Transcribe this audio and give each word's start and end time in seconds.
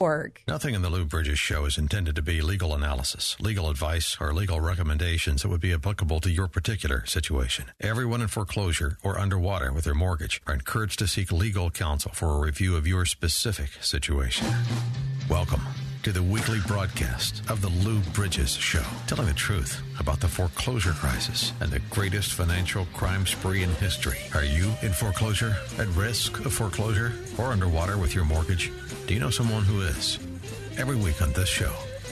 Org. 0.00 0.40
Nothing 0.46 0.76
in 0.76 0.82
the 0.82 0.90
Lou 0.90 1.04
Bridges 1.04 1.40
show 1.40 1.64
is 1.64 1.76
intended 1.76 2.14
to 2.14 2.22
be 2.22 2.40
legal 2.40 2.72
analysis, 2.72 3.36
legal 3.40 3.68
advice, 3.68 4.16
or 4.20 4.32
legal 4.32 4.60
recommendations 4.60 5.42
that 5.42 5.48
would 5.48 5.60
be 5.60 5.72
applicable 5.72 6.20
to 6.20 6.30
your 6.30 6.46
particular 6.46 7.04
situation. 7.04 7.72
Everyone 7.80 8.22
in 8.22 8.28
foreclosure 8.28 8.96
or 9.02 9.18
underwater 9.18 9.72
with 9.72 9.82
their 9.82 9.96
mortgage 9.96 10.40
are 10.46 10.54
encouraged 10.54 11.00
to 11.00 11.08
seek 11.08 11.32
legal 11.32 11.68
counsel 11.70 12.12
for 12.14 12.36
a 12.36 12.38
review 12.38 12.76
of 12.76 12.86
your 12.86 13.06
specific 13.06 13.70
situation. 13.82 14.46
Welcome 15.28 15.62
to 16.02 16.12
the 16.12 16.22
weekly 16.22 16.60
broadcast 16.66 17.42
of 17.50 17.60
the 17.60 17.68
Lou 17.68 17.98
Bridges 18.12 18.50
Show, 18.50 18.84
telling 19.06 19.26
the 19.26 19.32
truth 19.32 19.82
about 19.98 20.20
the 20.20 20.28
foreclosure 20.28 20.92
crisis 20.92 21.52
and 21.60 21.70
the 21.70 21.80
greatest 21.90 22.34
financial 22.34 22.86
crime 22.94 23.26
spree 23.26 23.62
in 23.62 23.70
history. 23.70 24.18
Are 24.34 24.44
you 24.44 24.72
in 24.82 24.92
foreclosure, 24.92 25.56
at 25.78 25.88
risk 25.88 26.44
of 26.44 26.52
foreclosure, 26.52 27.12
or 27.36 27.46
underwater 27.46 27.98
with 27.98 28.14
your 28.14 28.24
mortgage? 28.24 28.70
Do 29.06 29.14
you 29.14 29.20
know 29.20 29.30
someone 29.30 29.64
who 29.64 29.80
is? 29.80 30.18
Every 30.76 30.96
week 30.96 31.20
on 31.20 31.32
this 31.32 31.48
show, 31.48 31.72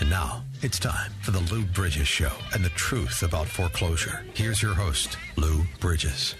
And 0.00 0.08
now, 0.08 0.42
it's 0.62 0.78
time 0.78 1.12
for 1.20 1.30
the 1.30 1.40
Lou 1.52 1.62
Bridges 1.62 2.08
Show 2.08 2.32
and 2.54 2.64
the 2.64 2.70
truth 2.70 3.22
about 3.22 3.46
foreclosure. 3.46 4.24
Here's 4.32 4.62
your 4.62 4.72
host, 4.72 5.18
Lou 5.36 5.64
Bridges. 5.78 6.34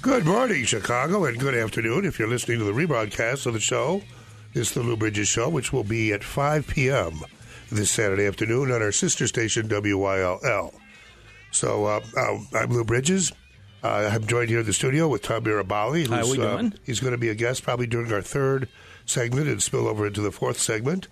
Good 0.00 0.24
morning, 0.24 0.64
Chicago, 0.64 1.24
and 1.24 1.36
good 1.38 1.56
afternoon 1.56 2.04
if 2.04 2.16
you're 2.16 2.28
listening 2.28 2.60
to 2.60 2.64
the 2.64 2.72
rebroadcast 2.72 3.46
of 3.46 3.54
the 3.54 3.60
show. 3.60 4.02
It's 4.52 4.70
the 4.70 4.84
Lou 4.84 4.96
Bridges 4.96 5.26
Show, 5.26 5.48
which 5.48 5.72
will 5.72 5.82
be 5.82 6.12
at 6.12 6.22
5 6.22 6.68
p.m. 6.68 7.22
this 7.72 7.90
Saturday 7.90 8.26
afternoon 8.26 8.70
on 8.70 8.82
our 8.82 8.92
sister 8.92 9.26
station, 9.26 9.68
WYLL. 9.68 10.72
So 11.50 11.86
uh, 11.86 12.00
I'm 12.54 12.70
Lou 12.70 12.84
Bridges. 12.84 13.32
Uh, 13.82 14.10
I'm 14.12 14.28
joined 14.28 14.50
here 14.50 14.60
in 14.60 14.66
the 14.66 14.72
studio 14.72 15.08
with 15.08 15.22
Tom 15.22 15.42
Marabali. 15.42 16.06
How 16.06 16.30
we 16.30 16.36
doing? 16.36 16.72
Uh, 16.72 16.76
he's 16.84 17.00
going 17.00 17.12
to 17.12 17.18
be 17.18 17.30
a 17.30 17.34
guest 17.34 17.64
probably 17.64 17.88
during 17.88 18.12
our 18.12 18.22
third 18.22 18.68
segment 19.06 19.48
and 19.48 19.60
spill 19.60 19.88
over 19.88 20.06
into 20.06 20.20
the 20.20 20.30
fourth 20.30 20.60
segment. 20.60 21.08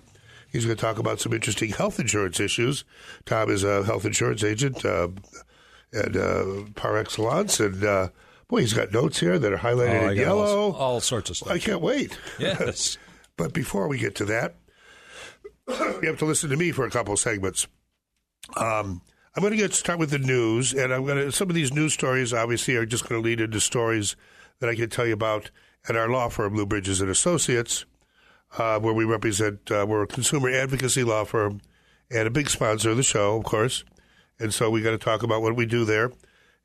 He's 0.53 0.63
going 0.65 0.77
to 0.77 0.81
talk 0.81 0.99
about 0.99 1.19
some 1.19 1.33
interesting 1.33 1.69
health 1.71 1.99
insurance 1.99 2.39
issues. 2.39 2.85
Tom 3.25 3.49
is 3.49 3.65
a 3.65 3.83
health 3.83 4.05
insurance 4.05 4.43
agent 4.43 4.85
uh, 4.85 5.09
at 5.93 6.15
uh, 6.15 6.63
par 6.75 6.95
excellence, 6.97 7.59
and 7.59 7.83
uh, 7.83 8.09
boy, 8.47 8.61
he's 8.61 8.73
got 8.73 8.93
notes 8.93 9.19
here 9.19 9.37
that 9.37 9.51
are 9.51 9.57
highlighted 9.57 10.03
Oh, 10.03 10.09
in 10.11 10.17
yellow. 10.17 10.71
all, 10.71 10.75
all 10.75 10.99
sorts 11.01 11.29
of 11.31 11.37
stuff. 11.37 11.51
I 11.51 11.59
can't 11.59 11.81
wait. 11.81 12.17
Yes. 12.39 12.97
But 13.35 13.51
before 13.51 13.87
we 13.87 13.97
get 13.97 14.13
to 14.17 14.25
that, 14.25 14.53
you 15.67 16.01
have 16.03 16.19
to 16.19 16.25
listen 16.25 16.51
to 16.51 16.55
me 16.55 16.71
for 16.71 16.85
a 16.85 16.91
couple 16.91 17.17
segments. 17.17 17.65
Um, 18.55 19.01
I'm 19.35 19.41
going 19.41 19.49
to 19.51 19.57
get 19.57 19.73
start 19.73 19.97
with 19.97 20.11
the 20.11 20.19
news, 20.19 20.71
and 20.71 20.93
I'm 20.93 21.03
going 21.03 21.17
to. 21.17 21.31
Some 21.31 21.49
of 21.49 21.55
these 21.55 21.73
news 21.73 21.93
stories 21.95 22.31
obviously 22.31 22.75
are 22.75 22.85
just 22.85 23.09
going 23.09 23.19
to 23.19 23.27
lead 23.27 23.41
into 23.41 23.59
stories 23.59 24.15
that 24.59 24.69
I 24.69 24.75
can 24.75 24.87
tell 24.91 25.07
you 25.07 25.13
about 25.15 25.49
at 25.89 25.95
our 25.95 26.07
law 26.09 26.29
firm, 26.29 26.55
Lou 26.55 26.67
Bridges 26.67 27.01
and 27.01 27.09
Associates, 27.09 27.85
uh, 28.57 28.79
where 28.79 28.93
we 28.93 29.05
represent. 29.05 29.71
Uh, 29.71 29.85
we're 29.87 30.03
a 30.03 30.07
consumer 30.07 30.49
advocacy 30.49 31.03
law 31.03 31.23
firm 31.23 31.61
and 32.11 32.27
a 32.27 32.31
big 32.31 32.49
sponsor 32.49 32.91
of 32.91 32.97
the 32.97 33.03
show, 33.03 33.37
of 33.37 33.43
course. 33.43 33.83
And 34.39 34.53
so 34.53 34.69
we 34.69 34.81
got 34.81 34.91
to 34.91 34.97
talk 34.97 35.23
about 35.23 35.41
what 35.41 35.55
we 35.55 35.65
do 35.65 35.85
there, 35.85 36.11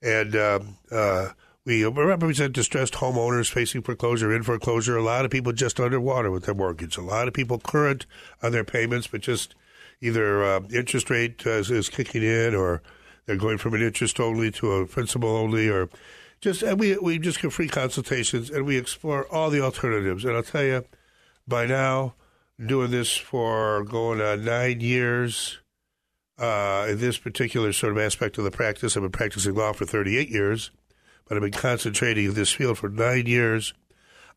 and 0.03 0.35
um, 0.35 0.79
uh, 0.91 1.29
we 1.65 1.85
represent 1.85 2.55
distressed 2.55 2.95
homeowners 2.95 3.51
facing 3.51 3.83
foreclosure, 3.83 4.35
in 4.35 4.43
foreclosure. 4.43 4.97
A 4.97 5.03
lot 5.03 5.27
of 5.27 5.31
people 5.31 5.53
just 5.53 5.79
underwater 5.79 6.31
with 6.31 6.45
their 6.45 6.55
mortgage. 6.55 6.97
A 6.97 7.03
lot 7.03 7.29
of 7.29 7.35
people 7.35 7.59
current 7.59 8.07
on 8.43 8.53
their 8.53 8.65
payments, 8.65 9.07
but 9.07 9.21
just 9.21 9.55
either 10.01 10.43
uh, 10.43 10.61
interest 10.73 11.11
rate 11.11 11.47
uh, 11.47 11.51
is, 11.51 11.71
is 11.71 11.89
kicking 11.91 12.23
in, 12.23 12.55
or 12.55 12.83
they're 13.27 13.37
going 13.37 13.59
from 13.59 13.75
an 13.75 13.83
interest 13.83 14.19
only 14.19 14.51
to 14.53 14.73
a 14.73 14.87
principal 14.87 15.29
only, 15.29 15.69
or 15.69 15.91
just 16.41 16.63
and 16.63 16.81
we 16.81 16.97
we 16.99 17.19
just 17.19 17.43
give 17.43 17.53
free 17.53 17.69
consultations 17.69 18.49
and 18.49 18.65
we 18.65 18.79
explore 18.79 19.27
all 19.31 19.51
the 19.51 19.61
alternatives. 19.61 20.25
And 20.25 20.37
I'll 20.37 20.43
tell 20.43 20.65
you, 20.65 20.85
by 21.49 21.67
now, 21.67 22.15
doing 22.65 22.91
this 22.91 23.17
for 23.17 23.85
going 23.85 24.21
on 24.21 24.45
nine 24.45 24.81
years. 24.81 25.59
Uh, 26.39 26.87
in 26.91 27.01
this 27.01 27.19
particular 27.19 27.73
sort 27.73 27.91
of 27.91 27.99
aspect 27.99 28.39
of 28.39 28.45
the 28.45 28.51
practice, 28.53 28.97
I've 28.97 29.03
been 29.03 29.11
practicing 29.11 29.55
law 29.55 29.73
for 29.73 29.85
38 29.85 30.29
years 30.29 30.71
but 31.29 31.37
I've 31.37 31.43
been 31.43 31.53
concentrating 31.53 32.25
in 32.25 32.35
this 32.35 32.51
field 32.51 32.79
for 32.79 32.89
nine 32.89 33.27
years. 33.27 33.75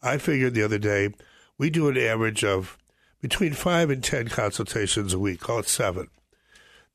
I 0.04 0.18
figured 0.18 0.54
the 0.54 0.64
other 0.64 0.78
day 0.78 1.14
we 1.58 1.70
do 1.70 1.88
an 1.88 1.98
average 1.98 2.44
of 2.44 2.78
between 3.22 3.54
five 3.54 3.90
and 3.90 4.04
ten 4.04 4.28
consultations 4.28 5.14
a 5.14 5.20
week. 5.20 5.40
Call 5.40 5.60
it 5.60 5.68
seven. 5.68 6.10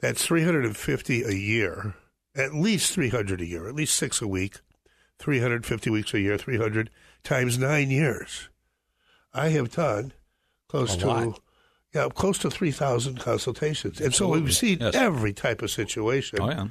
That's 0.00 0.24
350 0.26 1.22
a 1.22 1.32
year, 1.32 1.94
at 2.34 2.54
least 2.54 2.92
300 2.92 3.40
a 3.40 3.46
year, 3.46 3.66
at 3.66 3.74
least 3.74 3.96
six 3.96 4.20
a 4.20 4.28
week, 4.28 4.60
350 5.18 5.88
weeks 5.88 6.12
a 6.12 6.20
year, 6.20 6.36
300 6.36 6.90
times 7.24 7.58
nine 7.58 7.90
years. 7.90 8.50
I 9.36 9.48
have 9.50 9.72
done 9.72 10.12
close 10.68 10.94
A 10.94 10.98
to 10.98 11.06
lot. 11.06 11.40
yeah, 11.94 12.08
close 12.14 12.38
to 12.38 12.50
3,000 12.50 13.20
consultations, 13.20 14.00
and 14.00 14.14
so 14.14 14.28
we've 14.28 14.54
seen 14.54 14.78
Yes. 14.80 14.94
every 14.94 15.32
type 15.32 15.62
of 15.62 15.70
situation. 15.70 16.38
Oh, 16.40 16.48
yeah. 16.50 16.66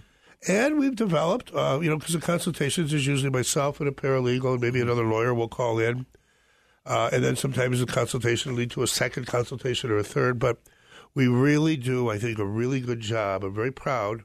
And 0.48 0.78
we've 0.78 0.96
developed, 0.96 1.52
uh, 1.56 1.80
you 1.82 1.90
know, 1.90 1.98
because 1.98 2.14
the 2.14 2.20
consultations 2.22 2.94
is 2.94 3.08
usually 3.08 3.32
myself 3.32 3.80
and 3.80 3.90
a 3.90 3.92
paralegal 3.92 4.54
and 4.54 4.62
maybe 4.62 4.80
another 4.82 5.06
lawyer 5.06 5.34
will 5.34 5.48
call 5.48 5.80
in. 5.80 6.06
Uh, 6.86 7.10
and 7.12 7.24
then 7.24 7.36
sometimes 7.36 7.80
the 7.80 7.88
consultation 7.88 8.52
will 8.52 8.60
lead 8.60 8.70
to 8.72 8.84
a 8.84 8.88
second 8.88 9.26
consultation 9.26 9.90
or 9.90 9.98
a 9.98 10.04
third. 10.04 10.38
But 10.38 10.60
we 11.16 11.28
really 11.28 11.78
do, 11.78 12.10
I 12.12 12.20
think, 12.20 12.38
a 12.38 12.46
really 12.46 12.80
good 12.80 13.00
job. 13.00 13.44
I'm 13.44 13.56
very 13.56 13.72
proud. 13.72 14.22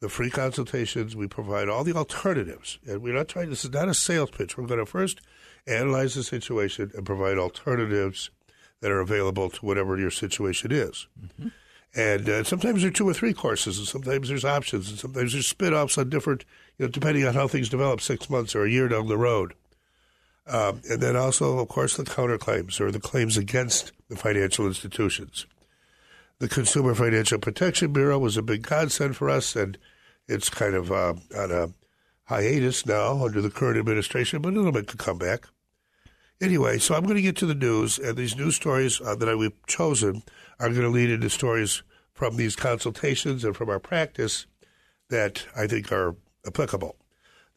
The 0.00 0.08
free 0.08 0.30
consultations, 0.30 1.14
we 1.14 1.26
provide 1.28 1.68
all 1.68 1.84
the 1.84 1.92
alternatives. 1.94 2.78
And 2.86 3.02
we're 3.02 3.12
not 3.14 3.28
trying, 3.28 3.50
this 3.50 3.64
is 3.66 3.70
not 3.72 3.88
a 3.88 3.94
sales 3.94 4.30
pitch. 4.30 4.56
We're 4.56 4.66
going 4.66 4.80
to 4.80 4.86
first 4.86 5.20
analyze 5.66 6.14
the 6.14 6.22
situation 6.22 6.90
and 6.94 7.06
provide 7.06 7.38
alternatives 7.38 8.30
that 8.80 8.90
are 8.90 9.00
available 9.00 9.48
to 9.50 9.64
whatever 9.64 9.98
your 9.98 10.10
situation 10.10 10.70
is. 10.70 11.06
And 11.96 12.28
uh, 12.28 12.44
sometimes 12.44 12.82
there 12.82 12.88
are 12.88 12.92
two 12.92 13.08
or 13.08 13.14
three 13.14 13.32
courses, 13.32 13.78
and 13.78 13.86
sometimes 13.86 14.28
there's 14.28 14.44
options, 14.44 14.90
and 14.90 14.98
sometimes 14.98 15.32
there's 15.32 15.46
spin-offs 15.46 15.96
on 15.96 16.10
different, 16.10 16.44
you 16.76 16.86
know, 16.86 16.90
depending 16.90 17.24
on 17.24 17.34
how 17.34 17.46
things 17.46 17.68
develop 17.68 18.00
six 18.00 18.28
months 18.28 18.54
or 18.54 18.64
a 18.64 18.70
year 18.70 18.88
down 18.88 19.06
the 19.06 19.16
road. 19.16 19.54
Um, 20.46 20.82
and 20.90 21.00
then 21.00 21.16
also, 21.16 21.58
of 21.58 21.68
course, 21.68 21.96
the 21.96 22.02
counterclaims 22.02 22.80
or 22.80 22.90
the 22.90 23.00
claims 23.00 23.36
against 23.36 23.92
the 24.08 24.16
financial 24.16 24.66
institutions. 24.66 25.46
The 26.40 26.48
Consumer 26.48 26.94
Financial 26.94 27.38
Protection 27.38 27.92
Bureau 27.92 28.18
was 28.18 28.36
a 28.36 28.42
big 28.42 28.62
godsend 28.62 29.16
for 29.16 29.30
us, 29.30 29.54
and 29.54 29.78
it's 30.26 30.50
kind 30.50 30.74
of 30.74 30.90
uh, 30.90 31.14
on 31.36 31.50
a 31.52 31.68
hiatus 32.24 32.84
now 32.84 33.24
under 33.24 33.40
the 33.40 33.50
current 33.50 33.78
administration, 33.78 34.42
but 34.42 34.52
it'll 34.52 34.72
make 34.72 34.92
a 34.92 34.96
comeback. 34.96 35.46
Anyway, 36.40 36.78
so 36.78 36.94
I'm 36.94 37.04
going 37.04 37.16
to 37.16 37.22
get 37.22 37.36
to 37.36 37.46
the 37.46 37.54
news, 37.54 37.98
and 37.98 38.16
these 38.16 38.36
news 38.36 38.56
stories 38.56 39.00
uh, 39.00 39.14
that 39.14 39.28
I, 39.28 39.34
we've 39.34 39.66
chosen 39.66 40.22
are 40.58 40.68
going 40.68 40.82
to 40.82 40.88
lead 40.88 41.10
into 41.10 41.30
stories 41.30 41.82
from 42.12 42.36
these 42.36 42.56
consultations 42.56 43.44
and 43.44 43.56
from 43.56 43.70
our 43.70 43.80
practice 43.80 44.46
that 45.10 45.46
I 45.56 45.66
think 45.66 45.92
are 45.92 46.16
applicable. 46.46 46.96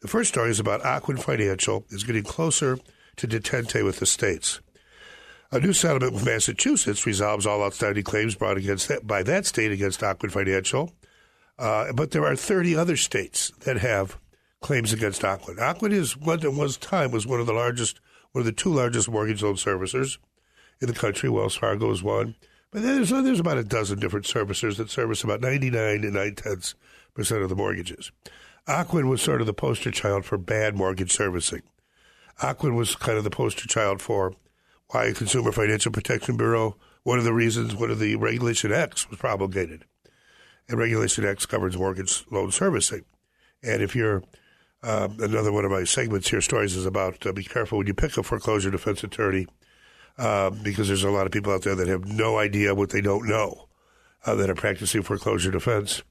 The 0.00 0.08
first 0.08 0.30
story 0.30 0.50
is 0.50 0.60
about 0.60 0.82
Ocwen 0.82 1.20
Financial 1.20 1.84
is 1.90 2.04
getting 2.04 2.22
closer 2.22 2.78
to 3.16 3.26
detente 3.26 3.84
with 3.84 3.98
the 3.98 4.06
states. 4.06 4.60
A 5.50 5.58
new 5.58 5.72
settlement 5.72 6.12
with 6.12 6.26
Massachusetts 6.26 7.06
resolves 7.06 7.46
all 7.46 7.62
outstanding 7.62 8.04
claims 8.04 8.34
brought 8.34 8.58
against 8.58 8.88
that, 8.88 9.06
by 9.06 9.22
that 9.24 9.46
state 9.46 9.72
against 9.72 10.00
Ocwen 10.00 10.30
Financial, 10.30 10.92
uh, 11.58 11.92
but 11.92 12.10
there 12.12 12.24
are 12.24 12.36
30 12.36 12.76
other 12.76 12.96
states 12.96 13.50
that 13.60 13.78
have 13.78 14.18
claims 14.60 14.92
against 14.92 15.22
Ocwen. 15.22 15.56
Ocwen 15.56 15.92
is 15.92 16.16
one 16.16 16.44
at 16.44 16.52
one 16.52 16.68
time 16.68 17.10
was 17.10 17.26
one 17.26 17.40
of 17.40 17.46
the 17.46 17.52
largest, 17.52 18.00
one 18.32 18.40
of 18.40 18.46
the 18.46 18.52
two 18.52 18.72
largest 18.72 19.08
mortgage 19.08 19.42
loan 19.42 19.54
servicers 19.54 20.18
in 20.80 20.88
the 20.88 20.94
country. 20.94 21.28
Wells 21.28 21.56
Fargo 21.56 21.90
is 21.90 22.02
one, 22.02 22.36
but 22.70 22.82
there's 22.82 23.10
there's 23.10 23.40
about 23.40 23.58
a 23.58 23.64
dozen 23.64 23.98
different 23.98 24.26
servicers 24.26 24.76
that 24.76 24.90
service 24.90 25.24
about 25.24 25.40
99 25.40 26.04
and 26.04 26.14
nine 26.14 26.34
tenths 26.34 26.74
percent 27.14 27.42
of 27.42 27.48
the 27.48 27.56
mortgages. 27.56 28.12
Ocwen 28.68 29.08
was 29.08 29.22
sort 29.22 29.40
of 29.40 29.46
the 29.46 29.54
poster 29.54 29.90
child 29.90 30.24
for 30.24 30.36
bad 30.36 30.76
mortgage 30.76 31.12
servicing. 31.12 31.62
Ocwen 32.40 32.76
was 32.76 32.94
kind 32.94 33.18
of 33.18 33.24
the 33.24 33.30
poster 33.30 33.66
child 33.66 34.00
for 34.00 34.34
why 34.90 35.12
Consumer 35.12 35.52
Financial 35.52 35.90
Protection 35.90 36.36
Bureau, 36.36 36.76
one 37.02 37.18
of 37.18 37.24
the 37.24 37.32
reasons, 37.32 37.74
one 37.74 37.90
of 37.90 37.98
the 37.98 38.16
Regulation 38.16 38.72
X 38.72 39.08
was 39.10 39.18
promulgated. 39.18 39.84
And 40.68 40.78
Regulation 40.78 41.24
X 41.24 41.46
governs 41.46 41.76
mortgage 41.76 42.24
loan 42.30 42.50
servicing. 42.50 43.04
And 43.62 43.82
if 43.82 43.96
you're, 43.96 44.22
um, 44.82 45.16
another 45.20 45.52
one 45.52 45.64
of 45.64 45.70
my 45.70 45.84
segments 45.84 46.28
here, 46.28 46.40
stories 46.40 46.76
is 46.76 46.86
about 46.86 47.26
uh, 47.26 47.32
be 47.32 47.44
careful 47.44 47.78
when 47.78 47.86
you 47.86 47.94
pick 47.94 48.16
a 48.16 48.22
foreclosure 48.22 48.70
defense 48.70 49.02
attorney 49.02 49.46
um, 50.18 50.60
because 50.62 50.88
there's 50.88 51.04
a 51.04 51.10
lot 51.10 51.26
of 51.26 51.32
people 51.32 51.52
out 51.52 51.62
there 51.62 51.74
that 51.74 51.88
have 51.88 52.06
no 52.06 52.38
idea 52.38 52.74
what 52.74 52.90
they 52.90 53.00
don't 53.00 53.28
know 53.28 53.68
uh, 54.26 54.34
that 54.34 54.50
are 54.50 54.54
practicing 54.54 55.02
foreclosure 55.02 55.50
defense. 55.50 56.02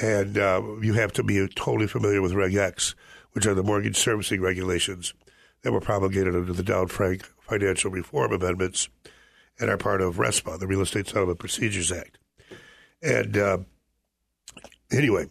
And 0.00 0.38
uh, 0.38 0.62
you 0.80 0.94
have 0.94 1.12
to 1.14 1.22
be 1.22 1.46
totally 1.48 1.88
familiar 1.88 2.22
with 2.22 2.32
Reg 2.32 2.54
X, 2.54 2.94
which 3.32 3.46
are 3.46 3.54
the 3.54 3.62
mortgage 3.62 3.96
servicing 3.96 4.40
regulations 4.40 5.12
that 5.62 5.72
were 5.72 5.80
promulgated 5.80 6.34
under 6.34 6.52
the 6.52 6.62
Dodd 6.62 6.90
Frank 6.90 7.24
Financial 7.40 7.90
Reform 7.90 8.32
Amendments 8.32 8.88
and 9.58 9.70
are 9.70 9.76
part 9.76 10.00
of 10.00 10.16
RESPA, 10.16 10.58
the 10.58 10.66
Real 10.66 10.82
Estate 10.82 11.08
Settlement 11.08 11.40
Procedures 11.40 11.90
Act. 11.90 12.18
And 13.02 13.36
uh, 13.36 13.58
anyway, 14.92 15.26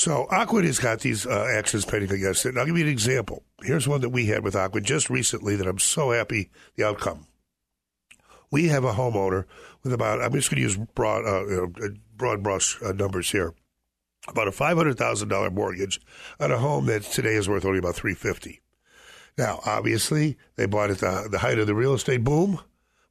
so 0.00 0.26
Ocwen 0.32 0.64
has 0.64 0.78
got 0.78 1.00
these 1.00 1.26
uh, 1.26 1.46
actions 1.54 1.84
pending 1.84 2.10
against 2.10 2.46
it. 2.46 2.50
And 2.50 2.58
I'll 2.58 2.64
give 2.64 2.78
you 2.78 2.86
an 2.86 2.90
example. 2.90 3.42
Here's 3.62 3.86
one 3.86 4.00
that 4.00 4.08
we 4.08 4.24
had 4.24 4.42
with 4.42 4.54
Ocwen 4.54 4.82
just 4.82 5.10
recently 5.10 5.56
that 5.56 5.66
I'm 5.66 5.78
so 5.78 6.12
happy 6.12 6.48
the 6.76 6.86
outcome. 6.86 7.26
We 8.50 8.68
have 8.68 8.82
a 8.82 8.94
homeowner 8.94 9.44
with 9.82 9.92
about, 9.92 10.22
I'm 10.22 10.32
just 10.32 10.50
going 10.50 10.56
to 10.56 10.62
use 10.62 10.78
broad, 10.94 11.26
uh, 11.26 11.66
broad 12.16 12.42
brush 12.42 12.78
uh, 12.82 12.92
numbers 12.92 13.30
here, 13.30 13.52
about 14.26 14.48
a 14.48 14.52
$500,000 14.52 15.52
mortgage 15.52 16.00
on 16.40 16.50
a 16.50 16.56
home 16.56 16.86
that 16.86 17.02
today 17.02 17.34
is 17.34 17.46
worth 17.46 17.66
only 17.66 17.78
about 17.78 17.94
350 17.94 18.62
Now, 19.36 19.60
obviously, 19.66 20.38
they 20.56 20.64
bought 20.64 20.88
at 20.88 21.00
the, 21.00 21.28
the 21.30 21.40
height 21.40 21.58
of 21.58 21.66
the 21.66 21.74
real 21.74 21.92
estate 21.92 22.24
boom, 22.24 22.58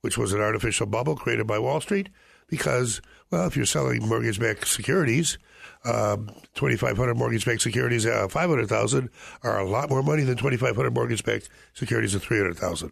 which 0.02 0.18
was 0.18 0.34
an 0.34 0.42
artificial 0.42 0.88
bubble 0.88 1.16
created 1.16 1.46
by 1.46 1.60
Wall 1.60 1.82
Street, 1.82 2.10
because, 2.48 3.00
well, 3.32 3.48
if 3.48 3.56
you're 3.56 3.66
selling 3.66 4.08
mortgage-backed 4.08 4.68
securities, 4.68 5.38
um, 5.86 6.30
2,500 6.56 7.16
mortgage-backed 7.16 7.62
securities, 7.62 8.06
uh, 8.06 8.28
500,000 8.28 9.10
are 9.44 9.60
a 9.60 9.70
lot 9.70 9.90
more 9.90 10.04
money 10.04 10.24
than 10.24 10.36
2,500 10.36 10.94
mortgage-backed 10.94 11.50
securities 11.74 12.16
of 12.16 12.24
300,000. 12.24 12.92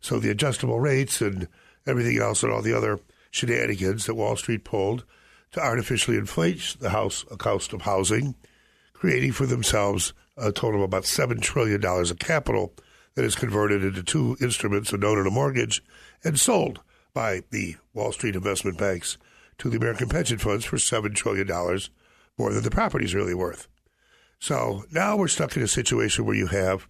So 0.00 0.18
the 0.18 0.30
adjustable 0.30 0.80
rates 0.80 1.20
and 1.20 1.48
everything 1.86 2.18
else 2.18 2.42
and 2.42 2.52
all 2.52 2.62
the 2.62 2.76
other 2.76 3.00
shenanigans 3.30 4.06
that 4.06 4.14
Wall 4.14 4.36
Street 4.36 4.64
pulled 4.64 5.04
to 5.52 5.60
artificially 5.60 6.16
inflate 6.16 6.76
the 6.80 6.90
house 6.90 7.24
cost 7.38 7.72
of 7.72 7.82
housing, 7.82 8.34
creating 8.92 9.32
for 9.32 9.46
themselves 9.46 10.12
a 10.36 10.52
total 10.52 10.80
of 10.80 10.84
about 10.84 11.04
$7 11.04 11.40
trillion 11.40 11.84
of 11.84 12.18
capital 12.18 12.72
that 13.14 13.24
is 13.24 13.34
converted 13.34 13.84
into 13.84 14.02
two 14.02 14.36
instruments, 14.40 14.92
a 14.92 14.96
note 14.96 15.18
and 15.18 15.26
a 15.26 15.30
mortgage, 15.30 15.82
and 16.24 16.38
sold 16.38 16.80
by 17.12 17.42
the 17.50 17.76
Wall 17.92 18.12
Street 18.12 18.34
investment 18.34 18.78
banks 18.78 19.18
to 19.62 19.70
the 19.70 19.76
American 19.76 20.08
pension 20.08 20.38
funds 20.38 20.64
for 20.64 20.76
$7 20.76 21.14
trillion 21.14 21.46
more 22.36 22.52
than 22.52 22.64
the 22.64 22.70
property 22.70 23.04
is 23.04 23.14
really 23.14 23.34
worth. 23.34 23.68
So 24.40 24.82
now 24.90 25.16
we're 25.16 25.28
stuck 25.28 25.56
in 25.56 25.62
a 25.62 25.68
situation 25.68 26.26
where 26.26 26.34
you 26.34 26.48
have, 26.48 26.88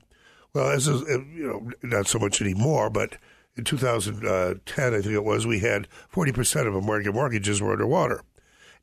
well, 0.54 0.70
as 0.70 0.88
a, 0.88 0.94
you 1.06 1.46
know, 1.46 1.70
not 1.82 2.06
so 2.06 2.18
much 2.18 2.40
anymore, 2.40 2.88
but 2.88 3.18
in 3.56 3.64
2010, 3.64 4.94
I 4.94 5.00
think 5.02 5.12
it 5.12 5.22
was, 5.22 5.46
we 5.46 5.58
had 5.58 5.86
40% 6.14 6.66
of 6.66 6.74
American 6.74 7.12
mortgages 7.12 7.60
were 7.60 7.72
underwater. 7.72 8.22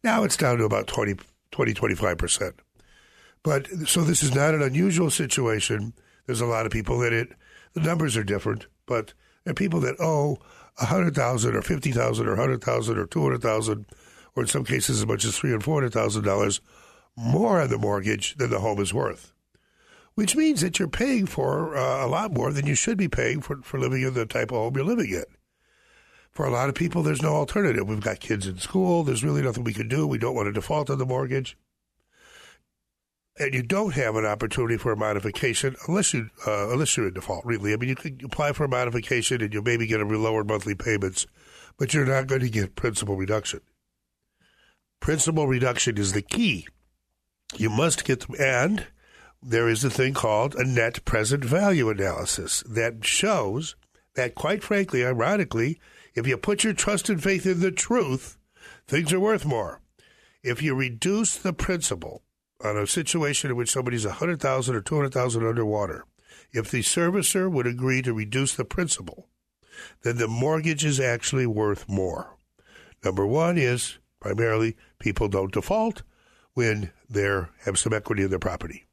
Now 0.03 0.23
it's 0.23 0.37
down 0.37 0.59
to 0.59 0.65
about 0.65 0.85
20, 0.85 1.15
20 1.49 1.73
25%. 1.73 2.53
But 3.41 3.67
so 3.87 4.03
this 4.03 4.21
is 4.21 4.35
not 4.35 4.53
an 4.53 4.61
unusual 4.61 5.09
situation. 5.09 5.93
There's 6.27 6.41
a 6.41 6.45
lot 6.45 6.67
of 6.67 6.71
people 6.71 7.01
in 7.01 7.11
it. 7.11 7.29
The 7.73 7.81
numbers 7.81 8.15
are 8.15 8.23
different, 8.23 8.67
but 8.85 9.13
there 9.45 9.51
are 9.53 9.55
people 9.55 9.79
that 9.79 9.99
owe 9.99 10.37
100000 10.79 11.55
or 11.55 11.61
50000 11.61 12.27
or 12.27 12.35
100000 12.35 12.97
or 12.97 13.05
200000 13.05 13.85
or 14.35 14.43
in 14.43 14.47
some 14.47 14.63
cases 14.63 14.99
as 14.99 15.05
much 15.05 15.25
as 15.25 15.37
three 15.37 15.53
and 15.53 15.63
four 15.63 15.75
hundred 15.75 15.93
thousand 15.93 16.23
dollars 16.23 16.61
more 17.17 17.59
on 17.59 17.69
the 17.69 17.77
mortgage 17.77 18.35
than 18.35 18.49
the 18.49 18.59
home 18.59 18.79
is 18.79 18.93
worth, 18.93 19.33
which 20.15 20.35
means 20.35 20.61
that 20.61 20.79
you're 20.79 20.87
paying 20.87 21.25
for 21.25 21.75
uh, 21.75 22.05
a 22.05 22.07
lot 22.07 22.31
more 22.31 22.53
than 22.53 22.65
you 22.65 22.75
should 22.75 22.97
be 22.97 23.09
paying 23.09 23.41
for, 23.41 23.61
for 23.61 23.79
living 23.79 24.01
in 24.01 24.13
the 24.13 24.25
type 24.25 24.51
of 24.51 24.57
home 24.57 24.75
you're 24.75 24.85
living 24.85 25.11
in. 25.11 25.25
For 26.31 26.45
a 26.45 26.51
lot 26.51 26.69
of 26.69 26.75
people, 26.75 27.03
there's 27.03 27.21
no 27.21 27.33
alternative. 27.33 27.87
We've 27.87 27.99
got 27.99 28.19
kids 28.19 28.47
in 28.47 28.59
school. 28.59 29.03
There's 29.03 29.23
really 29.23 29.41
nothing 29.41 29.63
we 29.63 29.73
can 29.73 29.89
do. 29.89 30.07
We 30.07 30.17
don't 30.17 30.35
want 30.35 30.45
to 30.45 30.53
default 30.53 30.89
on 30.89 30.99
the 30.99 31.05
mortgage. 31.05 31.57
And 33.39 33.53
you 33.53 33.63
don't 33.63 33.93
have 33.93 34.17
an 34.17 34.25
opportunity 34.25 34.77
for 34.77 34.91
a 34.91 34.97
modification 34.97 35.75
unless 35.87 36.13
you 36.13 36.29
uh, 36.45 36.69
unless 36.69 36.97
you're 36.97 37.07
in 37.07 37.13
default. 37.13 37.45
Really, 37.45 37.73
I 37.73 37.77
mean, 37.77 37.89
you 37.89 37.95
could 37.95 38.21
apply 38.23 38.51
for 38.51 38.65
a 38.65 38.69
modification 38.69 39.41
and 39.41 39.53
you 39.53 39.61
maybe 39.61 39.87
get 39.87 40.01
a 40.01 40.05
lower 40.05 40.43
monthly 40.43 40.75
payments, 40.75 41.25
but 41.77 41.93
you're 41.93 42.05
not 42.05 42.27
going 42.27 42.41
to 42.41 42.49
get 42.49 42.75
principal 42.75 43.15
reduction. 43.15 43.61
Principal 44.99 45.47
reduction 45.47 45.97
is 45.97 46.11
the 46.11 46.21
key. 46.21 46.67
You 47.55 47.69
must 47.69 48.03
get, 48.03 48.27
them, 48.27 48.35
and 48.37 48.87
there 49.41 49.69
is 49.69 49.83
a 49.83 49.89
thing 49.89 50.13
called 50.13 50.55
a 50.55 50.65
net 50.65 51.05
present 51.05 51.45
value 51.45 51.89
analysis 51.89 52.61
that 52.67 53.05
shows 53.05 53.75
that, 54.15 54.35
quite 54.35 54.63
frankly, 54.63 55.05
ironically, 55.05 55.79
if 56.13 56.27
you 56.27 56.37
put 56.37 56.65
your 56.65 56.73
trust 56.73 57.09
and 57.09 57.23
faith 57.23 57.45
in 57.45 57.61
the 57.61 57.71
truth, 57.71 58.37
things 58.85 59.13
are 59.13 59.19
worth 59.19 59.45
more. 59.45 59.81
If 60.43 60.61
you 60.61 60.75
reduce 60.75 61.37
the 61.37 61.53
principal 61.53 62.23
on 62.63 62.77
a 62.77 62.87
situation 62.87 63.51
in 63.51 63.55
which 63.57 63.71
somebody's 63.71 64.05
100000 64.05 64.75
or 64.75 64.81
200000 64.81 65.45
underwater, 65.45 66.05
if 66.51 66.71
the 66.71 66.79
servicer 66.79 67.51
would 67.51 67.67
agree 67.67 68.01
to 68.01 68.13
reduce 68.13 68.55
the 68.55 68.65
principal, 68.65 69.27
then 70.03 70.17
the 70.17 70.27
mortgage 70.27 70.83
is 70.83 70.99
actually 70.99 71.45
worth 71.45 71.87
more. 71.87 72.35
Number 73.03 73.25
one 73.25 73.57
is 73.57 73.97
primarily 74.19 74.75
people 74.99 75.27
don't 75.27 75.53
default 75.53 76.03
when 76.53 76.91
they 77.09 77.23
have 77.65 77.79
some 77.79 77.93
equity 77.93 78.23
in 78.23 78.29
their 78.29 78.39
property. 78.39 78.85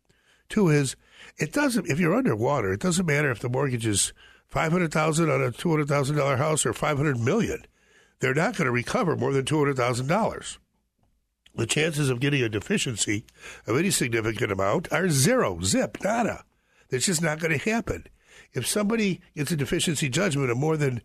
Two 0.48 0.68
is 0.68 0.94
it 1.38 1.52
doesn't 1.52 1.88
if 1.88 1.98
you're 1.98 2.14
underwater, 2.14 2.72
it 2.72 2.80
doesn't 2.80 3.06
matter 3.06 3.30
if 3.30 3.40
the 3.40 3.48
mortgage 3.48 3.86
is 3.86 4.12
five 4.46 4.70
hundred 4.70 4.92
thousand 4.92 5.30
on 5.30 5.42
a 5.42 5.50
two 5.50 5.70
hundred 5.70 5.88
thousand 5.88 6.16
dollar 6.16 6.36
house 6.36 6.64
or 6.64 6.72
five 6.72 6.96
hundred 6.96 7.18
million. 7.18 7.64
They're 8.20 8.34
not 8.34 8.56
going 8.56 8.66
to 8.66 8.72
recover 8.72 9.16
more 9.16 9.32
than 9.32 9.44
two 9.44 9.58
hundred 9.58 9.76
thousand 9.76 10.06
dollars. 10.06 10.58
The 11.56 11.66
chances 11.66 12.10
of 12.10 12.20
getting 12.20 12.42
a 12.42 12.48
deficiency 12.48 13.24
of 13.66 13.78
any 13.78 13.90
significant 13.90 14.52
amount 14.52 14.92
are 14.92 15.08
zero, 15.08 15.60
zip, 15.62 15.98
nada. 16.04 16.44
That's 16.90 17.06
just 17.06 17.22
not 17.22 17.40
going 17.40 17.58
to 17.58 17.70
happen. 17.70 18.06
If 18.52 18.66
somebody 18.66 19.20
gets 19.34 19.50
a 19.50 19.56
deficiency 19.56 20.08
judgment 20.08 20.50
of 20.50 20.58
more 20.58 20.76
than 20.76 21.00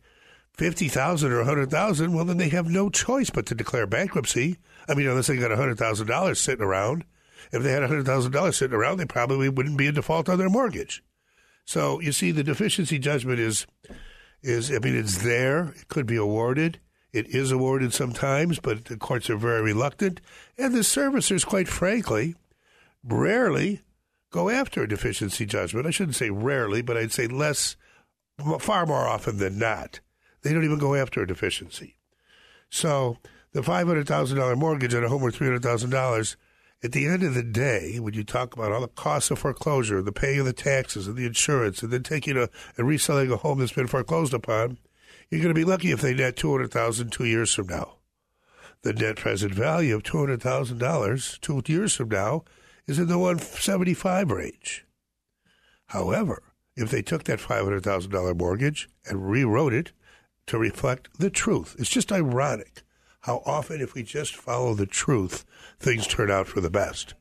fifty 0.54 0.90
thousand 0.90 1.32
or 1.32 1.40
a 1.40 1.46
hundred 1.46 1.72
thousand, 1.72 2.14
well, 2.14 2.26
then 2.26 2.38
they 2.38 2.50
have 2.50 2.70
no 2.70 2.90
choice 2.90 3.30
but 3.30 3.46
to 3.48 3.56
declare 3.56 3.88
bankruptcy. 3.88 4.58
I 4.88 4.94
mean, 4.94 5.08
unless 5.08 5.28
they 5.28 5.38
got 5.38 5.52
a 5.52 5.58
hundred 5.58 5.78
thousand 5.78 6.08
dollars 6.08 6.40
sitting 6.40 6.64
around. 6.64 7.06
If 7.52 7.64
they 7.64 7.72
had 7.72 7.84
a 7.84 7.88
hundred 7.88 8.06
thousand 8.06 8.32
dollars 8.32 8.58
sitting 8.58 8.76
around, 8.76 8.98
they 8.98 9.06
probably 9.06 9.50
wouldn't 9.50 9.78
be 9.78 9.88
in 9.88 9.96
default 9.96 10.30
on 10.30 10.38
their 10.38 10.50
mortgage. 10.50 11.04
So 11.66 12.00
you 12.02 12.12
see, 12.12 12.32
the 12.32 12.44
deficiency 12.44 13.00
judgment 13.00 13.40
is 13.40 13.66
is 14.42 14.72
I 14.72 14.80
mean, 14.80 14.96
it's 14.96 15.24
there. 15.24 15.74
It 15.78 15.88
could 15.88 16.06
be 16.06 16.18
awarded. 16.18 16.80
It 17.14 17.28
is 17.28 17.52
awarded 17.52 17.94
sometimes, 17.94 18.60
but 18.60 18.86
the 18.86 18.98
courts 18.98 19.30
are 19.30 19.38
very 19.38 19.62
reluctant, 19.62 20.22
and 20.58 20.74
the 20.74 20.80
servicers, 20.80 21.46
quite 21.46 21.68
frankly, 21.68 22.36
rarely 23.04 23.82
go 24.32 24.50
after 24.50 24.84
a 24.84 24.88
deficiency 24.88 25.46
judgment. 25.46 25.86
I 25.86 25.92
shouldn't 25.92 26.16
say 26.16 26.30
rarely, 26.30 26.82
but 26.82 26.96
I'd 26.96 27.12
say 27.12 27.28
less, 27.28 27.76
far 28.60 28.86
more 28.86 29.08
often 29.08 29.38
than 29.38 29.60
not. 29.60 30.00
They 30.42 30.54
don't 30.54 30.64
even 30.64 30.80
go 30.80 30.96
after 30.96 31.22
a 31.22 31.28
deficiency. 31.28 31.98
So 32.70 33.18
the 33.52 33.62
$500,000 33.62 34.58
mortgage 34.58 34.96
on 34.96 35.04
a 35.04 35.10
home 35.10 35.22
worth 35.22 35.38
$300,000, 35.38 36.36
at 36.84 36.94
the 36.94 37.06
end 37.06 37.22
of 37.24 37.36
the 37.36 37.44
day, 37.44 38.00
when 38.00 38.14
you 38.14 38.24
talk 38.24 38.56
about 38.56 38.72
all 38.72 38.82
the 38.82 38.88
costs 38.88 39.30
of 39.30 39.40
foreclosure, 39.40 40.02
the 40.02 40.12
paying 40.12 40.40
of 40.40 40.46
the 40.46 40.54
taxes 40.54 41.06
and 41.08 41.16
the 41.16 41.26
insurance, 41.26 41.84
and 41.84 41.92
then 41.92 42.02
taking 42.02 42.38
a 42.38 42.50
and 42.78 42.88
reselling 42.88 43.32
a 43.32 43.36
home 43.36 43.60
that's 43.60 43.74
been 43.74 43.86
foreclosed 43.86 44.34
upon, 44.34 44.80
you're 45.32 45.42
going 45.42 45.54
to 45.54 45.60
be 45.60 45.66
lucky 45.66 45.92
if 45.92 46.02
they 46.02 46.14
net 46.14 46.36
$200,000 46.36 47.10
two 47.10 47.26
years 47.26 47.54
from 47.54 47.68
now. 47.68 47.96
The 48.84 48.94
net 48.94 49.16
present 49.16 49.54
value 49.54 49.96
of 49.96 50.04
$200,000 50.04 51.40
two 51.40 51.62
years 51.66 51.96
from 51.96 52.10
now 52.10 52.44
is 52.86 53.00
in 53.00 53.08
the 53.08 53.18
175 53.18 54.32
range. 54.32 54.86
However, 55.88 56.44
if 56.76 56.92
they 56.92 57.02
took 57.02 57.24
that 57.24 57.40
$500,000 57.40 58.38
mortgage 58.38 58.90
and 59.06 59.30
rewrote 59.30 59.74
it 59.74 59.92
to 60.48 60.58
reflect 60.58 61.10
the 61.18 61.30
truth. 61.30 61.76
It's 61.80 61.90
just 61.90 62.12
ironic 62.12 62.84
how 63.22 63.44
often, 63.46 63.82
if 63.82 63.94
we 63.94 64.02
just 64.02 64.36
follow 64.36 64.74
the 64.74 64.88
truth, 64.88 65.46
things 65.80 66.08
turn 66.08 66.32
out 66.32 66.48
for 66.48 66.60
the 66.60 66.72
best. 66.72 67.14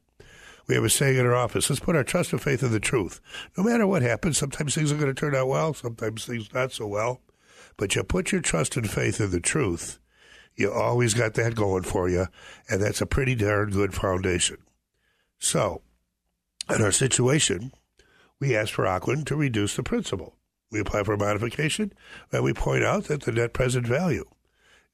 We 0.67 0.75
have 0.75 0.85
a 0.85 0.89
saying 0.89 1.19
in 1.19 1.27
our 1.27 1.35
office 1.35 1.69
let's 1.69 1.81
put 1.81 1.97
our 1.97 2.05
trust 2.05 2.33
and 2.33 2.41
faith 2.41 2.63
in 2.63 2.73
the 2.73 2.81
truth. 2.81 3.21
No 3.57 3.65
matter 3.65 3.87
what 3.87 4.03
happens, 4.03 4.39
sometimes 4.39 4.75
things 4.75 4.91
are 4.91 4.97
going 4.97 5.15
to 5.15 5.21
turn 5.21 5.35
out 5.35 5.49
well, 5.49 5.75
sometimes 5.75 6.25
things 6.25 6.53
not 6.55 6.73
so 6.73 6.87
well. 6.87 7.21
But 7.77 7.95
you 7.95 8.03
put 8.03 8.33
your 8.33 8.41
trust 8.41 8.77
and 8.77 8.91
faith 8.91 9.21
in 9.21 9.31
the 9.31 9.41
truth, 9.41 9.99
you 10.57 10.71
always 10.71 11.15
got 11.15 11.35
that 11.35 11.55
going 11.55 11.85
for 11.85 12.09
you, 12.09 12.27
and 12.69 12.83
that's 12.83 13.01
a 13.01 13.07
pretty 13.07 13.35
darn 13.35 13.71
good 13.71 13.95
foundation. 13.95 14.59
So, 15.39 15.83
in 16.69 16.83
our 16.83 16.93
situation, 16.93 17.73
we 18.39 18.57
asked 18.57 18.73
for 18.73 18.85
Ocwen 18.85 19.25
to 19.27 19.37
reduce 19.37 19.77
the 19.77 19.83
principal. 19.83 20.37
We 20.71 20.81
apply 20.81 21.05
for 21.05 21.15
a 21.15 21.19
modification, 21.19 21.93
and 22.31 22.45
we 22.45 22.53
point 22.53 22.85
out 22.85 23.05
that 23.05 23.23
the 23.23 23.33
net 23.33 23.53
present 23.53 23.87
value. 23.87 24.25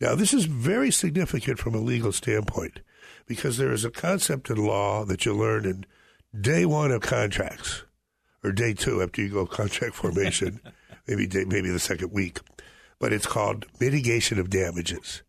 Now, 0.00 0.14
this 0.14 0.33
is 0.33 0.45
very 0.45 0.90
significant 0.90 1.59
from 1.59 1.75
a 1.75 1.78
legal 1.78 2.12
standpoint 2.12 2.80
because 3.26 3.56
there 3.56 3.73
is 3.73 3.85
a 3.85 3.90
concept 3.90 4.50
in 4.50 4.64
law 4.64 5.04
that 5.04 5.25
you 5.25 5.35
learn 5.35 5.64
in 5.64 5.87
day 6.38 6.64
one 6.66 6.90
of 6.90 7.00
contracts, 7.00 7.85
or 8.45 8.52
day 8.52 8.73
two 8.73 9.02
after 9.02 9.23
you 9.23 9.30
go 9.30 9.47
contract 9.47 9.95
formation, 9.95 10.61
maybe 11.06 11.26
day, 11.26 11.45
maybe 11.45 11.71
the 11.71 11.80
second 11.80 12.12
week, 12.12 12.40
but 12.99 13.12
it's 13.12 13.26
called 13.26 13.67
mitigation 13.81 14.38
of 14.38 14.50
damages. 14.50 15.23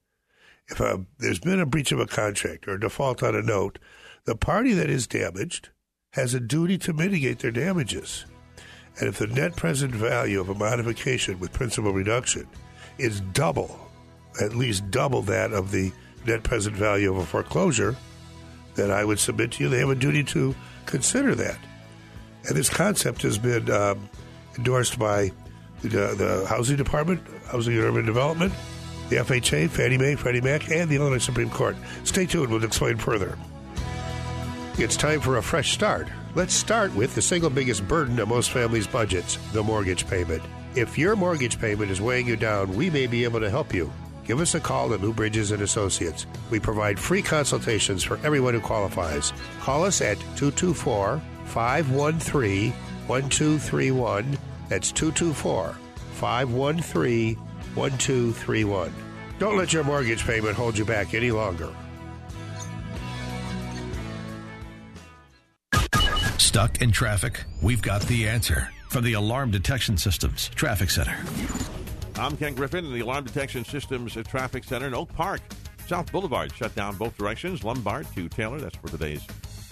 If 0.69 0.79
a, 0.79 1.05
there's 1.19 1.39
been 1.39 1.59
a 1.59 1.65
breach 1.65 1.91
of 1.91 1.99
a 1.99 2.05
contract 2.05 2.67
or 2.67 2.75
a 2.75 2.79
default 2.79 3.23
on 3.23 3.35
a 3.35 3.41
note, 3.41 3.79
The 4.25 4.35
party 4.35 4.73
that 4.73 4.89
is 4.89 5.07
damaged 5.07 5.69
has 6.11 6.33
a 6.33 6.39
duty 6.39 6.77
to 6.79 6.93
mitigate 6.93 7.39
their 7.39 7.51
damages. 7.51 8.25
And 8.99 9.07
if 9.07 9.19
the 9.19 9.27
net 9.27 9.55
present 9.55 9.93
value 9.93 10.39
of 10.41 10.49
a 10.49 10.55
modification 10.55 11.39
with 11.39 11.53
principal 11.53 11.93
reduction 11.93 12.47
is 12.97 13.21
double, 13.21 13.79
at 14.41 14.55
least 14.55 14.89
double 14.91 15.21
that 15.23 15.53
of 15.53 15.71
the 15.71 15.91
net 16.25 16.43
present 16.43 16.75
value 16.75 17.11
of 17.11 17.17
a 17.17 17.25
foreclosure, 17.25 17.95
then 18.75 18.91
I 18.91 19.05
would 19.05 19.19
submit 19.19 19.51
to 19.53 19.63
you 19.63 19.69
they 19.69 19.79
have 19.79 19.89
a 19.89 19.95
duty 19.95 20.23
to 20.25 20.55
consider 20.85 21.35
that. 21.35 21.59
And 22.47 22.55
this 22.55 22.69
concept 22.69 23.21
has 23.21 23.37
been 23.37 23.69
um, 23.71 24.09
endorsed 24.57 24.97
by 24.97 25.31
the, 25.81 26.15
the 26.15 26.45
Housing 26.47 26.77
Department, 26.77 27.21
Housing 27.47 27.75
and 27.75 27.83
Urban 27.83 28.05
Development, 28.05 28.53
the 29.09 29.17
FHA, 29.17 29.69
Fannie 29.69 29.97
Mae, 29.97 30.15
Freddie 30.15 30.41
Mac, 30.41 30.69
and 30.69 30.89
the 30.89 30.95
Illinois 30.95 31.17
Supreme 31.19 31.49
Court. 31.49 31.75
Stay 32.03 32.25
tuned, 32.25 32.51
we'll 32.51 32.63
explain 32.63 32.97
further. 32.97 33.37
It's 34.77 34.97
time 34.97 35.21
for 35.21 35.37
a 35.37 35.41
fresh 35.41 35.71
start. 35.71 36.07
Let's 36.35 36.53
start 36.53 36.93
with 36.93 37.15
the 37.15 37.21
single 37.21 37.49
biggest 37.49 37.87
burden 37.87 38.19
of 38.19 38.27
most 38.27 38.51
families' 38.51 38.85
budgets 38.85 39.37
the 39.53 39.63
mortgage 39.63 40.07
payment. 40.07 40.43
If 40.75 40.97
your 40.97 41.15
mortgage 41.15 41.59
payment 41.59 41.89
is 41.89 41.99
weighing 41.99 42.27
you 42.27 42.35
down, 42.35 42.75
we 42.75 42.89
may 42.89 43.07
be 43.07 43.23
able 43.23 43.39
to 43.39 43.49
help 43.49 43.73
you. 43.73 43.91
Give 44.23 44.41
us 44.41 44.53
a 44.53 44.59
call 44.59 44.93
at 44.93 45.01
Lou 45.01 45.13
Bridges 45.13 45.51
and 45.51 45.63
Associates. 45.63 46.27
We 46.51 46.59
provide 46.59 46.99
free 46.99 47.21
consultations 47.21 48.03
for 48.03 48.19
everyone 48.23 48.53
who 48.53 48.59
qualifies. 48.59 49.31
Call 49.61 49.85
us 49.85 50.01
at 50.01 50.19
224 50.35 51.21
513 51.45 52.71
1231. 53.07 54.37
That's 54.69 54.91
224 54.91 55.75
513 56.13 57.35
1231. 57.75 58.93
Don't 59.39 59.57
let 59.57 59.71
your 59.71 59.83
mortgage 59.83 60.25
payment 60.25 60.55
hold 60.55 60.77
you 60.77 60.85
back 60.85 61.13
any 61.13 61.31
longer. 61.31 61.73
Stuck 66.37 66.81
in 66.81 66.91
traffic? 66.91 67.43
We've 67.61 67.81
got 67.81 68.01
the 68.03 68.27
answer 68.27 68.69
from 68.89 69.03
the 69.03 69.13
Alarm 69.13 69.51
Detection 69.51 69.95
Systems 69.97 70.49
Traffic 70.49 70.89
Center. 70.89 71.15
I'm 72.15 72.35
Ken 72.35 72.55
Griffin 72.55 72.85
in 72.85 72.93
the 72.93 73.01
Alarm 73.01 73.25
Detection 73.25 73.63
Systems 73.63 74.17
Traffic 74.27 74.63
Center 74.63 74.87
in 74.87 74.95
Oak 74.95 75.13
Park. 75.13 75.41
South 75.85 76.11
Boulevard 76.11 76.53
shut 76.55 76.73
down 76.73 76.95
both 76.95 77.15
directions, 77.17 77.63
Lombard 77.63 78.07
to 78.15 78.27
Taylor. 78.27 78.59
That's 78.59 78.75
for 78.75 78.87
today's 78.87 79.25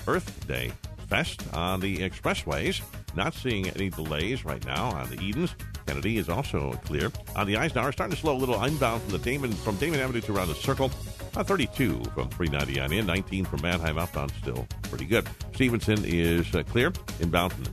Earth 0.08 0.48
Day 0.48 0.72
Fest 1.08 1.44
on 1.54 1.80
the 1.80 1.98
expressways. 1.98 2.82
Not 3.16 3.34
seeing 3.34 3.70
any 3.70 3.90
delays 3.90 4.44
right 4.44 4.64
now 4.66 4.90
on 4.90 5.10
the 5.10 5.20
Edens. 5.22 5.56
Kennedy 5.86 6.18
is 6.18 6.30
also 6.30 6.74
clear. 6.86 7.12
On 7.36 7.48
the 7.48 7.58
Eisenhower, 7.58 7.92
starting 7.92 8.16
to 8.16 8.22
slow 8.22 8.36
a 8.36 8.38
little 8.38 8.62
inbound 8.64 9.02
from 9.04 9.12
the 9.12 9.20
Damen 9.20 9.54
from 9.54 9.78
Damen 9.78 10.00
Avenue 10.00 10.22
to 10.22 10.34
around 10.34 10.48
the 10.48 10.56
Circle. 10.56 10.92
Uh, 11.36 11.44
32 11.44 12.02
from 12.14 12.30
390 12.30 12.80
on 12.80 12.94
in, 12.94 13.06
19 13.06 13.46
from 13.46 13.62
Mannheim 13.62 13.98
outbound, 13.98 14.32
still 14.42 14.66
pretty 14.84 15.06
good. 15.06 15.28
Stevenson 15.54 16.02
is 16.06 16.54
uh, 16.56 16.64
clear 16.64 16.94
inbound 17.20 17.52
from 17.52 17.66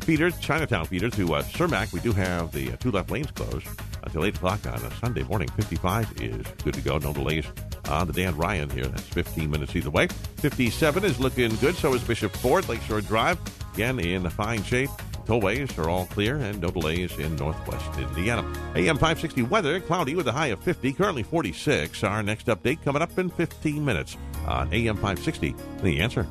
Peter, 0.00 0.30
Chinatown 0.30 0.86
Peter 0.86 1.10
to 1.10 1.34
uh, 1.34 1.42
Cermak. 1.42 1.92
We 1.92 2.00
do 2.00 2.12
have 2.12 2.52
the 2.52 2.72
uh, 2.72 2.76
two 2.76 2.90
left 2.90 3.10
lanes 3.10 3.30
closed 3.30 3.66
until 4.06 4.24
8 4.24 4.36
o'clock 4.36 4.66
on 4.66 4.82
a 4.82 4.90
Sunday 4.96 5.22
morning. 5.24 5.48
55 5.56 6.22
is 6.22 6.46
good 6.64 6.74
to 6.74 6.80
go, 6.80 6.98
no 6.98 7.12
delays 7.12 7.44
on 7.88 8.06
the 8.06 8.12
Dan 8.12 8.36
Ryan 8.36 8.70
here. 8.70 8.86
That's 8.86 9.02
15 9.02 9.50
minutes 9.50 9.76
either 9.76 9.90
way. 9.90 10.08
57 10.38 11.04
is 11.04 11.20
looking 11.20 11.54
good, 11.56 11.74
so 11.74 11.92
is 11.94 12.02
Bishop 12.02 12.32
Ford, 12.36 12.68
Lakeshore 12.68 13.02
Drive. 13.02 13.38
Again, 13.74 13.98
in 13.98 14.28
fine 14.30 14.62
shape. 14.62 14.90
Tollways 15.26 15.76
are 15.76 15.90
all 15.90 16.06
clear 16.06 16.36
and 16.36 16.60
no 16.60 16.70
delays 16.70 17.18
in 17.18 17.34
northwest 17.34 17.98
Indiana. 17.98 18.42
AM 18.76 18.96
560 18.96 19.42
weather, 19.42 19.80
cloudy 19.80 20.14
with 20.14 20.28
a 20.28 20.32
high 20.32 20.46
of 20.46 20.62
50, 20.62 20.92
currently 20.92 21.24
46. 21.24 22.04
Our 22.04 22.22
next 22.22 22.46
update 22.46 22.82
coming 22.82 23.02
up 23.02 23.18
in 23.18 23.28
15 23.30 23.84
minutes 23.84 24.16
on 24.46 24.72
AM 24.72 24.94
560. 24.94 25.54
The 25.82 26.00
answer. 26.00 26.26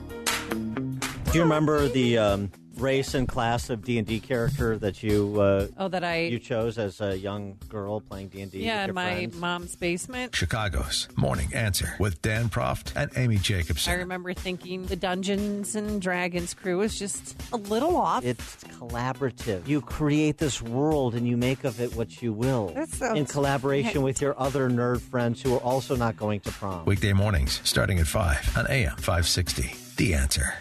Do 0.50 1.34
you 1.34 1.42
remember 1.42 1.90
the 1.90 2.18
um, 2.18 2.52
race 2.78 3.14
and 3.14 3.28
class 3.28 3.70
of 3.70 3.84
D 3.84 3.98
and 3.98 4.08
D 4.08 4.20
character 4.20 4.78
that 4.80 5.02
you 5.04 5.40
uh, 5.40 5.68
Oh, 5.78 5.88
that 5.88 6.04
I 6.04 6.24
you 6.24 6.40
chose 6.40 6.78
as 6.78 7.02
a 7.02 7.18
young 7.18 7.58
girl 7.70 8.02
playing 8.02 8.30
D 8.30 8.42
and 8.42 8.52
D? 8.52 8.66
yeah 8.66 8.86
in 8.86 8.94
my 8.94 9.16
friends? 9.16 9.36
mom's 9.38 9.76
basement. 9.76 10.36
Chicago's 10.36 11.08
Morning 11.16 11.50
Answer 11.54 11.96
with 12.00 12.22
Dan 12.22 12.50
Proft 12.50 12.92
and 12.96 13.10
Amy 13.16 13.38
Jacobson. 13.38 13.94
I 13.94 13.98
remember 13.98 14.34
thinking 14.34 14.86
the 14.86 14.96
Dungeons 14.96 15.76
and 15.76 16.02
Dragons 16.02 16.54
crew 16.54 16.80
was 16.80 16.98
just 17.00 17.36
a 17.54 17.58
little 17.58 17.96
off. 17.98 18.24
It's 18.26 18.64
collaborative. 18.80 19.68
You 19.68 19.82
create 19.82 20.38
this 20.38 20.62
world 20.62 21.16
and 21.16 21.28
you 21.28 21.38
make 21.38 21.64
of 21.64 21.80
it 21.80 21.96
what 21.96 22.22
you 22.22 22.34
will. 22.34 22.68
That 23.00 23.16
in 23.18 23.26
collaboration 23.26 24.02
with 24.02 24.22
your 24.22 24.40
other 24.40 24.70
nerd 24.70 25.02
friends 25.02 25.42
who 25.42 25.56
are 25.56 25.60
also 25.60 25.96
not 25.96 26.18
going 26.18 26.40
to 26.42 26.52
prom. 26.52 26.86
Weekday 26.86 27.14
mornings 27.14 27.62
starting 27.64 28.00
at 28.00 28.08
5 28.08 28.58
on 28.58 28.68
AM 28.68 28.96
560. 28.98 29.74
The 29.98 30.14
Answer. 30.14 30.54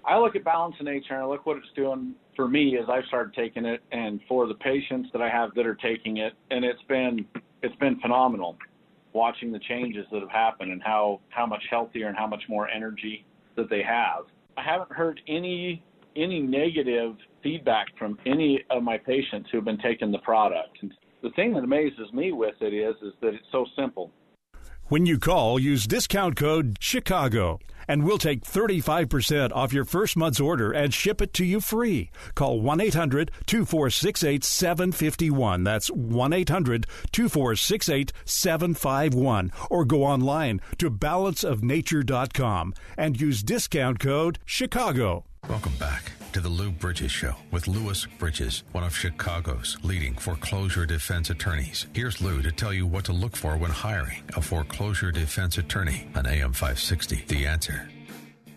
I 0.03 0.17
look 0.17 0.35
at 0.35 0.43
Balance 0.43 0.77
of 0.79 0.87
Nature 0.87 1.13
and 1.13 1.21
I 1.21 1.27
look 1.27 1.45
what 1.45 1.57
it's 1.57 1.71
doing 1.75 2.15
for 2.35 2.47
me 2.47 2.75
as 2.79 2.89
I've 2.89 3.05
started 3.05 3.35
taking 3.35 3.65
it, 3.65 3.83
and 3.91 4.19
for 4.27 4.47
the 4.47 4.55
patients 4.55 5.09
that 5.13 5.21
I 5.21 5.29
have 5.29 5.53
that 5.53 5.67
are 5.67 5.75
taking 5.75 6.17
it, 6.17 6.33
and 6.49 6.65
it's 6.65 6.81
been 6.89 7.27
it's 7.61 7.75
been 7.75 7.99
phenomenal 7.99 8.57
watching 9.13 9.51
the 9.51 9.59
changes 9.59 10.07
that 10.11 10.21
have 10.21 10.31
happened 10.31 10.71
and 10.71 10.81
how 10.81 11.19
how 11.29 11.45
much 11.45 11.61
healthier 11.69 12.07
and 12.07 12.17
how 12.17 12.25
much 12.25 12.41
more 12.49 12.67
energy 12.67 13.27
that 13.57 13.69
they 13.69 13.83
have. 13.83 14.23
I 14.57 14.63
haven't 14.63 14.91
heard 14.91 15.21
any 15.27 15.83
any 16.15 16.39
negative 16.39 17.15
feedback 17.43 17.87
from 17.97 18.17
any 18.25 18.63
of 18.69 18.83
my 18.83 18.97
patients 18.97 19.49
who 19.51 19.57
have 19.57 19.65
been 19.65 19.77
taking 19.79 20.11
the 20.11 20.19
product. 20.19 20.77
And 20.81 20.93
the 21.21 21.31
thing 21.31 21.53
that 21.53 21.63
amazes 21.63 22.11
me 22.13 22.31
with 22.31 22.55
it 22.61 22.73
is 22.73 22.95
is 23.01 23.13
that 23.21 23.33
it's 23.33 23.47
so 23.51 23.65
simple. 23.75 24.11
When 24.91 25.05
you 25.05 25.19
call, 25.19 25.57
use 25.57 25.87
discount 25.87 26.35
code 26.35 26.77
CHICAGO, 26.81 27.61
and 27.87 28.03
we'll 28.03 28.17
take 28.17 28.43
35% 28.43 29.53
off 29.53 29.71
your 29.71 29.85
first 29.85 30.17
month's 30.17 30.41
order 30.41 30.73
and 30.73 30.93
ship 30.93 31.21
it 31.21 31.33
to 31.35 31.45
you 31.45 31.61
free. 31.61 32.11
Call 32.35 32.59
1 32.59 32.81
800 32.81 33.31
2468 33.45 34.43
751. 34.43 35.63
That's 35.63 35.89
1 35.91 36.33
800 36.33 36.87
2468 37.09 38.11
751. 38.25 39.51
Or 39.69 39.85
go 39.85 40.03
online 40.03 40.59
to 40.77 40.91
balanceofnature.com 40.91 42.73
and 42.97 43.21
use 43.21 43.43
discount 43.43 43.99
code 44.01 44.39
CHICAGO. 44.45 45.23
Welcome 45.49 45.75
back 45.79 46.11
to 46.33 46.39
the 46.39 46.47
Lou 46.49 46.71
Bridges 46.71 47.11
Show 47.11 47.35
with 47.49 47.67
Louis 47.67 48.05
Bridges, 48.19 48.63
one 48.71 48.83
of 48.83 48.95
Chicago's 48.95 49.75
leading 49.83 50.13
foreclosure 50.13 50.85
defense 50.85 51.29
attorneys. 51.29 51.87
Here's 51.93 52.21
Lou 52.21 52.41
to 52.41 52.51
tell 52.51 52.71
you 52.71 52.85
what 52.85 53.05
to 53.05 53.13
look 53.13 53.35
for 53.35 53.57
when 53.57 53.71
hiring 53.71 54.23
a 54.37 54.41
foreclosure 54.41 55.11
defense 55.11 55.57
attorney 55.57 56.07
on 56.15 56.25
AM 56.27 56.53
560. 56.53 57.25
The 57.27 57.47
answer. 57.47 57.89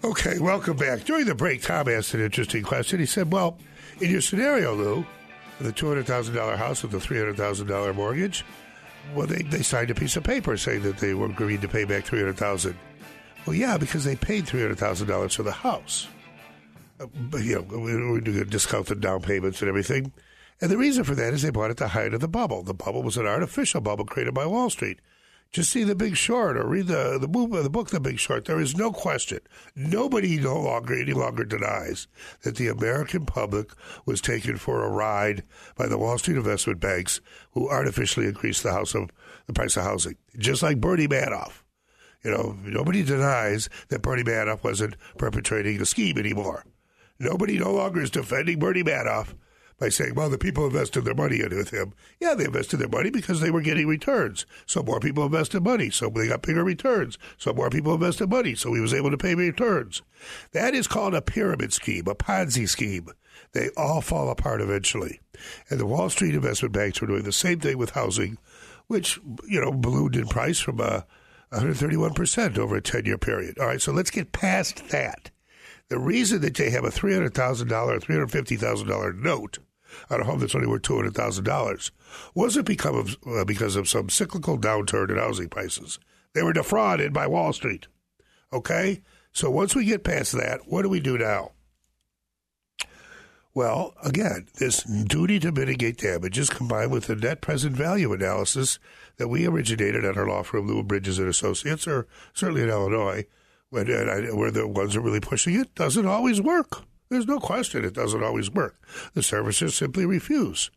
Okay, 0.04 0.38
welcome 0.38 0.76
back. 0.76 1.04
During 1.04 1.24
the 1.26 1.34
break, 1.34 1.62
Tom 1.62 1.88
asked 1.88 2.14
an 2.14 2.20
interesting 2.20 2.62
question. 2.62 3.00
He 3.00 3.06
said, 3.06 3.32
Well, 3.32 3.56
in 4.00 4.10
your 4.10 4.20
scenario, 4.20 4.74
Lou, 4.74 5.06
the 5.60 5.72
$200,000 5.72 6.56
house 6.56 6.82
with 6.82 6.92
the 6.92 6.98
$300,000 6.98 7.94
mortgage, 7.94 8.44
well, 9.14 9.26
they, 9.26 9.42
they 9.42 9.62
signed 9.62 9.90
a 9.90 9.94
piece 9.94 10.16
of 10.16 10.22
paper 10.22 10.56
saying 10.56 10.82
that 10.82 10.98
they 10.98 11.14
were 11.14 11.26
agreed 11.26 11.62
to 11.62 11.68
pay 11.68 11.84
back 11.84 12.04
300,000. 12.04 12.76
Well, 13.46 13.56
yeah, 13.56 13.78
because 13.78 14.04
they 14.04 14.16
paid 14.16 14.46
three 14.46 14.62
hundred 14.62 14.78
thousand 14.78 15.08
dollars 15.08 15.34
for 15.34 15.42
the 15.42 15.52
house. 15.52 16.08
Uh, 17.32 17.38
you 17.38 17.66
know, 17.68 17.78
we, 17.78 18.20
do 18.20 18.44
discounted 18.44 19.00
down 19.00 19.22
payments 19.22 19.60
and 19.60 19.68
everything. 19.68 20.12
And 20.60 20.70
the 20.70 20.78
reason 20.78 21.04
for 21.04 21.14
that 21.14 21.34
is 21.34 21.42
they 21.42 21.50
bought 21.50 21.70
at 21.70 21.78
the 21.78 21.88
height 21.88 22.14
of 22.14 22.20
the 22.20 22.28
bubble. 22.28 22.62
The 22.62 22.74
bubble 22.74 23.02
was 23.02 23.16
an 23.16 23.26
artificial 23.26 23.80
bubble 23.80 24.04
created 24.04 24.34
by 24.34 24.46
Wall 24.46 24.70
Street. 24.70 25.00
Just 25.54 25.70
see 25.70 25.84
The 25.84 25.94
Big 25.94 26.16
Short 26.16 26.56
or 26.56 26.66
read 26.66 26.88
the 26.88 27.16
the, 27.16 27.28
movie, 27.28 27.62
the 27.62 27.70
book 27.70 27.90
The 27.90 28.00
Big 28.00 28.18
Short. 28.18 28.44
There 28.44 28.60
is 28.60 28.76
no 28.76 28.90
question. 28.90 29.38
Nobody 29.76 30.36
no 30.36 30.60
longer 30.60 31.00
any 31.00 31.12
longer 31.12 31.44
denies 31.44 32.08
that 32.42 32.56
the 32.56 32.66
American 32.66 33.24
public 33.24 33.70
was 34.04 34.20
taken 34.20 34.56
for 34.56 34.82
a 34.82 34.90
ride 34.90 35.44
by 35.76 35.86
the 35.86 35.96
Wall 35.96 36.18
Street 36.18 36.38
investment 36.38 36.80
banks 36.80 37.20
who 37.52 37.70
artificially 37.70 38.26
increased 38.26 38.64
the 38.64 38.72
house 38.72 38.96
of 38.96 39.10
the 39.46 39.52
price 39.52 39.76
of 39.76 39.84
housing, 39.84 40.16
just 40.38 40.62
like 40.62 40.80
Bernie 40.80 41.06
Madoff. 41.06 41.62
You 42.24 42.30
know, 42.30 42.56
nobody 42.64 43.04
denies 43.04 43.68
that 43.90 44.02
Bernie 44.02 44.24
Madoff 44.24 44.64
wasn't 44.64 44.96
perpetrating 45.18 45.80
a 45.80 45.86
scheme 45.86 46.18
anymore. 46.18 46.64
Nobody 47.18 47.58
no 47.58 47.72
longer 47.72 48.00
is 48.00 48.10
defending 48.10 48.58
Bernie 48.58 48.82
Madoff 48.82 49.34
by 49.78 49.88
saying, 49.88 50.14
well, 50.14 50.30
the 50.30 50.38
people 50.38 50.66
invested 50.66 51.04
their 51.04 51.14
money 51.14 51.40
in 51.40 51.54
with 51.56 51.70
him. 51.70 51.92
Yeah, 52.20 52.34
they 52.34 52.44
invested 52.44 52.78
their 52.78 52.88
money 52.88 53.10
because 53.10 53.40
they 53.40 53.50
were 53.50 53.60
getting 53.60 53.86
returns. 53.86 54.46
So 54.66 54.82
more 54.82 55.00
people 55.00 55.24
invested 55.24 55.64
money. 55.64 55.90
So 55.90 56.08
they 56.08 56.28
got 56.28 56.42
bigger 56.42 56.64
returns. 56.64 57.18
So 57.38 57.52
more 57.52 57.70
people 57.70 57.94
invested 57.94 58.30
money. 58.30 58.54
So 58.54 58.72
he 58.72 58.80
was 58.80 58.94
able 58.94 59.10
to 59.10 59.18
pay 59.18 59.34
returns. 59.34 60.02
That 60.52 60.74
is 60.74 60.86
called 60.86 61.14
a 61.14 61.22
pyramid 61.22 61.72
scheme, 61.72 62.06
a 62.06 62.14
Ponzi 62.14 62.68
scheme. 62.68 63.08
They 63.52 63.70
all 63.76 64.00
fall 64.00 64.30
apart 64.30 64.60
eventually. 64.60 65.20
And 65.68 65.80
the 65.80 65.86
Wall 65.86 66.08
Street 66.08 66.34
investment 66.34 66.72
banks 66.72 67.00
were 67.00 67.06
doing 67.06 67.24
the 67.24 67.32
same 67.32 67.60
thing 67.60 67.78
with 67.78 67.90
housing, 67.90 68.38
which, 68.86 69.18
you 69.48 69.60
know, 69.60 69.72
ballooned 69.72 70.16
in 70.16 70.28
price 70.28 70.60
from 70.60 70.80
uh, 70.80 71.02
131% 71.52 72.58
over 72.58 72.76
a 72.76 72.82
10 72.82 73.04
year 73.06 73.18
period. 73.18 73.58
All 73.58 73.66
right, 73.66 73.80
so 73.80 73.92
let's 73.92 74.10
get 74.10 74.32
past 74.32 74.88
that. 74.88 75.30
The 75.88 75.98
reason 75.98 76.40
that 76.40 76.54
they 76.54 76.70
have 76.70 76.84
a 76.84 76.88
$300,000 76.88 77.72
or 77.72 77.98
$350,000 77.98 79.22
note 79.22 79.58
on 80.10 80.20
a 80.20 80.24
home 80.24 80.40
that's 80.40 80.54
only 80.54 80.66
worth 80.66 80.82
$200,000 80.82 81.90
wasn't 82.34 82.66
because 82.66 82.94
of, 82.94 83.16
uh, 83.26 83.44
because 83.44 83.76
of 83.76 83.88
some 83.88 84.08
cyclical 84.08 84.58
downturn 84.58 85.10
in 85.10 85.18
housing 85.18 85.48
prices. 85.48 85.98
They 86.32 86.42
were 86.42 86.52
defrauded 86.52 87.12
by 87.12 87.26
Wall 87.26 87.52
Street. 87.52 87.86
Okay? 88.52 89.02
So 89.32 89.50
once 89.50 89.74
we 89.74 89.84
get 89.84 90.04
past 90.04 90.32
that, 90.32 90.66
what 90.66 90.82
do 90.82 90.88
we 90.88 91.00
do 91.00 91.18
now? 91.18 91.52
Well, 93.54 93.94
again, 94.02 94.48
this 94.58 94.82
duty 94.82 95.38
to 95.40 95.52
mitigate 95.52 95.98
damages 95.98 96.50
combined 96.50 96.90
with 96.90 97.06
the 97.06 97.14
net 97.14 97.40
present 97.40 97.76
value 97.76 98.12
analysis 98.12 98.80
that 99.16 99.28
we 99.28 99.46
originated 99.46 100.04
at 100.04 100.16
our 100.16 100.26
law 100.26 100.42
firm, 100.42 100.66
Lou 100.66 100.82
Bridges 100.82 101.20
and 101.20 101.28
Associates, 101.28 101.86
or 101.86 102.08
certainly 102.32 102.62
in 102.62 102.68
Illinois, 102.68 103.26
when 103.70 103.90
uh, 103.90 104.34
we're 104.34 104.50
the 104.50 104.66
ones 104.66 104.96
are 104.96 105.00
really 105.00 105.20
pushing 105.20 105.54
it, 105.54 105.74
doesn't 105.74 106.06
always 106.06 106.40
work. 106.40 106.82
There's 107.08 107.26
no 107.26 107.38
question 107.38 107.84
it 107.84 107.94
doesn't 107.94 108.22
always 108.22 108.50
work. 108.50 108.76
The 109.14 109.20
servicers 109.20 109.72
simply 109.72 110.06
refuse. 110.06 110.70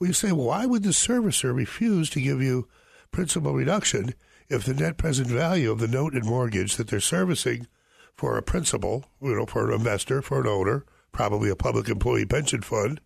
You 0.00 0.12
say, 0.12 0.30
why 0.30 0.66
would 0.66 0.84
the 0.84 0.90
servicer 0.90 1.54
refuse 1.54 2.08
to 2.10 2.20
give 2.20 2.40
you 2.40 2.68
principal 3.10 3.52
reduction 3.54 4.14
if 4.48 4.64
the 4.64 4.74
net 4.74 4.96
present 4.96 5.28
value 5.28 5.70
of 5.70 5.80
the 5.80 5.88
note 5.88 6.14
and 6.14 6.24
mortgage 6.24 6.76
that 6.76 6.88
they're 6.88 7.00
servicing 7.00 7.66
for 8.14 8.36
a 8.36 8.42
principal, 8.42 9.04
you 9.20 9.34
know, 9.34 9.46
for 9.46 9.68
an 9.68 9.74
investor, 9.74 10.22
for 10.22 10.40
an 10.40 10.46
owner, 10.46 10.84
probably 11.12 11.50
a 11.50 11.56
public 11.56 11.88
employee 11.88 12.26
pension 12.26 12.62
fund, 12.62 13.00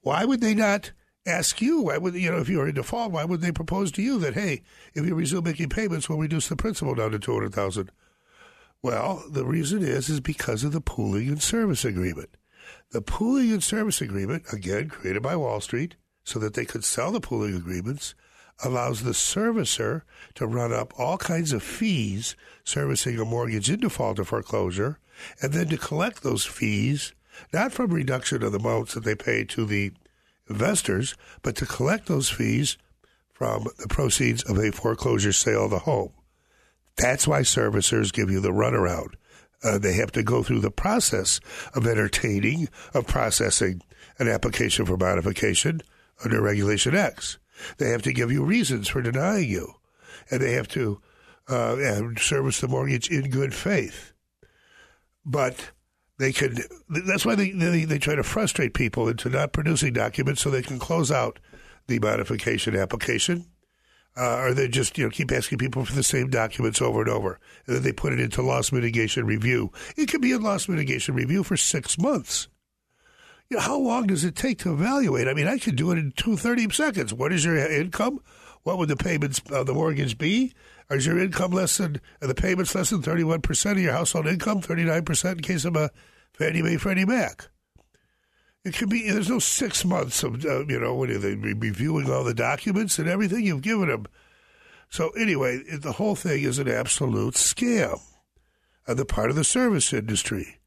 why 0.00 0.24
would 0.24 0.40
they 0.40 0.54
not 0.54 0.92
ask 1.26 1.60
you? 1.60 1.82
Why 1.82 1.98
would 1.98 2.14
you 2.14 2.30
know 2.30 2.38
if 2.38 2.48
you're 2.48 2.68
in 2.68 2.74
default? 2.74 3.12
Why 3.12 3.24
would 3.24 3.40
they 3.40 3.52
propose 3.52 3.92
to 3.92 4.02
you 4.02 4.18
that 4.20 4.34
hey, 4.34 4.62
if 4.94 5.06
you 5.06 5.14
resume 5.14 5.44
making 5.44 5.68
payments, 5.68 6.08
we'll 6.08 6.18
reduce 6.18 6.48
the 6.48 6.56
principal 6.56 6.94
down 6.94 7.12
to 7.12 7.18
two 7.18 7.34
hundred 7.34 7.54
thousand? 7.54 7.90
Well, 8.82 9.24
the 9.28 9.44
reason 9.44 9.82
is 9.82 10.08
is 10.08 10.20
because 10.20 10.62
of 10.62 10.72
the 10.72 10.80
pooling 10.80 11.28
and 11.28 11.42
service 11.42 11.84
agreement. 11.84 12.30
The 12.92 13.02
pooling 13.02 13.52
and 13.52 13.62
service 13.62 14.00
agreement, 14.00 14.44
again 14.52 14.88
created 14.88 15.22
by 15.22 15.36
Wall 15.36 15.60
Street, 15.60 15.96
so 16.24 16.38
that 16.38 16.54
they 16.54 16.64
could 16.64 16.84
sell 16.84 17.10
the 17.10 17.20
pooling 17.20 17.56
agreements, 17.56 18.14
allows 18.62 19.02
the 19.02 19.12
servicer 19.12 20.02
to 20.34 20.46
run 20.46 20.72
up 20.72 20.92
all 20.98 21.18
kinds 21.18 21.52
of 21.52 21.62
fees 21.62 22.36
servicing 22.64 23.18
a 23.18 23.24
mortgage 23.24 23.70
in 23.70 23.80
default 23.80 24.18
or 24.18 24.24
foreclosure, 24.24 24.98
and 25.42 25.52
then 25.52 25.68
to 25.68 25.76
collect 25.76 26.22
those 26.22 26.44
fees 26.44 27.12
not 27.52 27.72
from 27.72 27.92
reduction 27.92 28.42
of 28.42 28.52
the 28.52 28.58
amounts 28.58 28.94
that 28.94 29.04
they 29.04 29.14
pay 29.14 29.44
to 29.44 29.64
the 29.64 29.92
investors, 30.48 31.14
but 31.42 31.56
to 31.56 31.66
collect 31.66 32.06
those 32.06 32.28
fees 32.28 32.76
from 33.32 33.66
the 33.78 33.88
proceeds 33.88 34.42
of 34.44 34.58
a 34.58 34.72
foreclosure 34.72 35.32
sale 35.32 35.66
of 35.66 35.70
the 35.70 35.80
home. 35.80 36.12
That's 36.98 37.28
why 37.28 37.40
servicers 37.40 38.12
give 38.12 38.30
you 38.30 38.40
the 38.40 38.50
runaround. 38.50 39.14
Uh, 39.62 39.78
they 39.78 39.94
have 39.94 40.12
to 40.12 40.22
go 40.22 40.42
through 40.42 40.60
the 40.60 40.70
process 40.70 41.40
of 41.74 41.86
entertaining, 41.86 42.68
of 42.92 43.06
processing 43.06 43.82
an 44.18 44.28
application 44.28 44.84
for 44.84 44.96
modification 44.96 45.80
under 46.24 46.42
Regulation 46.42 46.94
X. 46.94 47.38
They 47.78 47.90
have 47.90 48.02
to 48.02 48.12
give 48.12 48.30
you 48.30 48.44
reasons 48.44 48.88
for 48.88 49.02
denying 49.02 49.48
you, 49.48 49.74
and 50.30 50.40
they 50.40 50.52
have 50.52 50.68
to 50.68 51.00
uh, 51.48 51.76
service 52.18 52.60
the 52.60 52.68
mortgage 52.68 53.08
in 53.10 53.30
good 53.30 53.54
faith. 53.54 54.12
But 55.24 55.70
they 56.18 56.32
can. 56.32 56.58
That's 56.88 57.26
why 57.26 57.34
they, 57.34 57.50
they 57.50 57.84
they 57.84 57.98
try 57.98 58.14
to 58.14 58.22
frustrate 58.22 58.74
people 58.74 59.08
into 59.08 59.28
not 59.28 59.52
producing 59.52 59.92
documents 59.92 60.40
so 60.40 60.50
they 60.50 60.62
can 60.62 60.78
close 60.78 61.10
out 61.10 61.38
the 61.86 61.98
modification 61.98 62.76
application 62.76 63.46
uh, 64.18 64.38
or 64.38 64.54
they 64.54 64.68
just 64.68 64.98
you 64.98 65.04
know 65.04 65.10
keep 65.10 65.30
asking 65.30 65.58
people 65.58 65.84
for 65.84 65.94
the 65.94 66.02
same 66.02 66.28
documents 66.28 66.82
over 66.82 67.00
and 67.00 67.10
over, 67.10 67.38
and 67.66 67.76
then 67.76 67.82
they 67.82 67.92
put 67.92 68.12
it 68.12 68.20
into 68.20 68.42
loss 68.42 68.72
mitigation 68.72 69.26
review. 69.26 69.70
It 69.96 70.10
could 70.10 70.20
be 70.20 70.32
in 70.32 70.42
loss 70.42 70.68
mitigation 70.68 71.14
review 71.14 71.44
for 71.44 71.56
six 71.56 71.98
months. 71.98 72.48
You 73.48 73.56
know, 73.56 73.62
how 73.62 73.78
long 73.78 74.08
does 74.08 74.24
it 74.24 74.36
take 74.36 74.58
to 74.60 74.72
evaluate? 74.74 75.28
I 75.28 75.34
mean, 75.34 75.46
I 75.46 75.58
could 75.58 75.76
do 75.76 75.90
it 75.92 75.98
in 75.98 76.12
two 76.16 76.36
thirty 76.36 76.68
seconds. 76.70 77.14
What 77.14 77.32
is 77.32 77.44
your 77.44 77.56
income? 77.56 78.20
What 78.64 78.78
would 78.78 78.88
the 78.88 78.96
payments 78.96 79.40
of 79.50 79.66
the 79.66 79.74
mortgage 79.74 80.18
be? 80.18 80.52
Is 80.90 81.06
your 81.06 81.18
income 81.18 81.52
less 81.52 81.76
than 81.78 82.00
the 82.20 82.34
payments 82.34 82.74
less 82.74 82.90
than 82.90 83.02
thirty 83.02 83.24
one 83.24 83.40
percent 83.40 83.78
of 83.78 83.84
your 83.84 83.92
household 83.92 84.26
income? 84.26 84.60
Thirty 84.60 84.84
nine 84.84 85.04
percent 85.04 85.38
in 85.38 85.42
case 85.42 85.64
of 85.64 85.76
a 85.76 85.90
Fannie 86.34 86.62
Mae 86.62 86.76
Freddie 86.76 87.06
Mac. 87.06 87.48
It 88.64 88.76
could 88.76 88.90
be. 88.90 89.10
There's 89.10 89.30
no 89.30 89.38
six 89.38 89.84
months 89.84 90.22
of 90.22 90.44
uh, 90.44 90.66
you 90.66 90.80
know 90.80 90.94
when 90.94 91.20
they 91.20 91.34
reviewing 91.34 92.10
all 92.10 92.24
the 92.24 92.34
documents 92.34 92.98
and 92.98 93.08
everything 93.08 93.44
you've 93.44 93.62
given 93.62 93.88
them. 93.88 94.06
So 94.90 95.10
anyway, 95.10 95.62
the 95.70 95.92
whole 95.92 96.14
thing 96.14 96.42
is 96.42 96.58
an 96.58 96.68
absolute 96.68 97.34
scam 97.34 98.00
on 98.86 98.96
the 98.96 99.04
part 99.04 99.30
of 99.30 99.36
the 99.36 99.44
service 99.44 99.92
industry, 99.92 100.58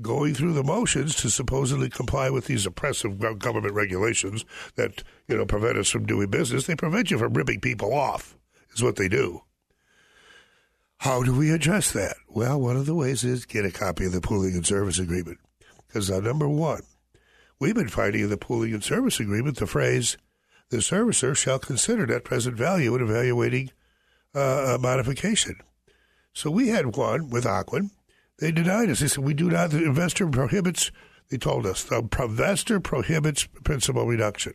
going 0.00 0.34
through 0.34 0.54
the 0.54 0.64
motions 0.64 1.14
to 1.16 1.30
supposedly 1.30 1.90
comply 1.90 2.30
with 2.30 2.46
these 2.46 2.66
oppressive 2.66 3.18
government 3.38 3.74
regulations 3.74 4.44
that 4.74 5.04
you 5.28 5.36
know 5.36 5.46
prevent 5.46 5.78
us 5.78 5.90
from 5.90 6.06
doing 6.06 6.30
business. 6.30 6.66
They 6.66 6.74
prevent 6.74 7.10
you 7.10 7.18
from 7.18 7.34
ripping 7.34 7.60
people 7.60 7.94
off. 7.94 8.36
Is 8.74 8.82
what 8.82 8.96
they 8.96 9.08
do. 9.08 9.42
How 10.98 11.22
do 11.22 11.34
we 11.34 11.50
address 11.50 11.92
that? 11.92 12.16
Well, 12.28 12.60
one 12.60 12.76
of 12.76 12.86
the 12.86 12.94
ways 12.94 13.24
is 13.24 13.46
get 13.46 13.64
a 13.64 13.70
copy 13.70 14.06
of 14.06 14.12
the 14.12 14.20
pooling 14.20 14.54
and 14.54 14.66
service 14.66 14.98
agreement. 14.98 15.38
Because 15.86 16.10
uh, 16.10 16.20
number 16.20 16.48
one, 16.48 16.82
We've 17.58 17.74
been 17.74 17.88
finding 17.88 18.22
in 18.22 18.30
the 18.30 18.36
pooling 18.36 18.74
and 18.74 18.84
service 18.84 19.18
agreement 19.18 19.56
the 19.56 19.66
phrase, 19.66 20.18
the 20.68 20.78
servicer 20.78 21.34
shall 21.34 21.58
consider 21.58 22.06
net 22.06 22.24
present 22.24 22.56
value 22.56 22.94
in 22.94 23.02
evaluating 23.02 23.70
uh, 24.34 24.74
a 24.74 24.78
modification. 24.78 25.56
So 26.34 26.50
we 26.50 26.68
had 26.68 26.96
one 26.96 27.30
with 27.30 27.44
Ocwen. 27.44 27.90
They 28.38 28.52
denied 28.52 28.90
us. 28.90 29.00
They 29.00 29.08
said, 29.08 29.24
we 29.24 29.32
do 29.32 29.48
not, 29.48 29.70
the 29.70 29.84
investor 29.84 30.26
prohibits, 30.26 30.92
they 31.30 31.38
told 31.38 31.64
us, 31.64 31.82
the 31.82 32.06
investor 32.20 32.78
prohibits 32.78 33.46
principal 33.64 34.06
reduction. 34.06 34.52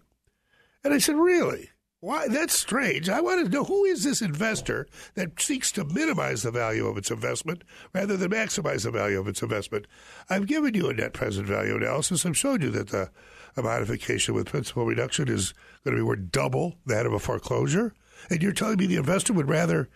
And 0.84 0.94
I 0.94 1.00
said, 1.00 1.16
really? 1.16 1.71
Why? 2.02 2.28
That's 2.28 2.58
strange. 2.58 3.10
I 3.10 3.22
want 3.22 3.46
to 3.46 3.52
know 3.52 3.64
who 3.64 3.86
is 3.86 4.04
this 4.04 4.24
investor 4.24 4.88
that 5.14 5.40
seeks 5.40 5.72
to 5.74 5.86
minimize 5.86 6.42
the 6.42 6.50
value 6.50 6.88
of 6.88 6.98
its 6.98 7.12
investment 7.12 7.64
rather 7.94 8.18
than 8.18 8.32
maximize 8.32 8.84
the 8.84 8.92
value 8.92 9.20
of 9.20 9.28
its 9.28 9.44
investment. 9.44 9.86
I've 10.28 10.48
given 10.48 10.74
you 10.74 10.90
a 10.90 10.94
net 10.94 11.14
present 11.14 11.46
value 11.46 11.78
analysis. 11.78 12.26
I've 12.26 12.36
shown 12.36 12.62
you 12.62 12.72
that 12.72 12.90
the 12.90 13.12
a 13.58 13.62
modification 13.62 14.34
with 14.34 14.48
principal 14.48 14.86
reduction 14.86 15.28
is 15.28 15.54
going 15.84 15.96
to 15.96 16.02
be 16.02 16.08
worth 16.08 16.32
double 16.32 16.78
that 16.86 17.06
of 17.06 17.14
a 17.14 17.20
foreclosure. 17.20 17.94
And 18.30 18.42
you're 18.42 18.54
telling 18.54 18.78
me 18.78 18.86
the 18.86 18.96
investor 18.96 19.34
would 19.34 19.50
rather 19.50 19.90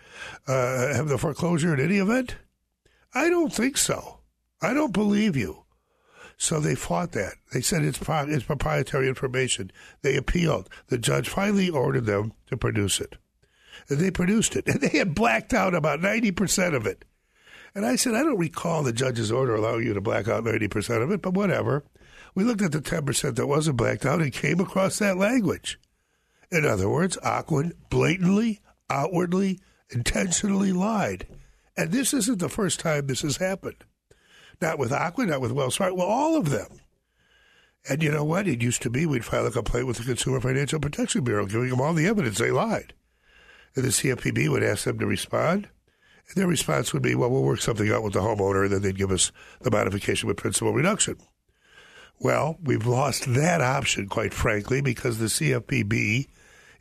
uh, 0.47 0.93
have 0.93 1.07
the 1.07 1.17
foreclosure 1.17 1.73
in 1.73 1.79
any 1.79 1.97
event? 1.97 2.35
I 3.13 3.29
don't 3.29 3.53
think 3.53 3.77
so. 3.77 4.19
I 4.61 4.73
don't 4.73 4.93
believe 4.93 5.35
you. 5.35 5.64
So 6.37 6.59
they 6.59 6.75
fought 6.75 7.13
that. 7.13 7.35
They 7.53 7.61
said 7.61 7.83
it's, 7.83 7.97
pro- 7.97 8.27
it's 8.27 8.43
proprietary 8.43 9.07
information. 9.07 9.71
They 10.01 10.15
appealed. 10.15 10.69
The 10.87 10.97
judge 10.97 11.29
finally 11.29 11.69
ordered 11.69 12.05
them 12.05 12.33
to 12.47 12.57
produce 12.57 12.99
it. 12.99 13.15
And 13.89 13.99
they 13.99 14.11
produced 14.11 14.55
it. 14.55 14.67
And 14.67 14.81
they 14.81 14.97
had 14.97 15.15
blacked 15.15 15.53
out 15.53 15.73
about 15.73 15.99
90% 15.99 16.75
of 16.75 16.85
it. 16.85 17.05
And 17.73 17.85
I 17.85 17.97
said, 17.97 18.15
I 18.15 18.23
don't 18.23 18.37
recall 18.37 18.83
the 18.83 18.93
judge's 18.93 19.31
order 19.31 19.55
allowing 19.55 19.83
you 19.83 19.93
to 19.93 20.01
black 20.01 20.27
out 20.27 20.45
90% 20.45 21.03
of 21.03 21.11
it, 21.11 21.21
but 21.21 21.33
whatever. 21.33 21.83
We 22.33 22.43
looked 22.43 22.61
at 22.61 22.71
the 22.71 22.79
10% 22.79 23.35
that 23.35 23.47
wasn't 23.47 23.77
blacked 23.77 24.05
out 24.05 24.21
and 24.21 24.31
came 24.31 24.59
across 24.59 24.99
that 24.99 25.17
language. 25.17 25.79
In 26.51 26.65
other 26.65 26.89
words, 26.89 27.17
Ocwen 27.23 27.73
blatantly, 27.89 28.61
outwardly, 28.89 29.59
intentionally 29.89 30.71
lied. 30.71 31.27
And 31.77 31.91
this 31.91 32.13
isn't 32.13 32.39
the 32.39 32.49
first 32.49 32.79
time 32.79 33.07
this 33.07 33.21
has 33.21 33.37
happened. 33.37 33.83
Not 34.61 34.79
with 34.79 34.91
Ocwen, 34.91 35.27
not 35.27 35.41
with 35.41 35.51
Wells 35.51 35.75
Fargo, 35.75 35.95
well, 35.95 36.07
all 36.07 36.37
of 36.37 36.49
them. 36.49 36.79
And 37.87 38.01
you 38.01 38.11
know 38.11 38.23
what? 38.23 38.47
It 38.47 38.61
used 38.61 38.81
to 38.83 38.89
be 38.89 39.05
we'd 39.05 39.25
file 39.25 39.45
a 39.45 39.51
complaint 39.51 39.87
with 39.87 39.97
the 39.97 40.03
Consumer 40.03 40.41
Financial 40.41 40.79
Protection 40.79 41.23
Bureau, 41.23 41.45
giving 41.45 41.69
them 41.69 41.81
all 41.81 41.93
the 41.93 42.07
evidence 42.07 42.39
they 42.39 42.51
lied. 42.51 42.93
And 43.75 43.83
the 43.83 43.89
CFPB 43.89 44.49
would 44.49 44.63
ask 44.63 44.85
them 44.85 44.97
to 44.99 45.05
respond. 45.05 45.67
And 46.27 46.35
their 46.35 46.47
response 46.47 46.93
would 46.93 47.03
be, 47.03 47.13
well, 47.13 47.29
we'll 47.29 47.43
work 47.43 47.61
something 47.61 47.91
out 47.91 48.01
with 48.01 48.13
the 48.13 48.21
homeowner, 48.21 48.63
and 48.63 48.73
then 48.73 48.81
they'd 48.81 48.97
give 48.97 49.11
us 49.11 49.31
the 49.61 49.69
modification 49.69 50.27
with 50.27 50.37
principal 50.37 50.73
reduction. 50.73 51.17
Well, 52.19 52.57
we've 52.63 52.87
lost 52.87 53.33
that 53.33 53.61
option, 53.61 54.07
quite 54.07 54.33
frankly, 54.33 54.81
because 54.81 55.19
the 55.19 55.25
CFPB 55.25 56.27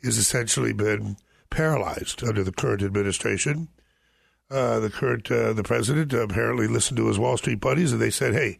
has 0.03 0.17
essentially 0.17 0.73
been 0.73 1.17
paralyzed 1.49 2.23
under 2.23 2.43
the 2.43 2.51
current 2.51 2.81
administration. 2.81 3.67
Uh, 4.49 4.79
the 4.79 4.91
current 4.91 5.29
uh, 5.31 5.53
the 5.53 5.63
president 5.63 6.13
apparently 6.13 6.67
listened 6.67 6.97
to 6.97 7.07
his 7.07 7.17
Wall 7.17 7.35
Street 7.35 7.59
buddies, 7.59 7.91
and 7.91 8.01
they 8.01 8.11
said, 8.11 8.33
"Hey, 8.33 8.59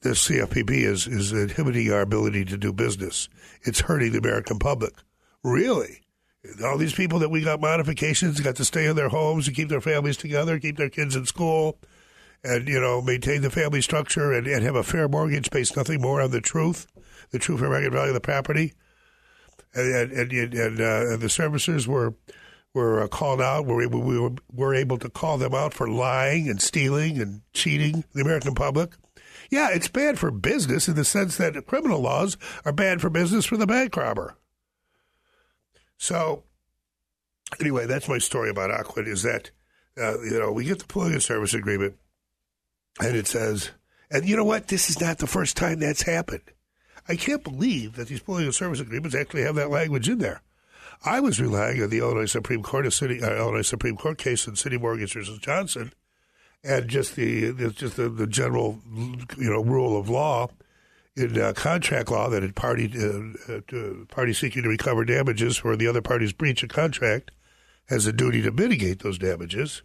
this 0.00 0.26
CFPB 0.26 0.70
is 0.70 1.06
is 1.06 1.32
inhibiting 1.32 1.92
our 1.92 2.00
ability 2.00 2.46
to 2.46 2.56
do 2.56 2.72
business. 2.72 3.28
It's 3.62 3.80
hurting 3.80 4.12
the 4.12 4.18
American 4.18 4.58
public." 4.58 4.94
Really? 5.42 6.00
All 6.64 6.78
these 6.78 6.94
people 6.94 7.18
that 7.18 7.28
we 7.28 7.42
got 7.42 7.60
modifications 7.60 8.40
got 8.40 8.56
to 8.56 8.64
stay 8.64 8.86
in 8.86 8.96
their 8.96 9.08
homes 9.10 9.46
and 9.46 9.56
keep 9.56 9.68
their 9.68 9.80
families 9.80 10.16
together, 10.16 10.58
keep 10.58 10.78
their 10.78 10.88
kids 10.88 11.14
in 11.14 11.26
school, 11.26 11.78
and 12.42 12.66
you 12.66 12.80
know 12.80 13.02
maintain 13.02 13.42
the 13.42 13.50
family 13.50 13.82
structure 13.82 14.32
and, 14.32 14.46
and 14.46 14.62
have 14.64 14.76
a 14.76 14.82
fair 14.82 15.06
mortgage 15.06 15.50
based 15.50 15.76
nothing 15.76 16.00
more 16.00 16.22
on 16.22 16.30
the 16.30 16.40
truth, 16.40 16.86
the 17.30 17.38
true 17.38 17.58
fair 17.58 17.68
market 17.68 17.92
value 17.92 18.08
of 18.08 18.14
the 18.14 18.20
property. 18.20 18.72
And 19.74 20.12
and 20.12 20.32
and, 20.32 20.54
and, 20.54 20.80
uh, 20.80 21.12
and 21.12 21.20
the 21.20 21.26
servicers 21.26 21.86
were 21.86 22.14
were 22.76 23.02
uh, 23.02 23.08
called 23.08 23.40
out. 23.40 23.64
We, 23.64 23.86
we 23.86 24.18
were, 24.20 24.34
were 24.52 24.74
able 24.74 24.98
to 24.98 25.08
call 25.08 25.38
them 25.38 25.54
out 25.54 25.72
for 25.72 25.88
lying 25.88 26.48
and 26.48 26.60
stealing 26.60 27.18
and 27.18 27.40
cheating 27.54 28.04
the 28.12 28.20
American 28.20 28.54
public. 28.54 28.92
Yeah, 29.50 29.70
it's 29.72 29.88
bad 29.88 30.18
for 30.18 30.30
business 30.30 30.86
in 30.86 30.94
the 30.94 31.04
sense 31.04 31.38
that 31.38 31.66
criminal 31.66 32.00
laws 32.00 32.36
are 32.66 32.72
bad 32.72 33.00
for 33.00 33.08
business 33.08 33.46
for 33.46 33.56
the 33.56 33.66
bank 33.66 33.96
robber. 33.96 34.36
So, 35.96 36.44
anyway, 37.58 37.86
that's 37.86 38.08
my 38.08 38.18
story 38.18 38.50
about 38.50 38.70
Ocwen. 38.70 39.06
Is 39.06 39.22
that 39.22 39.50
uh, 39.96 40.20
you 40.20 40.38
know 40.38 40.52
we 40.52 40.64
get 40.64 40.86
the 40.86 41.00
and 41.00 41.22
service 41.22 41.54
agreement, 41.54 41.94
and 43.00 43.16
it 43.16 43.26
says, 43.26 43.70
and 44.10 44.28
you 44.28 44.36
know 44.36 44.44
what? 44.44 44.68
This 44.68 44.90
is 44.90 45.00
not 45.00 45.18
the 45.18 45.26
first 45.26 45.56
time 45.56 45.78
that's 45.78 46.02
happened. 46.02 46.42
I 47.08 47.16
can't 47.16 47.44
believe 47.44 47.94
that 47.94 48.08
these 48.08 48.20
and 48.26 48.54
service 48.54 48.80
agreements 48.80 49.16
actually 49.16 49.44
have 49.44 49.54
that 49.54 49.70
language 49.70 50.08
in 50.08 50.18
there. 50.18 50.42
I 51.04 51.20
was 51.20 51.40
relying 51.40 51.82
on 51.82 51.90
the 51.90 51.98
Illinois 51.98 52.26
Supreme 52.26 52.62
Court, 52.62 52.90
city, 52.92 53.22
uh, 53.22 53.36
Illinois 53.36 53.62
Supreme 53.62 53.96
Court 53.96 54.18
case 54.18 54.46
in 54.46 54.54
CitiMortgage 54.54 55.14
versus 55.14 55.38
Johnson, 55.38 55.92
and 56.64 56.88
just 56.88 57.16
the 57.16 57.52
just 57.74 57.96
the, 57.96 58.08
the 58.08 58.26
general 58.26 58.80
you 59.38 59.50
know 59.50 59.62
rule 59.62 59.98
of 59.98 60.08
law 60.08 60.48
in 61.16 61.40
uh, 61.40 61.52
contract 61.54 62.10
law 62.10 62.28
that 62.28 62.44
a 62.44 62.52
party 62.52 62.92
uh, 62.98 63.54
uh, 63.54 64.04
party 64.08 64.32
seeking 64.32 64.62
to 64.62 64.68
recover 64.68 65.04
damages 65.04 65.56
for 65.56 65.76
the 65.76 65.86
other 65.86 66.02
party's 66.02 66.32
breach 66.32 66.62
of 66.62 66.68
contract 66.68 67.30
has 67.88 68.06
a 68.06 68.12
duty 68.12 68.42
to 68.42 68.50
mitigate 68.50 69.00
those 69.00 69.18
damages. 69.18 69.82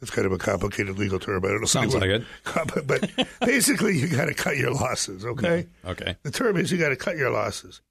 That's 0.00 0.10
kind 0.10 0.26
of 0.26 0.32
a 0.32 0.38
complicated 0.38 0.98
legal 0.98 1.18
term. 1.18 1.44
I 1.44 1.48
don't 1.48 1.60
know. 1.60 1.66
Sounds 1.66 1.94
like 1.94 2.04
it. 2.04 2.24
But 2.86 3.10
basically, 3.40 3.98
you 3.98 4.08
got 4.08 4.26
to 4.26 4.34
cut 4.34 4.56
your 4.56 4.72
losses. 4.72 5.24
Okay. 5.24 5.66
Okay. 5.84 6.16
The 6.22 6.30
term 6.30 6.56
is 6.56 6.72
you 6.72 6.78
got 6.78 6.88
to 6.88 6.96
cut 6.96 7.16
your 7.16 7.30
losses. 7.30 7.82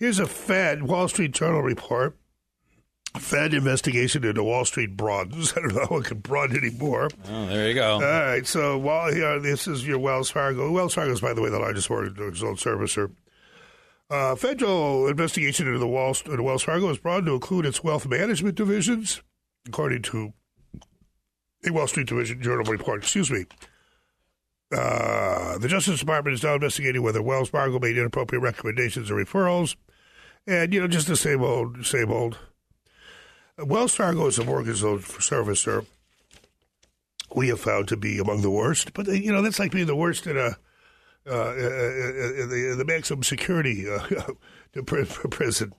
Here's 0.00 0.18
a 0.18 0.26
Fed 0.26 0.84
Wall 0.84 1.08
Street 1.08 1.32
Journal 1.32 1.60
report. 1.60 2.16
Fed 3.18 3.52
investigation 3.52 4.24
into 4.24 4.42
Wall 4.42 4.64
Street 4.64 4.96
broadens. 4.96 5.52
I 5.56 5.60
don't 5.60 5.74
know 5.74 5.86
how 5.90 5.98
it 5.98 6.06
can 6.06 6.20
broaden 6.20 6.56
anymore. 6.56 7.10
Oh, 7.28 7.46
there 7.46 7.68
you 7.68 7.74
go. 7.74 7.94
All 7.94 8.00
right. 8.00 8.46
So, 8.46 8.78
while 8.78 9.12
here, 9.12 9.38
this 9.40 9.68
is 9.68 9.86
your 9.86 9.98
Wells 9.98 10.30
Fargo. 10.30 10.70
Wells 10.72 10.94
Fargo 10.94 11.12
is, 11.12 11.20
by 11.20 11.34
the 11.34 11.42
way, 11.42 11.50
the 11.50 11.58
largest 11.58 11.90
mortgage 11.90 12.18
loan 12.42 12.56
servicer. 12.56 13.12
Uh, 14.08 14.36
federal 14.36 15.06
investigation 15.06 15.66
into 15.66 15.78
the 15.78 15.86
Wall, 15.86 16.16
into 16.24 16.42
Wells 16.42 16.62
Fargo 16.62 16.88
is 16.88 16.98
broadened 16.98 17.26
to 17.26 17.34
include 17.34 17.66
its 17.66 17.84
wealth 17.84 18.08
management 18.08 18.54
divisions, 18.54 19.20
according 19.68 20.00
to 20.02 20.32
a 21.66 21.72
Wall 21.72 21.86
Street 21.86 22.06
Division 22.06 22.40
Journal 22.40 22.64
report. 22.64 23.02
Excuse 23.02 23.30
me. 23.30 23.44
Uh, 24.72 25.58
the 25.58 25.68
Justice 25.68 26.00
Department 26.00 26.34
is 26.34 26.42
now 26.42 26.54
investigating 26.54 27.02
whether 27.02 27.22
Wells 27.22 27.50
Fargo 27.50 27.78
made 27.78 27.98
inappropriate 27.98 28.42
recommendations 28.42 29.10
or 29.10 29.14
referrals. 29.14 29.76
And, 30.46 30.72
you 30.72 30.80
know, 30.80 30.88
just 30.88 31.08
the 31.08 31.16
same 31.16 31.42
old, 31.42 31.84
same 31.84 32.10
old. 32.10 32.38
Wells 33.58 33.94
Fargo 33.94 34.26
is 34.26 34.38
a 34.38 34.44
mortgage 34.44 34.80
servicer 34.80 35.86
we 37.34 37.48
have 37.48 37.60
found 37.60 37.88
to 37.88 37.96
be 37.96 38.18
among 38.18 38.42
the 38.42 38.50
worst. 38.50 38.92
But, 38.92 39.06
you 39.06 39.32
know, 39.32 39.42
that's 39.42 39.58
like 39.58 39.72
being 39.72 39.86
the 39.86 39.96
worst 39.96 40.26
in 40.26 40.36
a. 40.36 40.56
Uh, 41.26 41.52
in 41.52 42.48
the, 42.48 42.70
in 42.72 42.78
the 42.78 42.84
maximum 42.86 43.22
security 43.22 43.86
uh, 43.86 44.32
prison. 45.30 45.74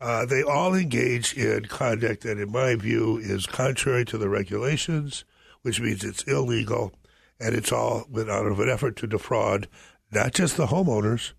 Uh, 0.00 0.24
they 0.24 0.42
all 0.42 0.74
engage 0.74 1.34
in 1.34 1.66
conduct 1.66 2.22
that, 2.22 2.38
in 2.38 2.50
my 2.50 2.74
view, 2.74 3.18
is 3.18 3.44
contrary 3.44 4.06
to 4.06 4.16
the 4.16 4.30
regulations, 4.30 5.26
which 5.60 5.80
means 5.80 6.02
it's 6.02 6.22
illegal, 6.22 6.94
and 7.40 7.54
it's 7.54 7.72
all 7.72 8.06
out 8.16 8.46
of 8.46 8.60
an 8.60 8.68
effort 8.68 8.96
to 8.96 9.06
defraud 9.06 9.68
not 10.12 10.34
just 10.34 10.56
the 10.56 10.66
homeowners, 10.66 11.32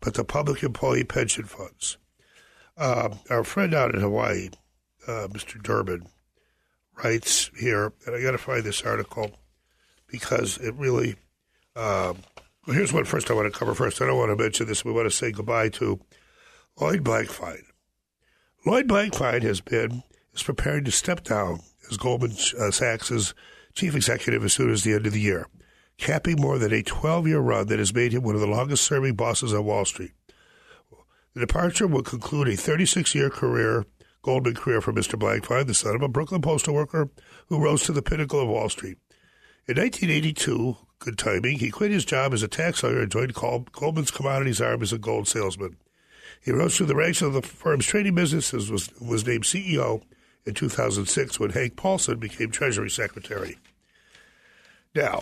but 0.00 0.14
the 0.14 0.24
public 0.24 0.62
employee 0.62 1.04
pension 1.04 1.44
funds. 1.44 1.98
Uh, 2.76 3.10
our 3.30 3.44
friend 3.44 3.74
out 3.74 3.94
in 3.94 4.00
Hawaii, 4.00 4.50
uh, 5.06 5.28
Mr. 5.30 5.62
Durbin, 5.62 6.06
writes 7.02 7.50
here, 7.58 7.92
and 8.06 8.14
I 8.14 8.22
got 8.22 8.32
to 8.32 8.38
find 8.38 8.64
this 8.64 8.82
article 8.82 9.32
because 10.06 10.58
it 10.58 10.74
really. 10.74 11.16
Um, 11.76 12.18
well, 12.66 12.76
here's 12.76 12.92
what 12.92 13.06
first 13.06 13.30
I 13.30 13.34
want 13.34 13.52
to 13.52 13.58
cover 13.58 13.74
first. 13.74 14.00
I 14.00 14.06
don't 14.06 14.16
want 14.16 14.36
to 14.36 14.42
mention 14.42 14.66
this. 14.66 14.84
We 14.84 14.92
want 14.92 15.06
to 15.06 15.16
say 15.16 15.32
goodbye 15.32 15.68
to 15.70 16.00
Lloyd 16.80 17.04
Blankfein. 17.04 17.62
Lloyd 18.64 18.88
Blankfein 18.88 19.42
has 19.42 19.60
been 19.60 20.02
is 20.32 20.42
preparing 20.42 20.84
to 20.84 20.90
step 20.90 21.24
down 21.24 21.60
as 21.90 21.96
Goldman 21.96 22.32
uh, 22.58 22.70
Sachs's 22.70 23.34
chief 23.74 23.94
executive 23.94 24.44
as 24.44 24.52
soon 24.52 24.70
as 24.70 24.82
the 24.82 24.94
end 24.94 25.06
of 25.06 25.12
the 25.12 25.20
year, 25.20 25.46
capping 25.98 26.40
more 26.40 26.58
than 26.58 26.72
a 26.72 26.82
12-year 26.82 27.40
run 27.40 27.66
that 27.66 27.78
has 27.78 27.94
made 27.94 28.12
him 28.12 28.22
one 28.22 28.34
of 28.34 28.40
the 28.40 28.46
longest-serving 28.46 29.14
bosses 29.14 29.52
on 29.52 29.64
Wall 29.64 29.84
Street. 29.84 30.12
The 31.34 31.40
departure 31.40 31.88
will 31.88 32.02
conclude 32.02 32.48
a 32.48 32.52
36-year 32.52 33.30
career, 33.30 33.84
Goldman 34.22 34.54
career 34.54 34.80
for 34.80 34.92
Mr. 34.92 35.18
Blankfein, 35.18 35.66
the 35.66 35.74
son 35.74 35.96
of 35.96 36.02
a 36.02 36.08
Brooklyn 36.08 36.40
postal 36.40 36.74
worker 36.74 37.10
who 37.48 37.62
rose 37.62 37.82
to 37.82 37.92
the 37.92 38.02
pinnacle 38.02 38.40
of 38.40 38.48
Wall 38.48 38.68
Street. 38.68 38.98
In 39.66 39.76
1982, 39.76 40.76
good 41.00 41.18
timing, 41.18 41.58
he 41.58 41.70
quit 41.70 41.90
his 41.90 42.04
job 42.04 42.32
as 42.32 42.42
a 42.42 42.48
tax 42.48 42.82
lawyer 42.82 43.02
and 43.02 43.10
joined 43.10 43.34
Goldman's 43.34 44.10
commodities 44.10 44.60
arm 44.60 44.82
as 44.82 44.92
a 44.92 44.98
gold 44.98 45.26
salesman. 45.26 45.76
He 46.40 46.52
rose 46.52 46.76
through 46.76 46.86
the 46.86 46.94
ranks 46.94 47.22
of 47.22 47.32
the 47.32 47.42
firm's 47.42 47.86
trading 47.86 48.14
business 48.14 48.52
and 48.52 48.68
was, 48.70 48.90
was 49.00 49.26
named 49.26 49.44
CEO 49.44 50.02
in 50.46 50.54
2006 50.54 51.40
when 51.40 51.50
Hank 51.50 51.76
Paulson 51.76 52.18
became 52.18 52.50
Treasury 52.50 52.90
Secretary. 52.90 53.58
Now, 54.94 55.20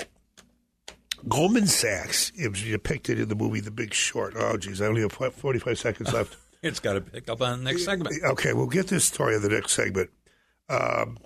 Goldman 1.28 1.66
Sachs 1.66 2.30
is 2.34 2.62
depicted 2.62 3.20
in 3.20 3.28
the 3.28 3.34
movie 3.34 3.60
The 3.60 3.70
Big 3.70 3.94
Short. 3.94 4.34
Oh, 4.36 4.56
geez, 4.56 4.82
I 4.82 4.86
only 4.86 5.02
have 5.02 5.12
45 5.12 5.78
seconds 5.78 6.12
left. 6.14 6.36
it's 6.62 6.80
got 6.80 6.94
to 6.94 7.00
pick 7.00 7.28
up 7.28 7.40
on 7.40 7.58
the 7.58 7.64
next 7.70 7.84
segment. 7.84 8.14
Okay, 8.24 8.52
we'll 8.52 8.66
get 8.66 8.88
this 8.88 9.04
story 9.04 9.36
in 9.36 9.42
the 9.42 9.48
next 9.48 9.72
segment. 9.72 10.10
Um, 10.68 11.18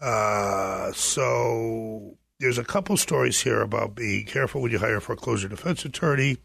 uh, 0.00 0.92
so 0.92 2.16
there's 2.38 2.58
a 2.58 2.64
couple 2.64 2.96
stories 2.96 3.40
here 3.40 3.60
about 3.60 3.94
being 3.94 4.26
careful 4.26 4.60
when 4.60 4.70
you 4.72 4.78
hire 4.78 4.96
a 4.96 5.00
foreclosure 5.00 5.48
defense 5.48 5.84
attorney 5.84 6.38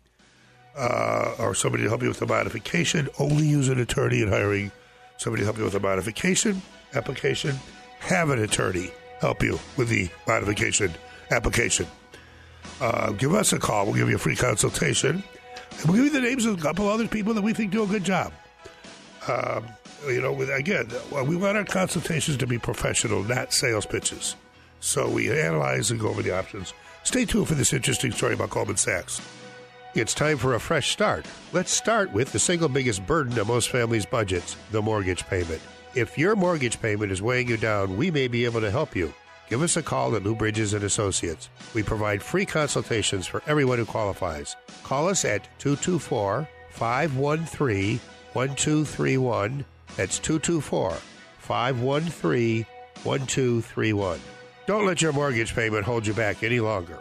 uh, 0.75 1.35
or 1.39 1.55
somebody 1.55 1.83
to 1.83 1.89
help 1.89 2.01
you 2.01 2.07
with 2.09 2.21
a 2.21 2.27
modification. 2.27 3.09
Only 3.19 3.47
use 3.47 3.69
an 3.69 3.79
attorney 3.79 4.21
in 4.21 4.29
hiring 4.29 4.71
somebody 5.17 5.43
help 5.43 5.57
you 5.57 5.63
with 5.63 5.75
a 5.75 5.79
modification 5.79 6.61
application. 6.93 7.55
Have 7.99 8.29
an 8.29 8.41
attorney 8.41 8.91
help 9.19 9.43
you 9.43 9.59
with 9.75 9.89
the 9.89 10.09
modification 10.27 10.93
application. 11.31 11.87
Uh, 12.79 13.11
give 13.11 13.33
us 13.33 13.53
a 13.53 13.59
call. 13.59 13.85
We'll 13.85 13.95
give 13.95 14.09
you 14.09 14.15
a 14.15 14.19
free 14.19 14.35
consultation. 14.35 15.23
And 15.79 15.85
we'll 15.85 15.97
give 15.97 16.13
you 16.13 16.21
the 16.21 16.21
names 16.21 16.45
of 16.45 16.59
a 16.59 16.61
couple 16.61 16.87
other 16.87 17.07
people 17.07 17.33
that 17.33 17.41
we 17.41 17.53
think 17.53 17.71
do 17.71 17.83
a 17.83 17.87
good 17.87 18.03
job. 18.03 18.31
Um, 19.27 19.65
you 20.07 20.21
know, 20.21 20.31
with, 20.31 20.49
again, 20.49 20.89
we 21.25 21.35
want 21.35 21.57
our 21.57 21.65
consultations 21.65 22.37
to 22.37 22.47
be 22.47 22.57
professional, 22.57 23.23
not 23.23 23.51
sales 23.51 23.85
pitches. 23.85 24.35
So 24.79 25.09
we 25.09 25.31
analyze 25.31 25.91
and 25.91 25.99
go 25.99 26.09
over 26.09 26.21
the 26.21 26.37
options. 26.37 26.73
Stay 27.03 27.25
tuned 27.25 27.47
for 27.47 27.55
this 27.55 27.73
interesting 27.73 28.11
story 28.11 28.35
about 28.35 28.51
Goldman 28.51 28.77
Sachs. 28.77 29.21
It's 29.97 30.13
time 30.13 30.37
for 30.37 30.53
a 30.53 30.59
fresh 30.59 30.91
start. 30.91 31.25
Let's 31.53 31.71
start 31.71 32.13
with 32.13 32.31
the 32.31 32.37
single 32.37 32.69
biggest 32.69 33.03
burden 33.07 33.39
of 33.39 33.47
most 33.47 33.71
families' 33.71 34.05
budgets 34.05 34.55
the 34.69 34.79
mortgage 34.79 35.25
payment. 35.25 35.59
If 35.95 36.19
your 36.19 36.35
mortgage 36.35 36.79
payment 36.79 37.11
is 37.11 37.23
weighing 37.23 37.47
you 37.47 37.57
down, 37.57 37.97
we 37.97 38.11
may 38.11 38.27
be 38.27 38.45
able 38.45 38.61
to 38.61 38.69
help 38.69 38.95
you. 38.95 39.11
Give 39.49 39.63
us 39.63 39.75
a 39.75 39.81
call 39.81 40.15
at 40.15 40.21
Lou 40.21 40.35
Bridges 40.35 40.75
and 40.75 40.83
Associates. 40.83 41.49
We 41.73 41.81
provide 41.81 42.21
free 42.21 42.45
consultations 42.45 43.25
for 43.25 43.41
everyone 43.47 43.79
who 43.79 43.85
qualifies. 43.85 44.55
Call 44.83 45.09
us 45.09 45.25
at 45.25 45.49
224 45.57 46.47
513 46.69 47.99
1231. 48.33 49.65
That's 49.95 50.19
224 50.19 50.91
513 51.39 52.65
1231. 53.03 54.19
Don't 54.67 54.85
let 54.85 55.01
your 55.01 55.13
mortgage 55.13 55.55
payment 55.55 55.85
hold 55.85 56.05
you 56.05 56.13
back 56.13 56.43
any 56.43 56.59
longer. 56.59 56.99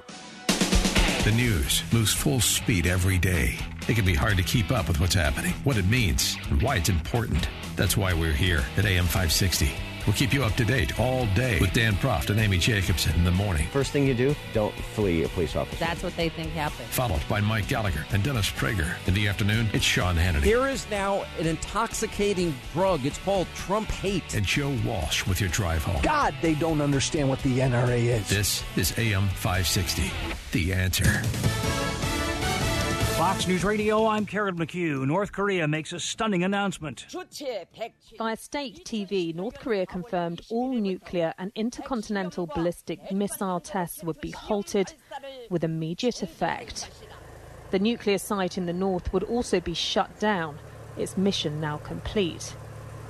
The 1.26 1.32
news 1.32 1.82
moves 1.92 2.12
full 2.14 2.38
speed 2.38 2.86
every 2.86 3.18
day. 3.18 3.58
It 3.88 3.96
can 3.96 4.04
be 4.04 4.14
hard 4.14 4.36
to 4.36 4.44
keep 4.44 4.70
up 4.70 4.86
with 4.86 5.00
what's 5.00 5.16
happening, 5.16 5.54
what 5.64 5.76
it 5.76 5.88
means, 5.88 6.36
and 6.50 6.62
why 6.62 6.76
it's 6.76 6.88
important. 6.88 7.48
That's 7.74 7.96
why 7.96 8.14
we're 8.14 8.30
here 8.30 8.62
at 8.76 8.84
AM 8.84 9.06
560. 9.06 9.72
We'll 10.06 10.14
keep 10.14 10.32
you 10.32 10.44
up 10.44 10.54
to 10.54 10.64
date 10.64 10.98
all 11.00 11.26
day 11.34 11.58
with 11.60 11.72
Dan 11.72 11.94
Proft 11.94 12.30
and 12.30 12.38
Amy 12.38 12.58
Jacobson 12.58 13.12
in 13.16 13.24
the 13.24 13.32
morning. 13.32 13.66
First 13.72 13.90
thing 13.90 14.06
you 14.06 14.14
do, 14.14 14.36
don't 14.52 14.74
flee 14.74 15.24
a 15.24 15.28
police 15.28 15.56
officer. 15.56 15.78
That's 15.78 16.02
what 16.02 16.16
they 16.16 16.28
think 16.28 16.52
happened. 16.52 16.88
Followed 16.88 17.22
by 17.28 17.40
Mike 17.40 17.66
Gallagher 17.66 18.06
and 18.12 18.22
Dennis 18.22 18.48
Prager. 18.48 18.94
In 19.08 19.14
the 19.14 19.26
afternoon, 19.26 19.68
it's 19.72 19.84
Sean 19.84 20.14
Hannity. 20.14 20.42
There 20.42 20.68
is 20.68 20.88
now 20.90 21.24
an 21.40 21.46
intoxicating 21.46 22.54
drug. 22.72 23.04
It's 23.04 23.18
called 23.18 23.48
Trump 23.56 23.90
hate. 23.90 24.34
And 24.34 24.46
Joe 24.46 24.76
Walsh 24.84 25.26
with 25.26 25.40
your 25.40 25.50
drive 25.50 25.82
home. 25.82 26.00
God, 26.02 26.34
they 26.40 26.54
don't 26.54 26.80
understand 26.80 27.28
what 27.28 27.40
the 27.42 27.58
NRA 27.58 27.98
is. 28.04 28.28
This 28.28 28.62
is 28.76 28.96
AM 28.98 29.26
560. 29.28 30.10
The 30.52 30.72
answer. 30.72 31.22
Fox 33.16 33.48
News 33.48 33.64
Radio, 33.64 34.06
I'm 34.06 34.26
Karen 34.26 34.58
McHugh. 34.58 35.06
North 35.06 35.32
Korea 35.32 35.66
makes 35.66 35.94
a 35.94 35.98
stunning 35.98 36.44
announcement. 36.44 37.06
Via 38.18 38.36
state 38.36 38.84
TV, 38.84 39.34
North 39.34 39.58
Korea 39.58 39.86
confirmed 39.86 40.42
all 40.50 40.74
nuclear 40.74 41.32
and 41.38 41.50
intercontinental 41.54 42.46
ballistic 42.46 43.10
missile 43.10 43.58
tests 43.58 44.04
would 44.04 44.20
be 44.20 44.32
halted 44.32 44.92
with 45.48 45.64
immediate 45.64 46.22
effect. 46.22 46.90
The 47.70 47.78
nuclear 47.78 48.18
site 48.18 48.58
in 48.58 48.66
the 48.66 48.74
north 48.74 49.10
would 49.14 49.24
also 49.24 49.60
be 49.60 49.72
shut 49.72 50.20
down, 50.20 50.58
its 50.98 51.16
mission 51.16 51.58
now 51.58 51.78
complete. 51.78 52.54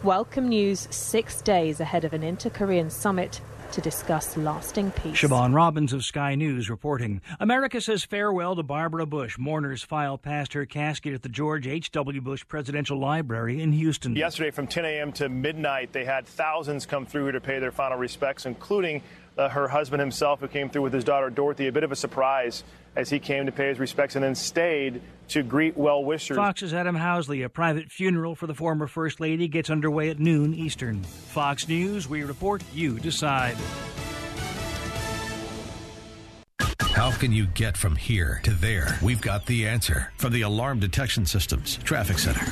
Welcome 0.05 0.51
news 0.51 0.87
six 0.92 1.42
days 1.42 1.81
ahead 1.81 2.05
of 2.05 2.12
an 2.12 2.23
inter 2.23 2.51
Korean 2.51 2.90
summit 2.90 3.40
to 3.72 3.81
discuss 3.81 4.37
lasting 4.37 4.90
peace. 4.92 5.20
Siobhan 5.20 5.55
Robbins 5.55 5.92
of 5.92 6.05
Sky 6.05 6.35
News 6.35 6.70
reporting. 6.70 7.20
America 7.40 7.81
says 7.81 8.05
farewell 8.05 8.57
to 8.57 8.62
Barbara 8.62 9.07
Bush. 9.07 9.38
Mourners 9.38 9.83
file 9.83 10.18
past 10.18 10.52
her 10.52 10.66
casket 10.66 11.14
at 11.14 11.22
the 11.22 11.29
George 11.29 11.66
H.W. 11.66 12.20
Bush 12.20 12.44
Presidential 12.46 12.98
Library 12.98 13.62
in 13.62 13.72
Houston. 13.72 14.16
Yesterday, 14.16 14.50
from 14.50 14.66
10 14.66 14.85
a.m. 14.85 15.12
to 15.12 15.29
midnight, 15.29 15.92
they 15.92 16.05
had 16.05 16.26
thousands 16.26 16.87
come 16.87 17.07
through 17.07 17.33
to 17.33 17.40
pay 17.40 17.59
their 17.59 17.72
final 17.72 17.98
respects, 17.98 18.46
including 18.46 19.02
uh, 19.38 19.48
her 19.48 19.68
husband 19.68 20.00
himself, 20.00 20.40
who 20.40 20.48
came 20.48 20.70
through 20.70 20.83
with 20.83 20.92
his 20.92 21.05
daughter 21.05 21.31
Dorothy. 21.31 21.66
A 21.66 21.72
bit 21.72 21.85
of 21.85 21.92
a 21.92 21.96
surprise 21.96 22.64
as 22.97 23.11
he 23.11 23.19
came 23.19 23.47
to 23.47 23.53
pay 23.53 23.69
his 23.69 23.79
respects 23.79 24.17
and 24.17 24.25
then 24.25 24.35
stayed 24.35 25.01
to 25.29 25.43
greet 25.43 25.77
well 25.77 26.05
wishers. 26.05 26.37
Fox's 26.37 26.73
Adam 26.73 26.97
Housley, 26.97 27.45
a 27.45 27.49
private 27.49 27.91
funeral 27.91 28.35
for 28.35 28.47
the 28.47 28.55
former 28.55 28.87
First 28.87 29.21
Lady, 29.21 29.49
gets 29.49 29.71
underway 29.71 30.11
at 30.11 30.19
noon 30.19 30.55
Eastern. 30.55 31.03
Fox 31.03 31.69
News, 31.69 32.09
we 32.09 32.25
report, 32.25 32.63
you 32.73 32.99
decide. 32.99 33.57
How 36.81 37.11
can 37.11 37.31
you 37.31 37.47
get 37.49 37.77
from 37.77 37.95
here 37.95 38.41
to 38.45 38.53
there? 38.53 38.99
We've 39.03 39.21
got 39.21 39.45
the 39.45 39.67
answer 39.69 40.13
from 40.17 40.33
the 40.33 40.43
Alarm 40.43 40.81
Detection 40.81 41.27
Systems 41.27 41.77
Traffic 41.85 42.19
Center. 42.19 42.47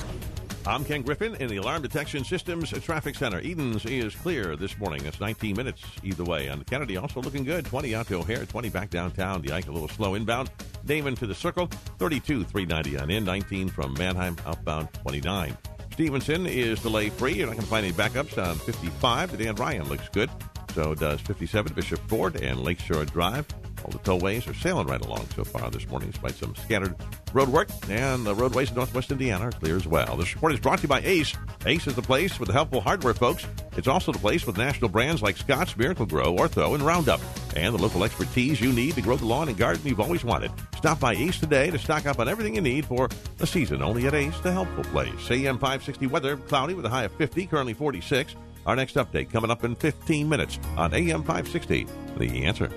I'm 0.66 0.82
Ken 0.82 1.02
Griffin 1.02 1.34
in 1.34 1.48
the 1.48 1.58
Alarm 1.58 1.82
Detection 1.82 2.24
Systems 2.24 2.70
Traffic 2.82 3.14
Center. 3.16 3.38
Edens 3.40 3.84
is 3.84 4.14
clear 4.14 4.56
this 4.56 4.78
morning. 4.78 5.02
That's 5.02 5.20
19 5.20 5.54
minutes 5.54 5.82
either 6.02 6.24
way. 6.24 6.46
And 6.46 6.66
Kennedy, 6.66 6.96
also 6.96 7.20
looking 7.20 7.44
good. 7.44 7.66
20 7.66 7.94
out 7.94 8.06
to 8.06 8.14
O'Hare, 8.14 8.46
20 8.46 8.70
back 8.70 8.88
downtown. 8.88 9.42
The 9.42 9.52
Ike 9.52 9.68
a 9.68 9.72
little 9.72 9.88
slow 9.88 10.14
inbound. 10.14 10.50
Damen 10.86 11.18
to 11.18 11.26
the 11.26 11.34
circle, 11.34 11.66
32, 11.98 12.44
390 12.44 12.98
on 12.98 13.10
in. 13.10 13.24
19 13.26 13.68
from 13.68 13.92
Mannheim 13.98 14.38
outbound, 14.46 14.88
29. 14.94 15.54
Stevenson 15.92 16.46
is 16.46 16.80
delay 16.80 17.10
free. 17.10 17.34
You're 17.34 17.46
not 17.48 17.56
going 17.56 17.64
to 17.64 17.70
find 17.70 17.84
any 17.84 17.94
backups 17.94 18.42
on 18.42 18.56
55. 18.56 19.32
The 19.32 19.44
Dan 19.44 19.56
Ryan 19.56 19.86
looks 19.90 20.08
good. 20.08 20.30
So 20.74 20.94
does 20.94 21.20
57 21.20 21.74
Bishop 21.74 22.00
Ford 22.08 22.40
and 22.40 22.64
Lakeshore 22.64 23.04
Drive. 23.04 23.46
All 23.84 23.90
the 23.90 23.98
tollways 23.98 24.48
are 24.48 24.54
sailing 24.54 24.86
right 24.86 25.00
along 25.00 25.26
so 25.36 25.44
far 25.44 25.70
this 25.70 25.86
morning, 25.88 26.10
despite 26.10 26.34
some 26.34 26.54
scattered 26.56 26.94
road 27.32 27.48
work. 27.48 27.68
And 27.88 28.24
the 28.24 28.34
roadways 28.34 28.70
in 28.70 28.76
northwest 28.76 29.12
Indiana 29.12 29.48
are 29.48 29.52
clear 29.52 29.76
as 29.76 29.86
well. 29.86 30.16
This 30.16 30.34
report 30.34 30.52
is 30.52 30.60
brought 30.60 30.78
to 30.78 30.82
you 30.82 30.88
by 30.88 31.00
Ace. 31.00 31.34
Ace 31.66 31.86
is 31.86 31.94
the 31.94 32.02
place 32.02 32.40
with 32.40 32.48
the 32.48 32.54
helpful 32.54 32.80
hardware 32.80 33.14
folks. 33.14 33.46
It's 33.76 33.88
also 33.88 34.12
the 34.12 34.18
place 34.18 34.46
with 34.46 34.56
national 34.56 34.88
brands 34.88 35.20
like 35.20 35.36
Scotts, 35.36 35.76
Miracle-Gro, 35.76 36.36
Ortho, 36.36 36.74
and 36.74 36.82
Roundup. 36.82 37.20
And 37.56 37.74
the 37.74 37.82
local 37.82 38.04
expertise 38.04 38.60
you 38.60 38.72
need 38.72 38.94
to 38.94 39.02
grow 39.02 39.16
the 39.16 39.26
lawn 39.26 39.48
and 39.48 39.58
garden 39.58 39.82
you've 39.84 40.00
always 40.00 40.24
wanted. 40.24 40.50
Stop 40.76 41.00
by 41.00 41.14
Ace 41.14 41.38
today 41.38 41.70
to 41.70 41.78
stock 41.78 42.06
up 42.06 42.18
on 42.18 42.28
everything 42.28 42.54
you 42.54 42.60
need 42.60 42.86
for 42.86 43.08
the 43.38 43.46
season. 43.46 43.82
Only 43.82 44.06
at 44.06 44.14
Ace, 44.14 44.38
the 44.40 44.52
helpful 44.52 44.84
place. 44.84 45.30
AM 45.30 45.58
560 45.58 46.06
weather, 46.06 46.36
cloudy 46.36 46.74
with 46.74 46.86
a 46.86 46.90
high 46.90 47.04
of 47.04 47.12
50, 47.12 47.46
currently 47.46 47.74
46. 47.74 48.34
Our 48.66 48.76
next 48.76 48.94
update 48.94 49.30
coming 49.30 49.50
up 49.50 49.62
in 49.64 49.74
15 49.74 50.28
minutes 50.28 50.58
on 50.76 50.94
AM 50.94 51.22
560. 51.22 51.86
The 52.16 52.44
answer. 52.44 52.70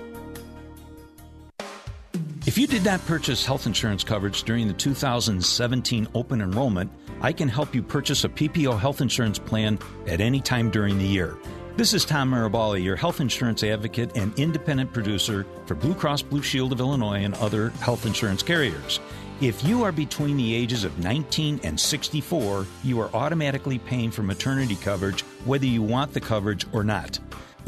If 2.48 2.56
you 2.56 2.66
did 2.66 2.82
not 2.82 3.04
purchase 3.04 3.44
health 3.44 3.66
insurance 3.66 4.02
coverage 4.02 4.42
during 4.44 4.68
the 4.68 4.72
2017 4.72 6.08
open 6.14 6.40
enrollment, 6.40 6.90
I 7.20 7.30
can 7.30 7.46
help 7.46 7.74
you 7.74 7.82
purchase 7.82 8.24
a 8.24 8.30
PPO 8.30 8.78
health 8.78 9.02
insurance 9.02 9.38
plan 9.38 9.78
at 10.06 10.22
any 10.22 10.40
time 10.40 10.70
during 10.70 10.96
the 10.96 11.04
year. 11.04 11.36
This 11.76 11.92
is 11.92 12.06
Tom 12.06 12.30
Marabali, 12.30 12.82
your 12.82 12.96
health 12.96 13.20
insurance 13.20 13.62
advocate 13.62 14.16
and 14.16 14.32
independent 14.38 14.94
producer 14.94 15.44
for 15.66 15.74
Blue 15.74 15.94
Cross 15.94 16.22
Blue 16.22 16.40
Shield 16.40 16.72
of 16.72 16.80
Illinois 16.80 17.22
and 17.22 17.34
other 17.34 17.68
health 17.82 18.06
insurance 18.06 18.42
carriers. 18.42 18.98
If 19.42 19.62
you 19.62 19.84
are 19.84 19.92
between 19.92 20.38
the 20.38 20.54
ages 20.54 20.84
of 20.84 20.98
19 21.00 21.60
and 21.64 21.78
64, 21.78 22.66
you 22.82 22.98
are 22.98 23.10
automatically 23.14 23.78
paying 23.78 24.10
for 24.10 24.22
maternity 24.22 24.76
coverage 24.76 25.20
whether 25.44 25.66
you 25.66 25.82
want 25.82 26.14
the 26.14 26.20
coverage 26.20 26.64
or 26.72 26.82
not. 26.82 27.18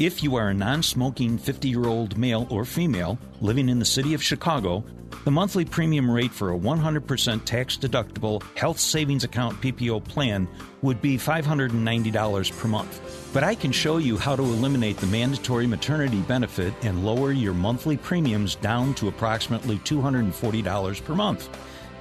If 0.01 0.23
you 0.23 0.35
are 0.35 0.49
a 0.49 0.53
non 0.55 0.81
smoking 0.81 1.37
50 1.37 1.69
year 1.69 1.85
old 1.85 2.17
male 2.17 2.47
or 2.49 2.65
female 2.65 3.19
living 3.39 3.69
in 3.69 3.77
the 3.77 3.85
city 3.85 4.15
of 4.15 4.23
Chicago, 4.23 4.83
the 5.25 5.29
monthly 5.29 5.63
premium 5.63 6.09
rate 6.09 6.31
for 6.31 6.51
a 6.51 6.57
100% 6.57 7.45
tax 7.45 7.77
deductible 7.77 8.41
health 8.57 8.79
savings 8.79 9.23
account 9.23 9.61
PPO 9.61 10.03
plan 10.03 10.47
would 10.81 11.03
be 11.03 11.19
$590 11.19 12.57
per 12.57 12.67
month. 12.67 13.29
But 13.31 13.43
I 13.43 13.53
can 13.53 13.71
show 13.71 13.97
you 13.97 14.17
how 14.17 14.35
to 14.35 14.41
eliminate 14.41 14.97
the 14.97 15.05
mandatory 15.05 15.67
maternity 15.67 16.21
benefit 16.21 16.73
and 16.81 17.05
lower 17.05 17.31
your 17.31 17.53
monthly 17.53 17.95
premiums 17.95 18.55
down 18.55 18.95
to 18.95 19.07
approximately 19.07 19.77
$240 19.77 21.03
per 21.05 21.13
month. 21.13 21.47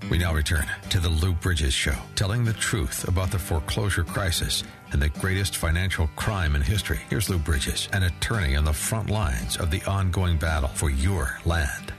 We 0.09 0.19
now 0.19 0.33
return 0.33 0.65
to 0.89 0.99
the 0.99 1.09
Lou 1.09 1.33
Bridges 1.33 1.73
Show, 1.73 1.95
telling 2.15 2.43
the 2.43 2.53
truth 2.53 3.07
about 3.07 3.31
the 3.31 3.39
foreclosure 3.39 4.03
crisis 4.03 4.63
and 4.91 5.01
the 5.01 5.09
greatest 5.09 5.57
financial 5.57 6.07
crime 6.15 6.55
in 6.55 6.61
history. 6.61 6.99
Here's 7.09 7.29
Lou 7.29 7.39
Bridges, 7.39 7.89
an 7.91 8.03
attorney 8.03 8.55
on 8.55 8.65
the 8.65 8.73
front 8.73 9.09
lines 9.09 9.57
of 9.57 9.71
the 9.71 9.81
ongoing 9.85 10.37
battle 10.37 10.69
for 10.69 10.91
your 10.91 11.39
land. 11.45 11.91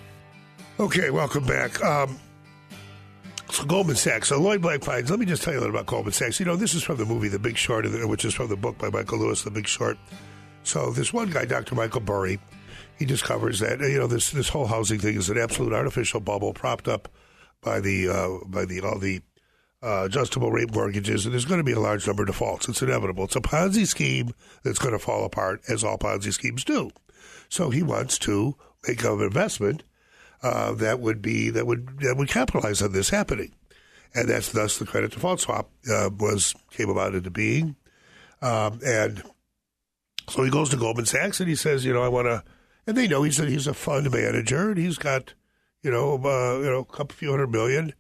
Okay, 0.79 1.11
welcome 1.11 1.45
back. 1.47 1.83
Um, 1.83 2.19
so 3.51 3.65
Goldman 3.65 3.97
Sachs. 3.97 4.29
So 4.29 4.41
Lloyd 4.41 4.63
Blankfein. 4.63 5.09
Let 5.09 5.19
me 5.19 5.27
just 5.27 5.43
tell 5.43 5.53
you 5.53 5.61
a 5.61 5.63
little 5.63 5.75
about 5.75 5.87
Goldman 5.87 6.13
Sachs. 6.13 6.41
You 6.41 6.47
know, 6.47 6.57
this 6.57 6.75
is 6.75 6.83
from 6.83 6.97
the 6.97 7.05
movie 7.05 7.29
The 7.29 7.39
Big 7.39 7.57
Short, 7.57 7.87
which 8.09 8.25
is 8.25 8.35
from 8.35 8.49
the 8.49 8.57
book 8.57 8.79
by 8.79 8.91
Michael 8.91 9.19
Lewis, 9.19 9.43
The 9.43 9.51
Big 9.51 9.67
Short. 9.67 9.99
So 10.65 10.91
this 10.91 11.13
one 11.13 11.31
guy, 11.31 11.45
Dr. 11.45 11.75
Michael 11.75 12.01
Burry, 12.01 12.41
he 12.99 13.05
discovers 13.05 13.61
that 13.61 13.81
you 13.81 13.99
know 13.99 14.07
this 14.07 14.31
this 14.31 14.49
whole 14.49 14.67
housing 14.67 14.99
thing 14.99 15.17
is 15.17 15.29
an 15.29 15.39
absolute 15.39 15.73
artificial 15.73 16.21
bubble 16.21 16.53
propped 16.53 16.89
up 16.89 17.09
by 17.63 17.81
the 17.81 18.09
uh, 18.09 18.45
by 18.47 18.65
the 18.65 18.81
all 18.81 18.99
the 18.99 19.21
uh, 19.83 20.05
adjustable 20.05 20.51
rate 20.51 20.75
mortgages, 20.75 21.25
and 21.25 21.33
there's 21.33 21.45
going 21.45 21.61
to 21.61 21.65
be 21.65 21.73
a 21.73 21.81
large 21.81 22.07
number 22.07 22.23
of 22.23 22.29
defaults. 22.29 22.69
It's 22.69 22.83
inevitable. 22.83 23.25
It's 23.25 23.37
a 23.37 23.41
Ponzi 23.41 23.87
scheme 23.87 24.33
that's 24.65 24.79
going 24.79 24.93
to 24.93 24.99
fall 24.99 25.25
apart, 25.25 25.61
as 25.69 25.85
all 25.85 25.99
Ponzi 25.99 26.33
schemes 26.33 26.65
do. 26.65 26.91
So 27.49 27.71
he 27.71 27.83
wants 27.83 28.19
to 28.21 28.57
make 28.89 29.05
an 29.05 29.21
investment 29.21 29.85
uh, 30.43 30.73
that 30.75 31.01
would 31.01 31.23
be 31.23 31.51
that 31.51 31.67
would 31.67 32.01
that 32.01 32.17
would 32.17 32.29
capitalize 32.29 32.83
on 32.83 32.93
this 32.93 33.11
happening, 33.11 33.53
and 34.15 34.29
that's 34.29 34.53
thus 34.53 34.79
the 34.79 34.87
credit 34.87 35.13
default 35.13 35.41
swap 35.41 35.71
uh, 35.91 36.11
was 36.19 36.55
came 36.71 36.89
about 36.89 37.15
into 37.15 37.31
being, 37.31 37.77
um, 38.43 38.81
and 38.85 39.23
so 40.29 40.43
he 40.43 40.51
goes 40.51 40.71
to 40.71 40.77
Goldman 40.77 41.07
Sachs 41.07 41.41
and 41.41 41.49
he 41.49 41.55
says, 41.55 41.85
you 41.85 41.93
know, 41.93 42.03
I 42.03 42.09
want 42.09 42.27
to, 42.27 42.43
and 42.87 42.97
they 42.97 43.07
know 43.07 43.23
he's 43.23 43.39
a, 43.39 43.47
he's 43.47 43.67
a 43.67 43.75
fund 43.75 44.11
manager 44.11 44.71
and 44.71 44.79
he's 44.79 44.99
got, 44.99 45.35
you 45.83 45.91
know, 45.91 46.15
uh, 46.25 46.59
you 46.59 46.67
know, 46.67 46.81
a 46.81 46.85
couple 46.85 47.15
few 47.15 47.31
hundred 47.31 47.53
million, 47.53 47.93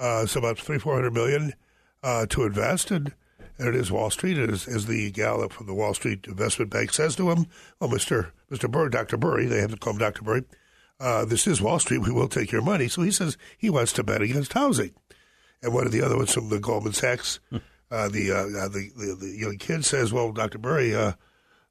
uh, 0.00 0.24
so 0.26 0.40
about 0.40 0.58
three 0.58 0.78
four 0.78 0.94
hundred 0.94 1.12
million 1.12 1.52
uh, 2.02 2.26
to 2.26 2.44
invest, 2.44 2.90
and 2.90 3.12
and 3.58 3.68
it 3.68 3.74
is 3.74 3.90
Wall 3.90 4.10
Street, 4.10 4.36
as, 4.36 4.68
as 4.68 4.84
the 4.86 5.10
gal 5.10 5.48
from 5.48 5.66
the 5.66 5.74
Wall 5.74 5.94
Street 5.94 6.26
Investment 6.26 6.70
Bank 6.70 6.92
says 6.92 7.16
to 7.16 7.30
him, 7.30 7.46
"Oh, 7.80 7.88
Mister 7.88 8.32
Mister 8.50 8.68
Burry, 8.68 8.90
Doctor 8.90 9.16
Burry, 9.16 9.46
they 9.46 9.60
have 9.60 9.70
to 9.70 9.76
call 9.76 9.94
him 9.94 9.98
Doctor 9.98 10.22
Burry. 10.22 10.44
Uh, 10.98 11.24
this 11.24 11.46
is 11.46 11.60
Wall 11.60 11.78
Street. 11.78 11.98
We 11.98 12.12
will 12.12 12.28
take 12.28 12.52
your 12.52 12.62
money." 12.62 12.88
So 12.88 13.02
he 13.02 13.10
says 13.10 13.36
he 13.56 13.70
wants 13.70 13.92
to 13.94 14.02
bet 14.02 14.22
against 14.22 14.52
housing, 14.54 14.92
and 15.62 15.72
one 15.74 15.86
of 15.86 15.92
the 15.92 16.02
other 16.02 16.16
ones 16.16 16.32
from 16.32 16.48
the 16.48 16.58
Goldman 16.58 16.92
Sachs, 16.92 17.40
uh, 17.90 18.08
the, 18.08 18.30
uh, 18.30 18.68
the, 18.68 18.90
the 18.96 19.16
the 19.18 19.36
young 19.38 19.58
kid 19.58 19.84
says, 19.84 20.12
"Well, 20.12 20.32
Doctor 20.32 20.58
Burry." 20.58 20.94
Uh, 20.94 21.12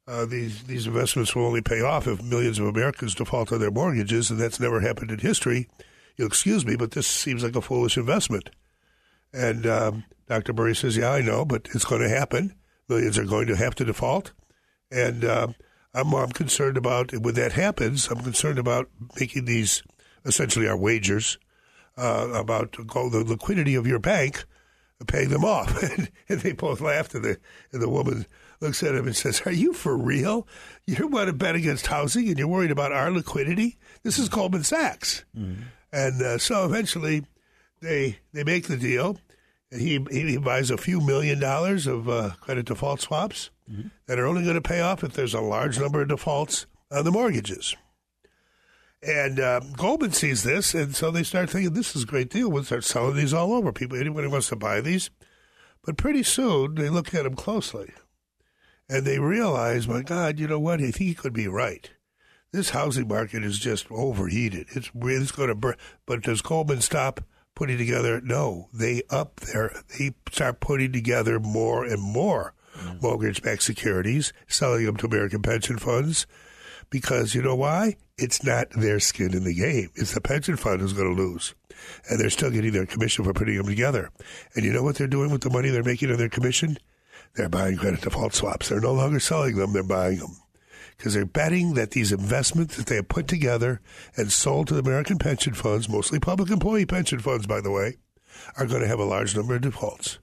uh, 0.08 0.24
these 0.24 0.62
these 0.64 0.86
investments 0.86 1.34
will 1.34 1.46
only 1.46 1.62
pay 1.62 1.80
off 1.80 2.06
if 2.06 2.22
millions 2.22 2.58
of 2.58 2.66
Americans 2.66 3.14
default 3.14 3.52
on 3.52 3.58
their 3.58 3.70
mortgages, 3.72 4.30
and 4.30 4.38
that's 4.38 4.60
never 4.60 4.80
happened 4.80 5.10
in 5.10 5.18
history. 5.18 5.68
You'll 6.16 6.28
excuse 6.28 6.64
me, 6.64 6.76
but 6.76 6.92
this 6.92 7.06
seems 7.06 7.42
like 7.42 7.56
a 7.56 7.60
foolish 7.60 7.96
investment. 7.96 8.50
And 9.32 9.66
um, 9.66 10.04
Dr. 10.28 10.52
Burry 10.52 10.76
says, 10.76 10.96
"Yeah, 10.96 11.10
I 11.10 11.22
know, 11.22 11.44
but 11.44 11.68
it's 11.74 11.84
going 11.84 12.02
to 12.02 12.08
happen. 12.08 12.54
Millions 12.88 13.18
are 13.18 13.24
going 13.24 13.48
to 13.48 13.56
have 13.56 13.74
to 13.76 13.84
default, 13.84 14.32
and 14.92 15.24
uh, 15.24 15.48
I'm, 15.96 16.14
I'm 16.14 16.30
concerned 16.30 16.76
about 16.76 17.12
when 17.12 17.34
that 17.34 17.52
happens. 17.52 18.08
I'm 18.08 18.20
concerned 18.20 18.58
about 18.58 18.88
making 19.18 19.46
these 19.46 19.82
essentially 20.24 20.68
our 20.68 20.76
wagers 20.76 21.38
uh, 21.96 22.28
about 22.34 22.72
the 22.72 23.24
liquidity 23.26 23.74
of 23.74 23.86
your 23.86 23.98
bank, 23.98 24.44
paying 25.06 25.30
them 25.30 25.44
off." 25.44 25.82
and, 26.28 26.40
they 26.40 26.52
both 26.52 26.80
laughed, 26.80 27.14
and 27.14 27.24
the 27.24 27.38
and 27.72 27.82
the 27.82 27.88
woman 27.88 28.26
looks 28.60 28.82
at 28.82 28.94
him 28.94 29.06
and 29.06 29.16
says, 29.16 29.42
Are 29.44 29.52
you 29.52 29.72
for 29.72 29.96
real? 29.96 30.46
You 30.86 31.08
want 31.08 31.28
to 31.28 31.32
bet 31.32 31.54
against 31.54 31.86
housing 31.86 32.28
and 32.28 32.38
you're 32.38 32.48
worried 32.48 32.70
about 32.70 32.92
our 32.92 33.10
liquidity? 33.10 33.76
This 34.02 34.18
is 34.18 34.28
Goldman 34.28 34.64
Sachs. 34.64 35.24
Mm-hmm. 35.36 35.62
And 35.92 36.22
uh, 36.22 36.38
so 36.38 36.64
eventually 36.64 37.24
they 37.80 38.18
they 38.32 38.44
make 38.44 38.66
the 38.66 38.76
deal. 38.76 39.18
He, 39.78 40.04
he 40.10 40.36
buys 40.36 40.70
a 40.70 40.76
few 40.76 41.00
million 41.00 41.38
dollars 41.38 41.86
of 41.86 42.08
uh, 42.08 42.30
credit 42.40 42.66
default 42.66 43.00
swaps 43.00 43.50
mm-hmm. 43.70 43.88
that 44.06 44.18
are 44.18 44.26
only 44.26 44.42
going 44.42 44.54
to 44.54 44.60
pay 44.60 44.80
off 44.80 45.04
if 45.04 45.12
there's 45.12 45.34
a 45.34 45.40
large 45.40 45.78
number 45.78 46.02
of 46.02 46.08
defaults 46.08 46.66
on 46.90 47.04
the 47.04 47.12
mortgages. 47.12 47.76
And 49.02 49.38
uh, 49.38 49.60
Goldman 49.76 50.12
sees 50.12 50.42
this, 50.42 50.74
and 50.74 50.96
so 50.96 51.10
they 51.10 51.22
start 51.22 51.50
thinking, 51.50 51.74
this 51.74 51.94
is 51.94 52.02
a 52.02 52.06
great 52.06 52.30
deal. 52.30 52.50
We'll 52.50 52.64
start 52.64 52.84
selling 52.84 53.16
these 53.16 53.34
all 53.34 53.52
over. 53.52 53.72
People, 53.72 53.98
anybody 53.98 54.26
wants 54.26 54.48
to 54.48 54.56
buy 54.56 54.80
these. 54.80 55.10
But 55.84 55.96
pretty 55.96 56.24
soon, 56.24 56.74
they 56.74 56.88
look 56.88 57.14
at 57.14 57.22
them 57.22 57.36
closely 57.36 57.92
and 58.88 59.04
they 59.04 59.18
realize, 59.18 59.88
my 59.88 60.02
God, 60.02 60.38
you 60.38 60.48
know 60.48 60.58
what? 60.58 60.80
I 60.80 60.90
think 60.90 60.96
he 60.96 61.14
could 61.14 61.32
be 61.32 61.48
right. 61.48 61.90
This 62.52 62.70
housing 62.70 63.08
market 63.08 63.44
is 63.44 63.58
just 63.58 63.90
overheated. 63.90 64.66
It's 64.70 64.90
it's 64.94 65.32
going 65.32 65.48
to 65.48 65.54
burn. 65.54 65.76
But 66.06 66.22
does 66.22 66.42
Goldman 66.42 66.80
stop 66.80 67.20
putting 67.56 67.78
together? 67.78 68.20
No, 68.20 68.68
they 68.72 69.02
up 69.10 69.40
there. 69.40 69.74
They 69.98 70.14
start 70.30 70.60
putting 70.60 70.92
together 70.92 71.40
more 71.40 71.84
and 71.84 72.00
more 72.00 72.54
mm. 72.76 73.02
mortgage-backed 73.02 73.62
securities, 73.62 74.32
selling 74.46 74.86
them 74.86 74.96
to 74.98 75.06
American 75.06 75.42
pension 75.42 75.78
funds. 75.78 76.28
Because 76.88 77.34
you 77.34 77.42
know 77.42 77.56
why? 77.56 77.96
It's 78.16 78.44
not 78.44 78.70
their 78.70 79.00
skin 79.00 79.34
in 79.34 79.42
the 79.42 79.54
game. 79.54 79.90
It's 79.96 80.14
the 80.14 80.20
pension 80.20 80.56
fund 80.56 80.80
who's 80.80 80.92
going 80.92 81.16
to 81.16 81.20
lose. 81.20 81.54
And 82.08 82.20
they're 82.20 82.30
still 82.30 82.50
getting 82.50 82.72
their 82.72 82.86
commission 82.86 83.24
for 83.24 83.32
putting 83.32 83.56
them 83.56 83.66
together. 83.66 84.10
And 84.54 84.64
you 84.64 84.72
know 84.72 84.84
what 84.84 84.94
they're 84.94 85.08
doing 85.08 85.32
with 85.32 85.40
the 85.40 85.50
money 85.50 85.70
they're 85.70 85.82
making 85.82 86.12
on 86.12 86.16
their 86.16 86.28
commission? 86.28 86.78
They're 87.34 87.48
buying 87.48 87.76
credit 87.76 88.02
default 88.02 88.34
swaps. 88.34 88.68
They're 88.68 88.80
no 88.80 88.92
longer 88.92 89.18
selling 89.18 89.56
them, 89.56 89.72
they're 89.72 89.82
buying 89.82 90.18
them. 90.18 90.36
Because 90.96 91.14
they're 91.14 91.26
betting 91.26 91.74
that 91.74 91.90
these 91.90 92.12
investments 92.12 92.76
that 92.76 92.86
they 92.86 92.96
have 92.96 93.08
put 93.08 93.28
together 93.28 93.80
and 94.16 94.32
sold 94.32 94.68
to 94.68 94.74
the 94.74 94.80
American 94.80 95.18
pension 95.18 95.52
funds, 95.52 95.88
mostly 95.88 96.18
public 96.18 96.50
employee 96.50 96.86
pension 96.86 97.18
funds, 97.18 97.46
by 97.46 97.60
the 97.60 97.70
way, 97.70 97.96
are 98.56 98.66
going 98.66 98.80
to 98.80 98.88
have 98.88 98.98
a 98.98 99.04
large 99.04 99.36
number 99.36 99.54
of 99.54 99.62
defaults. 99.62 100.18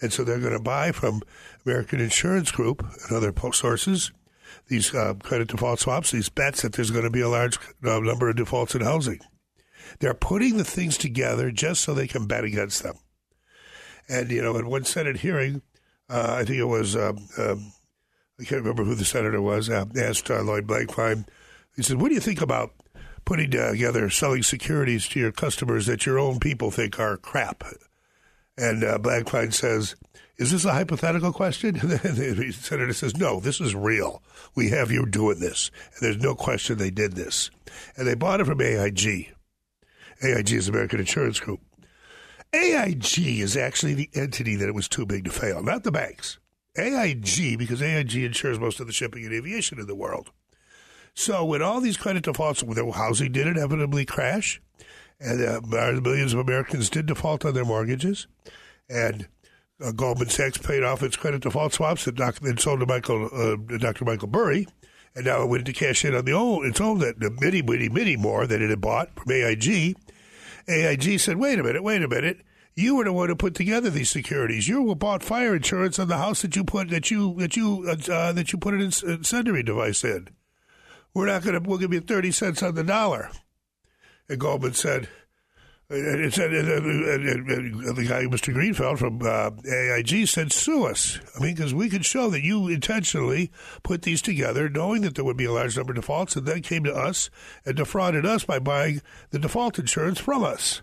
And 0.00 0.12
so 0.12 0.22
they're 0.22 0.40
going 0.40 0.52
to 0.52 0.60
buy 0.60 0.92
from 0.92 1.22
American 1.64 2.00
Insurance 2.00 2.50
Group 2.50 2.82
and 2.82 3.16
other 3.16 3.32
sources 3.52 4.12
these 4.68 4.94
uh, 4.94 5.14
credit 5.22 5.48
default 5.48 5.80
swaps, 5.80 6.10
these 6.10 6.28
bets 6.28 6.62
that 6.62 6.72
there's 6.72 6.90
going 6.90 7.04
to 7.04 7.10
be 7.10 7.20
a 7.20 7.28
large 7.28 7.58
uh, 7.84 8.00
number 8.00 8.28
of 8.28 8.36
defaults 8.36 8.74
in 8.74 8.80
housing. 8.80 9.20
They're 10.00 10.14
putting 10.14 10.56
the 10.56 10.64
things 10.64 10.98
together 10.98 11.50
just 11.50 11.82
so 11.82 11.94
they 11.94 12.08
can 12.08 12.26
bet 12.26 12.44
against 12.44 12.82
them. 12.82 12.96
And, 14.08 14.30
you 14.30 14.42
know, 14.42 14.56
in 14.56 14.68
one 14.68 14.84
Senate 14.84 15.18
hearing, 15.18 15.62
uh, 16.08 16.36
I 16.38 16.44
think 16.44 16.58
it 16.58 16.64
was, 16.64 16.96
um, 16.96 17.28
um, 17.38 17.72
I 18.38 18.44
can't 18.44 18.60
remember 18.60 18.84
who 18.84 18.94
the 18.94 19.04
senator 19.04 19.40
was, 19.40 19.70
uh, 19.70 19.86
asked 19.96 20.30
uh, 20.30 20.42
Lloyd 20.42 20.66
Blankfein. 20.66 21.26
He 21.74 21.82
said, 21.82 22.00
What 22.00 22.08
do 22.08 22.14
you 22.14 22.20
think 22.20 22.42
about 22.42 22.72
putting 23.24 23.50
together 23.50 24.10
selling 24.10 24.42
securities 24.42 25.08
to 25.08 25.20
your 25.20 25.32
customers 25.32 25.86
that 25.86 26.04
your 26.04 26.18
own 26.18 26.38
people 26.38 26.70
think 26.70 27.00
are 27.00 27.16
crap? 27.16 27.64
And 28.58 28.84
uh, 28.84 28.98
Blankfein 28.98 29.54
says, 29.54 29.96
Is 30.36 30.50
this 30.52 30.66
a 30.66 30.72
hypothetical 30.72 31.32
question? 31.32 31.76
And 31.80 31.90
the 31.90 32.52
senator 32.52 32.92
says, 32.92 33.16
No, 33.16 33.40
this 33.40 33.60
is 33.60 33.74
real. 33.74 34.22
We 34.54 34.68
have 34.70 34.90
you 34.90 35.06
doing 35.06 35.40
this. 35.40 35.70
And 35.94 36.02
there's 36.02 36.22
no 36.22 36.34
question 36.34 36.76
they 36.76 36.90
did 36.90 37.12
this. 37.12 37.50
And 37.96 38.06
they 38.06 38.14
bought 38.14 38.40
it 38.40 38.46
from 38.46 38.60
AIG. 38.60 39.34
AIG 40.22 40.52
is 40.52 40.68
American 40.68 41.00
Insurance 41.00 41.40
Group. 41.40 41.60
AIG 42.52 43.18
is 43.18 43.56
actually 43.56 43.94
the 43.94 44.10
entity 44.14 44.56
that 44.56 44.68
it 44.68 44.74
was 44.74 44.88
too 44.88 45.04
big 45.04 45.24
to 45.24 45.30
fail, 45.30 45.62
not 45.62 45.84
the 45.84 45.92
banks. 45.92 46.38
AIG, 46.78 47.58
because 47.58 47.82
AIG 47.82 48.14
insures 48.16 48.58
most 48.58 48.80
of 48.80 48.86
the 48.86 48.92
shipping 48.92 49.24
and 49.24 49.34
aviation 49.34 49.78
in 49.78 49.86
the 49.86 49.94
world. 49.94 50.30
So 51.14 51.44
when 51.44 51.62
all 51.62 51.80
these 51.80 51.96
credit 51.96 52.24
defaults, 52.24 52.62
when 52.62 52.90
housing 52.92 53.32
did 53.32 53.46
inevitably 53.46 54.04
crash, 54.04 54.60
and 55.18 55.42
uh, 55.42 55.60
millions 56.00 56.34
of 56.34 56.40
Americans 56.40 56.90
did 56.90 57.06
default 57.06 57.44
on 57.44 57.54
their 57.54 57.64
mortgages, 57.64 58.26
and 58.88 59.26
uh, 59.82 59.92
Goldman 59.92 60.28
Sachs 60.28 60.58
paid 60.58 60.82
off 60.82 61.02
its 61.02 61.16
credit 61.16 61.42
default 61.42 61.72
swaps 61.72 62.04
that 62.04 62.16
doc- 62.16 62.40
then 62.40 62.58
sold 62.58 62.80
to 62.80 62.86
Michael, 62.86 63.30
uh, 63.32 63.56
Dr. 63.78 64.04
Michael 64.04 64.28
Burry, 64.28 64.66
and 65.14 65.24
now 65.24 65.42
it 65.42 65.48
went 65.48 65.64
to 65.66 65.72
cash 65.72 66.04
in 66.04 66.14
on 66.14 66.24
the 66.24 66.32
old, 66.32 66.66
its 66.66 66.80
own 66.80 66.98
that 66.98 67.18
the 67.18 67.30
many, 67.40 67.62
many, 67.62 67.88
many 67.88 68.16
more 68.16 68.46
that 68.46 68.60
it 68.60 68.68
had 68.70 68.80
bought 68.80 69.18
from 69.18 69.32
AIG. 69.32 69.96
AIG 70.68 71.18
said, 71.18 71.38
"Wait 71.38 71.58
a 71.58 71.62
minute, 71.62 71.82
wait 71.82 72.02
a 72.02 72.08
minute." 72.08 72.40
You 72.78 72.96
were 72.96 73.04
the 73.04 73.12
one 73.12 73.30
who 73.30 73.36
put 73.36 73.54
together 73.54 73.88
these 73.88 74.10
securities. 74.10 74.68
You 74.68 74.94
bought 74.94 75.22
fire 75.22 75.56
insurance 75.56 75.98
on 75.98 76.08
the 76.08 76.18
house 76.18 76.42
that 76.42 76.54
you 76.54 76.62
put 76.62 76.90
that 76.90 77.10
you 77.10 77.34
that 77.38 77.56
you 77.56 77.86
uh, 77.88 78.12
uh 78.12 78.32
that 78.32 78.52
you 78.52 78.58
put 78.58 78.74
an 78.74 78.82
incendiary 78.82 79.62
device 79.62 80.04
in. 80.04 80.28
We're 81.14 81.26
not 81.26 81.42
going 81.42 81.60
to. 81.60 81.66
We'll 81.66 81.78
give 81.78 81.94
you 81.94 82.00
thirty 82.00 82.30
cents 82.30 82.62
on 82.62 82.74
the 82.74 82.84
dollar. 82.84 83.30
And 84.28 84.38
Goldman 84.38 84.74
said, 84.74 85.08
and, 85.88 86.34
said, 86.34 86.52
and, 86.52 86.68
and, 86.68 87.48
and, 87.48 87.96
the 87.96 88.04
guy, 88.04 88.24
Mr. 88.24 88.52
Greenfeld 88.52 88.98
from 88.98 89.22
uh, 89.22 89.52
AIG, 89.70 90.26
said, 90.26 90.52
sue 90.52 90.84
us. 90.84 91.20
I 91.36 91.42
mean, 91.42 91.54
because 91.54 91.72
we 91.72 91.88
could 91.88 92.04
show 92.04 92.28
that 92.30 92.42
you 92.42 92.66
intentionally 92.66 93.52
put 93.84 94.02
these 94.02 94.20
together, 94.20 94.68
knowing 94.68 95.02
that 95.02 95.14
there 95.14 95.24
would 95.24 95.36
be 95.36 95.44
a 95.44 95.52
large 95.52 95.76
number 95.76 95.92
of 95.92 95.96
defaults, 95.96 96.34
and 96.34 96.44
then 96.44 96.62
came 96.62 96.82
to 96.84 96.92
us 96.92 97.30
and 97.64 97.76
defrauded 97.76 98.26
us 98.26 98.44
by 98.44 98.58
buying 98.58 99.00
the 99.30 99.38
default 99.38 99.78
insurance 99.78 100.18
from 100.18 100.42
us. 100.42 100.82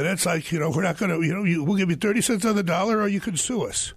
And 0.00 0.08
that's 0.08 0.24
like, 0.24 0.50
you 0.50 0.58
know, 0.58 0.70
we're 0.70 0.82
not 0.82 0.96
going 0.96 1.10
to, 1.10 1.20
you 1.20 1.34
know, 1.34 1.44
you, 1.44 1.62
we'll 1.62 1.76
give 1.76 1.90
you 1.90 1.96
30 1.96 2.22
cents 2.22 2.46
on 2.46 2.56
the 2.56 2.62
dollar 2.62 3.00
or 3.00 3.08
you 3.08 3.20
can 3.20 3.36
sue 3.36 3.66
us. 3.66 3.92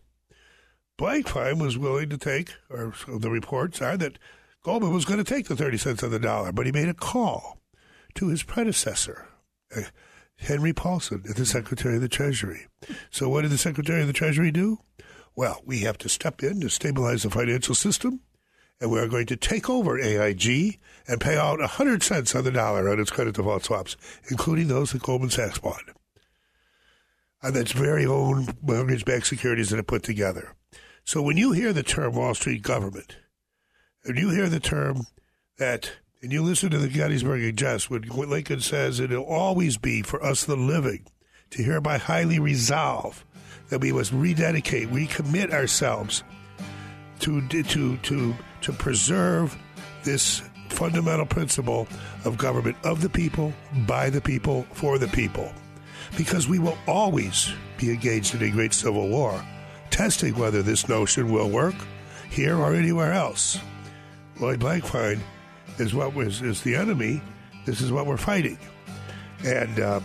Blankfein 0.99 1.61
was 1.61 1.77
willing 1.77 2.09
to 2.09 2.17
take, 2.17 2.49
or 2.69 2.93
the 3.07 3.29
reports 3.29 3.81
are 3.81 3.95
that 3.95 4.19
Goldman 4.63 4.93
was 4.93 5.05
going 5.05 5.23
to 5.23 5.23
take 5.23 5.47
the 5.47 5.55
30 5.55 5.77
cents 5.77 6.03
on 6.03 6.11
the 6.11 6.19
dollar, 6.19 6.51
but 6.51 6.65
he 6.65 6.73
made 6.73 6.89
a 6.89 6.93
call 6.93 7.61
to 8.15 8.27
his 8.27 8.43
predecessor, 8.43 9.29
uh, 9.73 9.83
Henry 10.35 10.73
Paulson, 10.73 11.23
the 11.23 11.45
Secretary 11.45 11.95
of 11.95 12.01
the 12.01 12.09
Treasury. 12.09 12.67
So, 13.09 13.29
what 13.29 13.43
did 13.43 13.51
the 13.51 13.57
Secretary 13.57 14.01
of 14.01 14.07
the 14.07 14.13
Treasury 14.13 14.51
do? 14.51 14.79
Well, 15.37 15.61
we 15.65 15.79
have 15.79 15.97
to 15.99 16.09
step 16.09 16.43
in 16.43 16.59
to 16.59 16.69
stabilize 16.69 17.23
the 17.23 17.29
financial 17.29 17.75
system, 17.75 18.19
and 18.79 18.91
we 18.91 18.99
are 18.99 19.07
going 19.07 19.25
to 19.27 19.35
take 19.35 19.69
over 19.69 19.99
AIG 19.99 20.79
and 21.07 21.21
pay 21.21 21.37
out 21.37 21.59
100 21.59 22.03
cents 22.03 22.35
on 22.35 22.43
the 22.43 22.51
dollar 22.51 22.89
on 22.89 22.99
its 22.99 23.11
credit 23.11 23.35
default 23.35 23.63
swaps, 23.63 23.95
including 24.29 24.67
those 24.67 24.91
that 24.91 25.03
Goldman 25.03 25.29
Sachs 25.29 25.59
bought. 25.59 25.83
And 27.41 27.55
its 27.55 27.71
very 27.71 28.05
own 28.05 28.47
mortgage 28.61 29.05
backed 29.05 29.27
securities 29.27 29.69
that 29.69 29.79
it 29.79 29.87
put 29.87 30.03
together. 30.03 30.55
So, 31.03 31.21
when 31.21 31.35
you 31.35 31.51
hear 31.51 31.73
the 31.73 31.83
term 31.83 32.15
Wall 32.15 32.33
Street 32.33 32.61
government, 32.61 33.17
and 34.05 34.17
you 34.17 34.29
hear 34.29 34.47
the 34.47 34.59
term 34.59 35.07
that 35.57 35.91
and 36.21 36.31
you 36.31 36.41
listen 36.41 36.69
to 36.69 36.77
the 36.77 36.87
Gettysburg 36.87 37.43
Address 37.43 37.89
when 37.89 38.03
Lincoln 38.03 38.61
says 38.61 39.01
it'll 39.01 39.25
always 39.25 39.77
be 39.77 40.01
for 40.01 40.23
us 40.23 40.45
the 40.45 40.55
living 40.55 41.05
to 41.49 41.61
hereby 41.61 41.97
highly 41.97 42.39
resolve 42.39 43.25
that 43.69 43.81
we 43.81 43.91
must 43.91 44.13
rededicate, 44.13 44.89
recommit 44.89 45.51
ourselves 45.51 46.23
to 47.19 47.45
to 47.47 47.97
to 47.97 48.35
to 48.63 48.73
preserve 48.73 49.57
this 50.03 50.41
fundamental 50.69 51.25
principle 51.25 51.87
of 52.25 52.37
government 52.37 52.75
of 52.83 53.01
the 53.01 53.09
people, 53.09 53.53
by 53.85 54.09
the 54.09 54.21
people, 54.21 54.65
for 54.73 54.97
the 54.97 55.07
people. 55.07 55.51
Because 56.17 56.47
we 56.47 56.59
will 56.59 56.77
always 56.87 57.53
be 57.77 57.91
engaged 57.91 58.35
in 58.35 58.41
a 58.41 58.51
great 58.51 58.73
civil 58.73 59.07
war, 59.07 59.43
testing 59.89 60.35
whether 60.35 60.61
this 60.61 60.89
notion 60.89 61.31
will 61.31 61.49
work 61.49 61.75
here 62.29 62.57
or 62.57 62.73
anywhere 62.73 63.13
else. 63.13 63.59
Lloyd 64.39 64.59
Blankfein 64.59 65.19
is 65.77 65.93
what 65.93 66.13
was 66.13 66.41
is 66.41 66.61
the 66.61 66.75
enemy. 66.75 67.21
This 67.65 67.81
is 67.81 67.91
what 67.91 68.05
we're 68.05 68.17
fighting, 68.17 68.57
and 69.45 69.79
uh, 69.79 69.99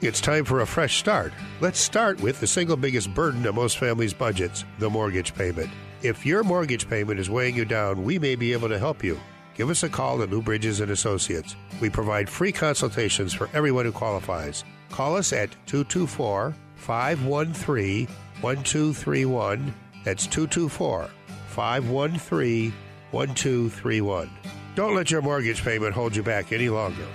it's 0.00 0.20
time 0.20 0.44
for 0.44 0.60
a 0.60 0.66
fresh 0.66 0.98
start. 0.98 1.32
Let's 1.60 1.80
start 1.80 2.20
with 2.20 2.38
the 2.38 2.46
single 2.46 2.76
biggest 2.76 3.12
burden 3.14 3.44
of 3.46 3.54
most 3.54 3.78
families' 3.78 4.14
budgets: 4.14 4.64
the 4.78 4.88
mortgage 4.88 5.34
payment. 5.34 5.70
If 6.02 6.24
your 6.24 6.44
mortgage 6.44 6.88
payment 6.88 7.18
is 7.18 7.28
weighing 7.28 7.56
you 7.56 7.64
down, 7.64 8.04
we 8.04 8.18
may 8.18 8.36
be 8.36 8.52
able 8.52 8.68
to 8.68 8.78
help 8.78 9.02
you. 9.02 9.18
Give 9.56 9.70
us 9.70 9.82
a 9.82 9.88
call 9.88 10.22
at 10.22 10.30
Lou 10.30 10.40
Bridges 10.40 10.78
and 10.78 10.92
Associates. 10.92 11.56
We 11.80 11.90
provide 11.90 12.30
free 12.30 12.52
consultations 12.52 13.34
for 13.34 13.50
everyone 13.54 13.86
who 13.86 13.92
qualifies. 13.92 14.64
Call 14.90 15.16
us 15.16 15.32
at 15.32 15.50
224 15.66 16.54
513 16.76 18.06
1231. 18.40 19.74
That's 20.04 20.26
224 20.28 21.10
513 21.48 22.72
1231. 23.10 24.30
Don't 24.76 24.94
let 24.94 25.10
your 25.10 25.22
mortgage 25.22 25.64
payment 25.64 25.92
hold 25.92 26.14
you 26.14 26.22
back 26.22 26.52
any 26.52 26.68
longer. 26.68 27.06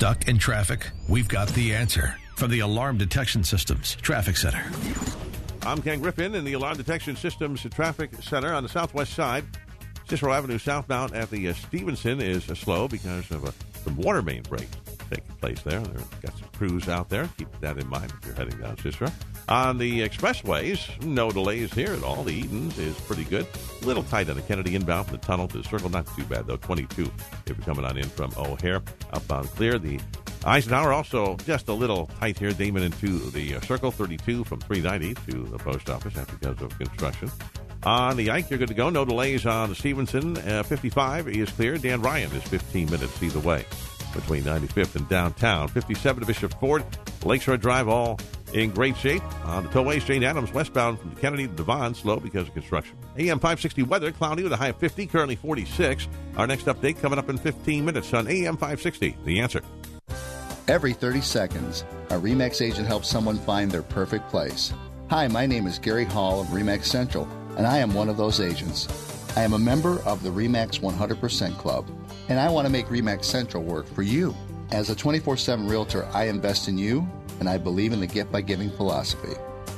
Stuck 0.00 0.28
in 0.28 0.38
traffic? 0.38 0.88
We've 1.08 1.28
got 1.28 1.48
the 1.48 1.74
answer 1.74 2.16
from 2.34 2.50
the 2.50 2.60
Alarm 2.60 2.96
Detection 2.96 3.44
Systems 3.44 3.96
Traffic 3.96 4.38
Center. 4.38 4.64
I'm 5.60 5.82
Ken 5.82 6.00
Griffin 6.00 6.34
in 6.34 6.42
the 6.42 6.54
Alarm 6.54 6.78
Detection 6.78 7.16
Systems 7.16 7.66
Traffic 7.74 8.10
Center 8.22 8.54
on 8.54 8.62
the 8.62 8.68
southwest 8.70 9.12
side. 9.12 9.44
Cicero 10.08 10.32
Avenue 10.32 10.56
southbound 10.56 11.14
at 11.14 11.28
the 11.28 11.50
uh, 11.50 11.52
Stevenson 11.52 12.18
is 12.18 12.48
uh, 12.48 12.54
slow 12.54 12.88
because 12.88 13.30
of 13.30 13.44
a 13.44 13.52
some 13.84 13.94
water 13.96 14.22
main 14.22 14.40
break 14.44 14.68
taking 15.10 15.34
place 15.36 15.60
there. 15.62 15.80
They've 15.80 16.22
got 16.22 16.38
some 16.38 16.48
crews 16.56 16.88
out 16.88 17.08
there. 17.08 17.28
Keep 17.36 17.60
that 17.60 17.78
in 17.78 17.88
mind 17.88 18.12
if 18.18 18.26
you're 18.26 18.34
heading 18.34 18.58
down 18.58 18.78
Cicero. 18.78 19.10
On 19.48 19.78
the 19.78 20.00
expressways, 20.00 21.02
no 21.04 21.30
delays 21.30 21.72
here 21.74 21.92
at 21.92 22.02
all. 22.02 22.22
The 22.22 22.32
Edens 22.32 22.78
is 22.78 22.98
pretty 23.00 23.24
good. 23.24 23.46
A 23.82 23.84
little 23.84 24.04
tight 24.04 24.30
on 24.30 24.36
the 24.36 24.42
Kennedy 24.42 24.76
inbound 24.76 25.08
from 25.08 25.16
the 25.16 25.26
tunnel 25.26 25.48
to 25.48 25.58
the 25.58 25.64
circle. 25.64 25.90
Not 25.90 26.06
too 26.16 26.24
bad, 26.24 26.46
though. 26.46 26.56
22 26.56 27.02
if 27.02 27.10
you're 27.46 27.56
coming 27.66 27.84
on 27.84 27.96
in 27.98 28.08
from 28.08 28.32
O'Hare. 28.36 28.80
Upbound 29.12 29.46
clear. 29.56 29.78
The 29.78 29.98
Eisenhower 30.44 30.92
also 30.92 31.36
just 31.38 31.68
a 31.68 31.72
little 31.72 32.06
tight 32.20 32.38
here. 32.38 32.52
Damen 32.52 32.82
into 32.82 33.18
the 33.30 33.56
uh, 33.56 33.60
circle. 33.62 33.90
32 33.90 34.44
from 34.44 34.60
390 34.60 35.32
to 35.32 35.44
the 35.50 35.58
post 35.58 35.90
office. 35.90 36.14
That's 36.14 36.30
because 36.30 36.60
of 36.62 36.76
construction. 36.78 37.30
On 37.82 38.16
the 38.16 38.30
Ike, 38.30 38.50
you're 38.50 38.58
good 38.58 38.68
to 38.68 38.74
go. 38.74 38.90
No 38.90 39.04
delays 39.04 39.46
on 39.46 39.74
Stevenson. 39.74 40.36
Uh, 40.36 40.62
55 40.62 41.28
is 41.28 41.50
clear. 41.50 41.78
Dan 41.78 42.02
Ryan 42.02 42.30
is 42.32 42.42
15 42.44 42.90
minutes 42.90 43.22
either 43.22 43.40
way 43.40 43.64
between 44.14 44.42
95th 44.42 44.96
and 44.96 45.08
downtown. 45.08 45.68
57 45.68 46.20
to 46.20 46.26
Bishop 46.26 46.58
Ford. 46.60 46.84
Lakeshore 47.24 47.56
Drive 47.56 47.88
all 47.88 48.18
in 48.52 48.70
great 48.70 48.96
shape. 48.96 49.22
On 49.46 49.62
the 49.62 49.68
tollways, 49.68 50.04
Jane 50.04 50.24
Addams 50.24 50.52
westbound 50.52 50.98
from 51.00 51.14
Kennedy 51.16 51.46
to 51.46 51.54
Devon, 51.54 51.94
slow 51.94 52.18
because 52.18 52.48
of 52.48 52.54
construction. 52.54 52.96
AM 53.16 53.38
560 53.38 53.82
weather, 53.84 54.12
cloudy 54.12 54.42
with 54.42 54.52
a 54.52 54.56
high 54.56 54.68
of 54.68 54.76
50, 54.76 55.06
currently 55.06 55.36
46. 55.36 56.08
Our 56.36 56.46
next 56.46 56.66
update 56.66 57.00
coming 57.00 57.18
up 57.18 57.28
in 57.28 57.38
15 57.38 57.84
minutes 57.84 58.12
on 58.14 58.26
AM 58.28 58.56
560. 58.56 59.16
The 59.24 59.40
answer. 59.40 59.62
Every 60.68 60.92
30 60.92 61.20
seconds, 61.20 61.84
a 62.10 62.14
REMAX 62.14 62.64
agent 62.64 62.86
helps 62.86 63.08
someone 63.08 63.38
find 63.38 63.70
their 63.70 63.82
perfect 63.82 64.28
place. 64.28 64.72
Hi, 65.08 65.26
my 65.26 65.44
name 65.44 65.66
is 65.66 65.80
Gary 65.80 66.04
Hall 66.04 66.40
of 66.40 66.48
REMAX 66.48 66.84
Central, 66.84 67.28
and 67.56 67.66
I 67.66 67.78
am 67.78 67.92
one 67.92 68.08
of 68.08 68.16
those 68.16 68.40
agents. 68.40 68.86
I 69.36 69.42
am 69.42 69.52
a 69.52 69.58
member 69.58 70.00
of 70.02 70.22
the 70.22 70.30
REMAX 70.30 70.80
100% 70.80 71.58
Club, 71.58 71.90
and 72.30 72.38
I 72.38 72.48
want 72.48 72.64
to 72.64 72.72
make 72.72 72.86
REMAX 72.86 73.24
Central 73.24 73.64
work 73.64 73.86
for 73.88 74.02
you. 74.02 74.34
As 74.70 74.88
a 74.88 74.94
24 74.94 75.36
7 75.36 75.66
realtor, 75.66 76.08
I 76.14 76.28
invest 76.28 76.68
in 76.68 76.78
you 76.78 77.06
and 77.40 77.48
I 77.48 77.58
believe 77.58 77.92
in 77.92 78.00
the 78.00 78.06
gift 78.06 78.30
by 78.30 78.40
giving 78.40 78.70
philosophy. 78.70 79.34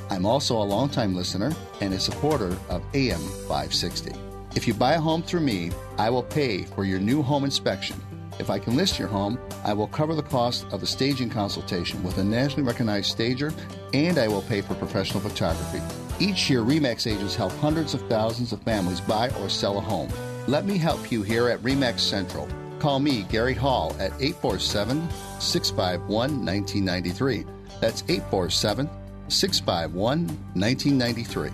I'm 0.09 0.25
also 0.25 0.61
a 0.61 0.63
longtime 0.63 1.15
listener 1.15 1.51
and 1.81 1.93
a 1.93 1.99
supporter 1.99 2.55
of 2.69 2.83
AM 2.93 3.19
560. 3.47 4.13
If 4.55 4.67
you 4.67 4.75
buy 4.75 4.93
a 4.93 4.99
home 4.99 5.23
through 5.23 5.39
me, 5.39 5.71
I 5.97 6.11
will 6.11 6.21
pay 6.21 6.63
for 6.63 6.85
your 6.85 6.99
new 6.99 7.23
home 7.23 7.43
inspection. 7.43 7.99
If 8.37 8.51
I 8.51 8.59
can 8.59 8.75
list 8.75 8.99
your 8.99 9.07
home, 9.07 9.39
I 9.63 9.73
will 9.73 9.87
cover 9.87 10.13
the 10.13 10.21
cost 10.21 10.67
of 10.71 10.83
a 10.83 10.87
staging 10.87 11.29
consultation 11.29 12.03
with 12.03 12.19
a 12.19 12.23
nationally 12.23 12.67
recognized 12.67 13.09
stager, 13.09 13.51
and 13.93 14.19
I 14.19 14.27
will 14.27 14.41
pay 14.43 14.61
for 14.61 14.75
professional 14.75 15.21
photography. 15.21 15.81
Each 16.19 16.49
year, 16.49 16.61
REMAX 16.61 17.11
agents 17.11 17.35
help 17.35 17.51
hundreds 17.53 17.95
of 17.95 18.01
thousands 18.07 18.53
of 18.53 18.61
families 18.61 19.01
buy 19.01 19.29
or 19.41 19.49
sell 19.49 19.79
a 19.79 19.81
home. 19.81 20.11
Let 20.47 20.65
me 20.65 20.77
help 20.77 21.09
you 21.09 21.23
here 21.23 21.47
at 21.47 21.59
REMAX 21.59 21.99
Central. 22.01 22.49
Call 22.79 22.99
me, 22.99 23.23
Gary 23.23 23.53
Hall, 23.53 23.95
at 23.97 24.11
847 24.19 25.09
651 25.39 26.45
1993. 26.45 27.45
That's 27.79 28.03
847 28.09 28.89
651 29.29 30.27
1993. 30.27 31.49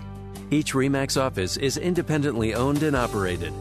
Each 0.50 0.72
REMAX 0.72 1.20
office 1.20 1.56
is 1.56 1.76
independently 1.76 2.52
owned 2.54 2.82
and 2.82 2.96
operated. 2.96 3.52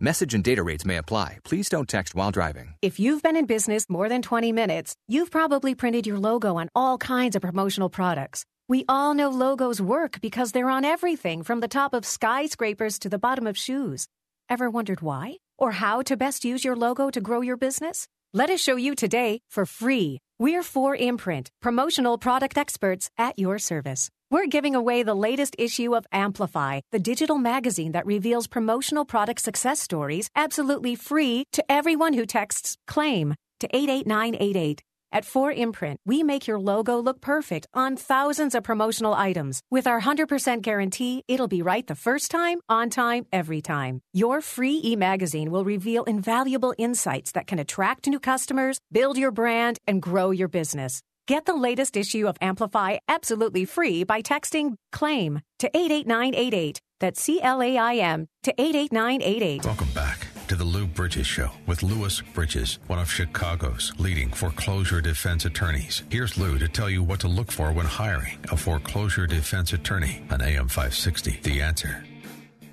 Message 0.00 0.34
and 0.34 0.42
data 0.42 0.64
rates 0.64 0.84
may 0.84 0.96
apply. 0.96 1.38
Please 1.44 1.68
don't 1.68 1.88
text 1.88 2.14
while 2.16 2.32
driving. 2.32 2.74
If 2.82 2.98
you've 2.98 3.22
been 3.22 3.36
in 3.36 3.46
business 3.46 3.84
more 3.88 4.08
than 4.08 4.22
20 4.22 4.50
minutes, 4.50 4.96
you've 5.06 5.30
probably 5.30 5.74
printed 5.76 6.06
your 6.06 6.18
logo 6.18 6.56
on 6.56 6.68
all 6.74 6.98
kinds 6.98 7.36
of 7.36 7.42
promotional 7.42 7.90
products. 7.90 8.44
We 8.70 8.84
all 8.88 9.14
know 9.14 9.30
logos 9.30 9.82
work 9.82 10.20
because 10.20 10.52
they're 10.52 10.70
on 10.70 10.84
everything 10.84 11.42
from 11.42 11.58
the 11.58 11.66
top 11.66 11.92
of 11.92 12.04
skyscrapers 12.04 13.00
to 13.00 13.08
the 13.08 13.18
bottom 13.18 13.48
of 13.48 13.58
shoes. 13.58 14.06
Ever 14.48 14.70
wondered 14.70 15.00
why? 15.00 15.38
Or 15.58 15.72
how 15.72 16.02
to 16.02 16.16
best 16.16 16.44
use 16.44 16.64
your 16.64 16.76
logo 16.76 17.10
to 17.10 17.20
grow 17.20 17.40
your 17.40 17.56
business? 17.56 18.06
Let 18.32 18.48
us 18.48 18.60
show 18.60 18.76
you 18.76 18.94
today 18.94 19.40
for 19.50 19.66
free. 19.66 20.20
We're 20.38 20.62
4imprint, 20.62 21.48
promotional 21.60 22.16
product 22.16 22.56
experts 22.56 23.10
at 23.18 23.36
your 23.40 23.58
service. 23.58 24.08
We're 24.30 24.46
giving 24.46 24.76
away 24.76 25.02
the 25.02 25.14
latest 25.16 25.56
issue 25.58 25.96
of 25.96 26.06
Amplify, 26.12 26.82
the 26.92 27.00
digital 27.00 27.38
magazine 27.38 27.90
that 27.90 28.06
reveals 28.06 28.46
promotional 28.46 29.04
product 29.04 29.40
success 29.40 29.80
stories 29.80 30.28
absolutely 30.36 30.94
free 30.94 31.42
to 31.54 31.64
everyone 31.68 32.12
who 32.12 32.24
texts 32.24 32.76
CLAIM 32.86 33.34
to 33.58 33.76
88988. 33.76 34.80
At 35.12 35.24
4 35.24 35.52
Imprint, 35.52 35.98
we 36.06 36.22
make 36.22 36.46
your 36.46 36.60
logo 36.60 37.00
look 37.00 37.20
perfect 37.20 37.66
on 37.74 37.96
thousands 37.96 38.54
of 38.54 38.62
promotional 38.62 39.12
items. 39.12 39.60
With 39.68 39.88
our 39.88 40.00
100% 40.00 40.62
guarantee, 40.62 41.24
it'll 41.26 41.48
be 41.48 41.62
right 41.62 41.84
the 41.86 41.96
first 41.96 42.30
time, 42.30 42.60
on 42.68 42.90
time, 42.90 43.26
every 43.32 43.60
time. 43.60 44.02
Your 44.12 44.40
free 44.40 44.80
e 44.84 44.94
magazine 44.96 45.50
will 45.50 45.64
reveal 45.64 46.04
invaluable 46.04 46.74
insights 46.78 47.32
that 47.32 47.48
can 47.48 47.58
attract 47.58 48.06
new 48.06 48.20
customers, 48.20 48.78
build 48.92 49.18
your 49.18 49.32
brand, 49.32 49.78
and 49.86 50.00
grow 50.00 50.30
your 50.30 50.48
business. 50.48 51.02
Get 51.26 51.44
the 51.44 51.54
latest 51.54 51.96
issue 51.96 52.28
of 52.28 52.36
Amplify 52.40 52.98
absolutely 53.08 53.64
free 53.64 54.04
by 54.04 54.22
texting 54.22 54.74
CLAIM 54.92 55.40
to 55.58 55.70
88988. 55.74 56.80
That's 57.00 57.20
C 57.20 57.40
L 57.40 57.62
A 57.62 57.78
I 57.78 57.94
M 57.96 58.26
to 58.44 58.52
88988. 58.58 59.64
Welcome 59.64 59.88
back 59.94 60.09
to 60.50 60.56
the 60.56 60.64
Lou 60.64 60.84
Bridges 60.84 61.28
Show 61.28 61.48
with 61.68 61.84
Louis 61.84 62.20
Bridges, 62.34 62.80
one 62.88 62.98
of 62.98 63.08
Chicago's 63.08 63.92
leading 63.98 64.30
foreclosure 64.30 65.00
defense 65.00 65.44
attorneys. 65.44 66.02
Here's 66.10 66.36
Lou 66.36 66.58
to 66.58 66.66
tell 66.66 66.90
you 66.90 67.04
what 67.04 67.20
to 67.20 67.28
look 67.28 67.52
for 67.52 67.70
when 67.70 67.86
hiring 67.86 68.36
a 68.50 68.56
foreclosure 68.56 69.28
defense 69.28 69.72
attorney 69.72 70.24
on 70.28 70.42
AM 70.42 70.66
560. 70.66 71.38
The 71.44 71.62
answer. 71.62 72.04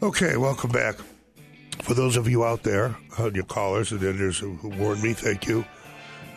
Okay, 0.02 0.38
welcome 0.38 0.72
back. 0.72 0.96
For 1.84 1.94
those 1.94 2.18
of 2.18 2.28
you 2.28 2.44
out 2.44 2.64
there, 2.64 2.98
uh, 3.20 3.30
your 3.32 3.44
callers 3.44 3.92
and 3.92 4.02
editors 4.02 4.40
who, 4.40 4.56
who 4.56 4.70
warned 4.70 5.04
me, 5.04 5.14
thank 5.14 5.46
you. 5.46 5.64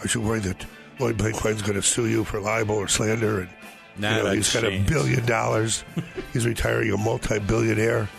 I 0.05 0.09
should 0.09 0.23
worry 0.23 0.41
that 0.41 0.67
Lloyd 0.99 1.17
Blankfein's 1.17 1.63
going 1.63 1.77
to 1.77 1.83
sue 1.83 2.07
you 2.07 2.23
for 2.23 2.39
libel 2.39 2.77
or 2.77 2.87
slander, 2.87 3.41
and 3.41 3.51
Not 3.97 4.19
you 4.19 4.23
know, 4.25 4.31
a 4.33 4.35
he's 4.35 4.53
got 4.53 4.65
a 4.65 4.79
billion 4.83 5.25
dollars. 5.25 5.85
he's 6.35 6.47
retiring 6.47 6.93
a 6.93 6.99
multi-billionaire, 6.99 8.11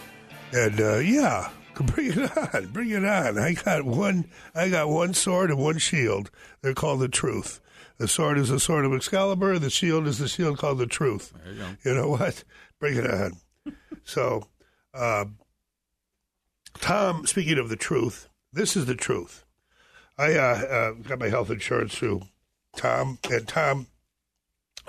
and 0.54 0.82
uh, 0.82 0.98
yeah, 0.98 1.52
bring 1.86 2.12
it 2.12 2.38
on, 2.38 2.68
bring 2.68 2.90
it 2.90 3.06
on. 3.06 3.38
I 3.38 3.54
got 3.54 3.84
one. 3.84 4.30
I 4.54 4.70
got 4.70 4.90
one 4.90 5.14
sword 5.14 5.50
and 5.52 5.60
one 5.60 5.78
shield. 5.78 6.32
They're 6.62 6.74
called 6.74 7.00
the 7.00 7.08
truth. 7.08 7.60
The 7.98 8.08
sword 8.08 8.38
is 8.38 8.50
the 8.50 8.60
sword 8.60 8.86
of 8.86 8.94
Excalibur. 8.94 9.60
The 9.60 9.70
shield 9.70 10.08
is 10.08 10.18
the 10.18 10.28
shield 10.28 10.58
called 10.58 10.80
the 10.80 10.88
truth. 10.88 11.34
There 11.44 11.54
you 11.54 11.60
go. 11.60 11.68
You 11.86 11.96
know 11.96 12.10
what? 12.10 12.44
Bring 12.80 12.98
it 12.98 13.10
on. 13.10 13.34
so, 14.04 14.48
um, 14.94 15.38
Tom, 16.80 17.28
speaking 17.28 17.60
of 17.60 17.70
the 17.70 17.76
truth, 17.76 18.28
this 18.52 18.76
is 18.76 18.86
the 18.86 18.96
truth. 18.96 19.46
I 20.18 20.34
uh, 20.34 20.40
uh, 20.40 20.92
got 20.94 21.20
my 21.20 21.30
health 21.30 21.50
insurance 21.50 21.96
through 21.96 22.24
Tom, 22.76 23.20
and 23.30 23.48
Tom 23.48 23.88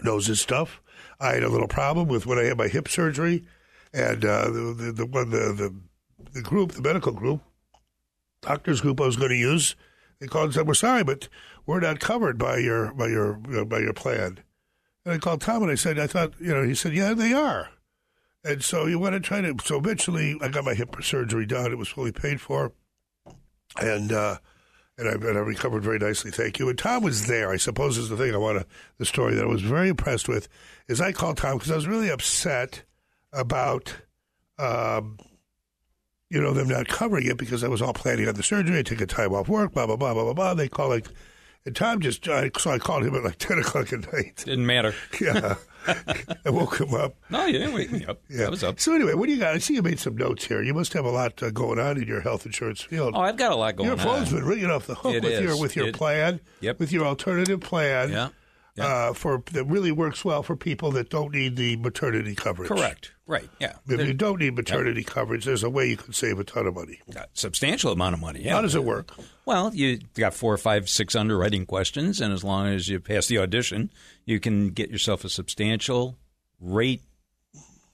knows 0.03 0.27
his 0.27 0.41
stuff. 0.41 0.81
I 1.21 1.35
had 1.35 1.43
a 1.43 1.49
little 1.49 1.69
problem 1.69 2.09
with 2.09 2.27
when 2.27 2.39
I 2.39 2.45
had 2.45 2.59
my 2.59 2.69
hip 2.69 2.89
surgery, 2.89 3.45
and 3.93 4.25
uh, 4.25 4.51
the, 4.51 4.75
the 4.77 4.93
the 4.93 5.07
one 5.07 5.31
the, 5.31 5.53
the 5.53 5.75
the 6.33 6.43
group, 6.43 6.73
the 6.73 6.83
medical 6.83 7.13
group, 7.13 7.41
doctors 8.43 8.81
group 8.81 9.01
I 9.01 9.07
was 9.07 9.17
going 9.17 9.31
to 9.31 9.37
use, 9.37 9.77
they 10.23 10.29
called 10.29 10.47
and 10.47 10.55
said, 10.55 10.67
"We're 10.69 10.75
sorry, 10.75 11.03
but 11.03 11.29
we're 11.67 11.81
not 11.81 11.99
covered 11.99 12.39
by 12.39 12.59
your 12.59 12.93
by 12.95 13.09
your 13.09 13.35
by 13.35 13.81
your 13.81 13.93
plan." 13.93 14.39
And 15.05 15.15
I 15.15 15.19
called 15.19 15.41
Tom 15.41 15.63
and 15.63 15.73
I 15.73 15.75
said, 15.75 15.99
"I 15.99 16.07
thought 16.07 16.35
you 16.39 16.55
know." 16.55 16.63
He 16.63 16.77
said, 16.77 16.95
"Yeah, 16.95 17.13
they 17.13 17.33
are." 17.33 17.71
And 18.45 18.63
so 18.63 18.87
you 18.87 18.99
want 18.99 19.15
to 19.15 19.21
try 19.21 19.41
to. 19.41 19.57
So 19.65 19.79
eventually, 19.79 20.37
I 20.41 20.49
got 20.49 20.65
my 20.65 20.75
hip 20.75 20.95
surgery 21.03 21.45
done. 21.45 21.73
It 21.73 21.79
was 21.79 21.89
fully 21.89 22.13
paid 22.13 22.41
for, 22.41 22.73
and 23.81 24.13
uh, 24.13 24.39
and 24.97 25.09
I, 25.09 25.13
and 25.13 25.39
I 25.39 25.41
recovered 25.41 25.83
very 25.83 25.99
nicely. 25.99 26.31
Thank 26.31 26.61
you. 26.61 26.69
And 26.69 26.79
Tom 26.79 27.03
was 27.03 27.27
there. 27.27 27.51
I 27.51 27.57
suppose 27.57 27.99
is 27.99 28.09
the 28.09 28.17
thing 28.17 28.33
I 28.33 28.39
want 28.39 28.61
to. 28.61 28.67
The 28.99 29.07
story 29.07 29.35
that 29.35 29.45
I 29.45 29.49
was 29.49 29.63
very 29.63 29.89
impressed 29.89 30.29
with 30.29 30.49
is 30.87 31.01
I 31.01 31.11
called 31.11 31.39
Tom 31.39 31.59
because 31.59 31.73
I 31.73 31.77
was 31.77 31.89
really 31.89 32.11
upset 32.11 32.85
about. 33.33 33.97
Um, 34.59 35.19
you 36.33 36.41
know, 36.41 36.53
them 36.53 36.69
not 36.69 36.89
covering 36.89 37.27
it 37.27 37.37
because 37.37 37.63
I 37.63 37.69
was 37.69 37.83
all 37.83 37.93
planning 37.93 38.27
on 38.29 38.35
the 38.35 38.43
surgery. 38.43 38.79
I 38.79 38.83
took 38.83 39.01
a 39.01 39.07
time 39.07 39.33
off 39.35 39.49
work, 39.49 39.73
blah, 39.75 39.87
blah, 39.87 39.97
blah, 39.97 40.15
blah, 40.15 40.25
blah, 40.25 40.33
blah. 40.35 40.55
They 40.55 40.69
call 40.69 40.89
like, 40.89 41.07
and 41.67 41.77
Tom 41.77 42.01
just, 42.01 42.27
I, 42.29 42.51
so 42.59 42.71
I 42.71 42.79
called 42.79 43.05
him 43.05 43.15
at 43.15 43.23
like 43.25 43.37
10 43.39 43.59
o'clock 43.59 43.93
at 43.93 44.13
night. 44.13 44.43
Didn't 44.45 44.67
matter. 44.67 44.95
Yeah. 45.21 45.57
I 46.47 46.51
woke 46.51 46.79
him 46.81 46.95
up. 46.95 47.17
No, 47.29 47.45
you 47.47 47.55
didn't 47.59 47.75
wake 47.75 47.91
me 47.91 48.05
up. 48.07 48.21
Yeah. 48.31 48.47
I 48.47 48.51
was 48.51 48.63
up. 48.63 48.79
So 48.79 48.95
anyway, 48.95 49.15
what 49.15 49.27
do 49.27 49.33
you 49.33 49.41
got? 49.41 49.55
I 49.55 49.59
see 49.59 49.75
you 49.75 49.83
made 49.83 49.99
some 49.99 50.17
notes 50.17 50.45
here. 50.47 50.63
You 50.63 50.75
must 50.75 50.93
have 50.93 51.05
a 51.05 51.11
lot 51.11 51.43
uh, 51.43 51.51
going 51.51 51.81
on 51.81 51.97
in 52.01 52.07
your 52.07 52.21
health 52.21 52.47
insurance 52.47 52.81
field. 52.83 53.15
Oh, 53.17 53.21
I've 53.21 53.37
got 53.37 53.51
a 53.51 53.57
lot 53.57 53.75
going 53.75 53.91
on. 53.91 53.97
your 53.97 54.05
phone's 54.07 54.33
on. 54.33 54.39
been 54.39 54.49
ringing 54.49 54.71
off 54.71 54.87
the 54.87 54.95
hook 54.95 55.15
It 55.15 55.25
with 55.25 55.41
your 55.43 55.61
with 55.61 55.75
your 55.75 55.89
It- 55.89 55.95
plan, 55.97 56.39
Yep. 56.61 56.79
with 56.79 56.93
your 56.93 57.05
alternative 57.05 57.61
plan. 57.61 58.11
Yeah. 58.13 58.29
Uh, 58.79 59.13
for 59.13 59.43
that 59.53 59.65
really 59.65 59.93
works 59.93 60.25
well 60.25 60.43
for 60.43 60.57
people 60.57 60.93
that 60.93 61.11
don't 61.11 61.35
need 61.35 61.57
the 61.57 61.77
maternity 61.77 62.35
coverage. 62.35 62.69
Correct. 62.69 63.13
Right. 63.27 63.49
Yeah. 63.61 63.75
If 63.87 64.07
you 64.07 64.15
don't 64.15 64.41
need 64.41 64.55
maternity 64.55 65.05
coverage, 65.05 65.45
there's 65.45 65.63
a 65.63 65.69
way 65.69 65.91
you 65.91 65.99
can 65.99 66.15
save 66.15 66.39
a 66.39 66.45
ton 66.45 66.67
of 66.67 66.75
money. 66.75 66.99
A 67.15 67.27
substantial 67.35 67.93
amount 67.93 68.15
of 68.15 68.21
money. 68.21 68.43
Yeah. 68.43 68.55
How 68.55 68.63
does 68.63 68.75
it 68.75 68.85
work? 68.85 69.13
Well, 69.45 69.75
you 69.75 70.01
got 70.15 70.33
four 70.33 70.55
or 70.55 70.59
five, 70.59 70.89
six 70.89 71.15
underwriting 71.15 71.67
questions, 71.67 72.21
and 72.21 72.33
as 72.33 72.43
long 72.43 72.67
as 72.67 72.89
you 72.89 72.99
pass 72.99 73.27
the 73.27 73.39
audition, 73.39 73.91
you 74.25 74.41
can 74.41 74.71
get 74.71 74.91
yourself 74.91 75.25
a 75.25 75.29
substantial 75.29 76.17
rate, 76.59 77.03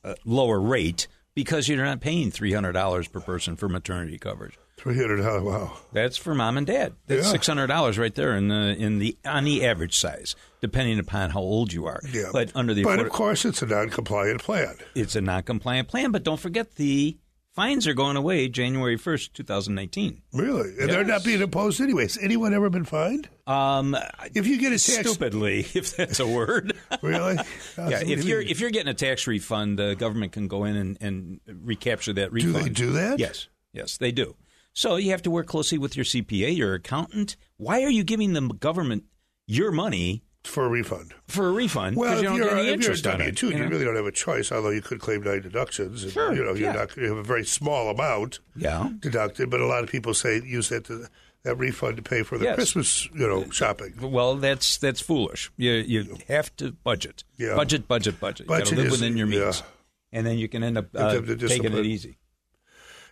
uh, 0.04 0.14
lower 0.24 0.60
rate, 0.60 1.08
because 1.34 1.68
you're 1.68 1.84
not 1.84 2.00
paying 2.00 2.30
three 2.30 2.52
hundred 2.52 2.72
dollars 2.72 3.08
per 3.08 3.20
person 3.20 3.56
for 3.56 3.68
maternity 3.68 4.18
coverage. 4.18 4.56
Three 4.78 4.96
hundred 4.96 5.22
dollars. 5.22 5.42
Wow. 5.42 5.72
That's 5.92 6.16
for 6.16 6.34
mom 6.34 6.56
and 6.56 6.66
dad. 6.66 6.94
That's 7.06 7.26
Yeah. 7.26 7.32
six 7.32 7.46
hundred 7.46 7.66
dollars 7.66 7.98
right 7.98 8.14
there 8.14 8.36
in 8.36 8.48
the 8.48 8.76
in 8.78 8.98
the 9.00 9.16
on 9.24 9.44
the 9.44 9.66
average 9.66 9.96
size, 9.98 10.36
depending 10.60 10.98
upon 10.98 11.30
how 11.30 11.40
old 11.40 11.72
you 11.72 11.86
are. 11.86 12.00
Yeah. 12.12 12.30
But 12.32 12.52
under 12.54 12.74
the 12.74 12.84
But 12.84 12.94
afford- 12.94 13.06
of 13.06 13.12
course, 13.12 13.44
it's 13.44 13.60
a 13.62 13.66
non-compliant 13.66 14.40
plan. 14.42 14.76
it's 14.94 15.16
a 15.16 15.20
non-compliant 15.20 15.88
plan. 15.88 16.12
But 16.12 16.22
don't 16.22 16.38
forget 16.40 16.76
the 16.76 17.18
fines 17.54 17.88
are 17.88 17.94
going 17.94 18.16
away 18.16 18.46
January 18.48 18.96
first, 18.96 19.34
two 19.34 19.42
thousand 19.42 19.74
nineteen. 19.74 20.22
Really, 20.32 20.70
and 20.80 20.88
they're 20.88 21.02
not 21.02 21.24
being 21.24 21.40
imposed 21.42 21.80
anyways. 21.80 22.16
Anyone 22.16 22.54
ever 22.54 22.70
been 22.70 22.84
fined? 22.84 23.28
Um, 23.48 23.96
if 24.34 24.46
you 24.46 24.58
get 24.58 24.68
a 24.72 24.78
tax, 24.78 25.08
stupidly, 25.10 25.60
if 25.74 25.96
that's 25.96 26.20
a 26.20 26.26
word. 26.26 26.72
really? 27.02 27.34
yeah, 27.78 28.00
if 28.00 28.22
you're 28.22 28.40
if 28.42 28.60
you're 28.60 28.70
getting 28.70 28.90
a 28.90 28.94
tax 28.94 29.26
refund, 29.26 29.76
the 29.78 29.96
government 29.96 30.30
can 30.30 30.46
go 30.46 30.62
in 30.64 30.76
and, 30.76 30.98
and 31.00 31.40
recapture 31.64 32.12
that 32.12 32.30
refund. 32.32 32.54
Do 32.54 32.62
they 32.62 32.68
do 32.68 32.90
that? 32.92 33.18
Yes, 33.18 33.48
yes, 33.72 33.96
they 33.96 34.12
do. 34.12 34.36
So 34.74 34.96
you 34.96 35.10
have 35.10 35.22
to 35.22 35.30
work 35.30 35.46
closely 35.46 35.78
with 35.78 35.96
your 35.96 36.04
CPA, 36.04 36.56
your 36.56 36.74
accountant. 36.74 37.36
Why 37.56 37.82
are 37.82 37.90
you 37.90 38.04
giving 38.04 38.32
the 38.32 38.40
government 38.42 39.04
your 39.46 39.72
money 39.72 40.22
for 40.44 40.64
a 40.66 40.68
refund? 40.68 41.14
For 41.26 41.48
a 41.48 41.52
refund, 41.52 41.96
Well, 41.96 42.10
because 42.10 42.18
if 42.18 42.22
you 42.22 42.28
don't 42.28 42.36
you're, 42.38 42.48
get 42.48 42.52
any 42.52 42.60
if 42.60 42.66
you're 42.66 42.72
a 42.72 42.74
interest 42.94 43.06
on 43.08 43.20
it. 43.20 43.36
two, 43.36 43.48
you, 43.50 43.58
know? 43.58 43.66
really 43.66 43.84
don't 43.84 43.96
have 43.96 44.06
a 44.06 44.12
choice. 44.12 44.52
Although 44.52 44.70
you 44.70 44.80
could 44.82 45.00
claim 45.00 45.22
nine 45.22 45.42
deductions, 45.42 46.04
and, 46.04 46.12
Sure, 46.12 46.32
you 46.32 46.44
know, 46.44 46.50
you're 46.54 46.70
yeah. 46.70 46.72
not 46.72 46.96
you 46.96 47.08
have 47.08 47.16
a 47.16 47.22
very 47.24 47.44
small 47.44 47.90
amount, 47.90 48.38
Yeah. 48.54 48.90
deducted. 49.00 49.50
But 49.50 49.60
a 49.60 49.66
lot 49.66 49.82
of 49.82 49.90
people 49.90 50.14
say 50.14 50.40
use 50.44 50.68
that 50.68 50.84
to, 50.84 51.06
that 51.42 51.56
refund 51.56 51.96
to 51.96 52.02
pay 52.02 52.22
for 52.22 52.38
the 52.38 52.44
Yes. 52.44 52.54
Christmas, 52.54 53.06
you 53.14 53.26
know, 53.26 53.50
shopping. 53.50 53.94
Well, 54.00 54.36
that's 54.36 54.78
that's 54.78 55.00
foolish. 55.00 55.50
You 55.56 55.72
you 55.72 56.18
have 56.28 56.54
to 56.58 56.72
budget. 56.84 57.24
Yeah. 57.36 57.56
Budget, 57.56 57.88
budget, 57.88 58.20
budget. 58.20 58.40
You 58.46 58.46
got 58.46 58.58
Budget 58.60 58.68
to 58.68 58.76
live 58.76 58.86
is- 58.86 58.92
within 58.92 59.16
your 59.16 59.26
means, 59.26 59.58
yeah. 59.60 59.66
and 60.12 60.24
then 60.26 60.38
you 60.38 60.48
can 60.48 60.62
end 60.62 60.78
up 60.78 60.86
uh, 60.94 61.08
to 61.08 61.14
have 61.16 61.26
the 61.26 61.36
taking 61.48 61.72
it 61.72 61.84
easy. 61.84 62.16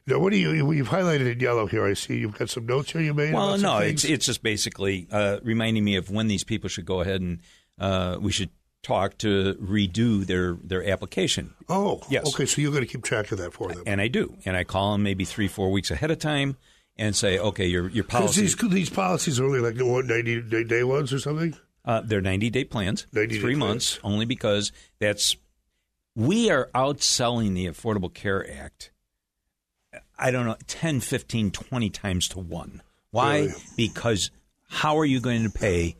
Now, 0.06 0.20
what 0.20 0.32
do 0.32 0.38
you? 0.38 0.70
You've 0.72 0.88
highlighted 0.88 1.30
in 1.32 1.40
yellow 1.40 1.66
here. 1.66 1.84
I 1.84 1.94
see 1.94 2.18
you've 2.18 2.38
got 2.38 2.48
some 2.48 2.66
notes 2.66 2.92
here 2.92 3.00
you 3.00 3.12
made. 3.12 3.34
Well, 3.34 3.58
no, 3.58 3.78
it's 3.78 4.04
it's 4.04 4.26
just 4.26 4.42
basically 4.42 5.08
uh, 5.10 5.38
reminding 5.42 5.82
me 5.84 5.96
of 5.96 6.10
when 6.10 6.28
these 6.28 6.44
people 6.44 6.68
should 6.68 6.86
go 6.86 7.00
ahead 7.00 7.20
and 7.20 7.40
uh, 7.78 8.16
we 8.20 8.30
should 8.30 8.50
talk 8.82 9.18
to 9.18 9.54
redo 9.54 10.24
their 10.24 10.54
their 10.62 10.88
application. 10.88 11.54
Oh, 11.68 12.02
yes. 12.08 12.32
Okay, 12.32 12.46
so 12.46 12.60
you're 12.60 12.70
going 12.70 12.84
to 12.84 12.88
keep 12.90 13.02
track 13.02 13.32
of 13.32 13.38
that 13.38 13.52
for 13.52 13.68
them. 13.72 13.82
And 13.84 14.00
I 14.00 14.06
do, 14.06 14.36
and 14.44 14.56
I 14.56 14.62
call 14.62 14.92
them 14.92 15.02
maybe 15.02 15.24
three 15.24 15.48
four 15.48 15.72
weeks 15.72 15.90
ahead 15.90 16.12
of 16.12 16.20
time 16.20 16.56
and 16.96 17.16
say, 17.16 17.38
okay, 17.38 17.66
your 17.66 17.88
your 17.90 18.04
Because 18.04 18.20
policy. 18.36 18.42
these 18.42 18.56
these 18.70 18.90
policies 18.90 19.40
are 19.40 19.44
only 19.44 19.58
like 19.60 19.76
what, 19.80 20.04
90 20.06 20.42
day, 20.42 20.62
day 20.62 20.84
ones 20.84 21.12
or 21.12 21.18
something. 21.18 21.56
Uh, 21.84 22.00
they're 22.04 22.20
90 22.20 22.50
day 22.50 22.64
plans, 22.64 23.06
90 23.12 23.34
day 23.34 23.40
three 23.40 23.54
months, 23.56 23.98
only 24.04 24.24
because 24.24 24.70
that's 25.00 25.36
we 26.14 26.48
are 26.50 26.70
outselling 26.74 27.54
the 27.54 27.66
Affordable 27.66 28.12
Care 28.12 28.48
Act. 28.50 28.92
I 30.18 30.30
don't 30.30 30.46
know, 30.46 30.56
10, 30.66 31.00
15, 31.00 31.50
20 31.50 31.90
times 31.90 32.28
to 32.28 32.38
one. 32.38 32.82
Why? 33.10 33.40
Really? 33.40 33.52
Because 33.76 34.30
how 34.68 34.98
are 34.98 35.04
you 35.04 35.20
going 35.20 35.44
to 35.44 35.50
pay 35.50 35.96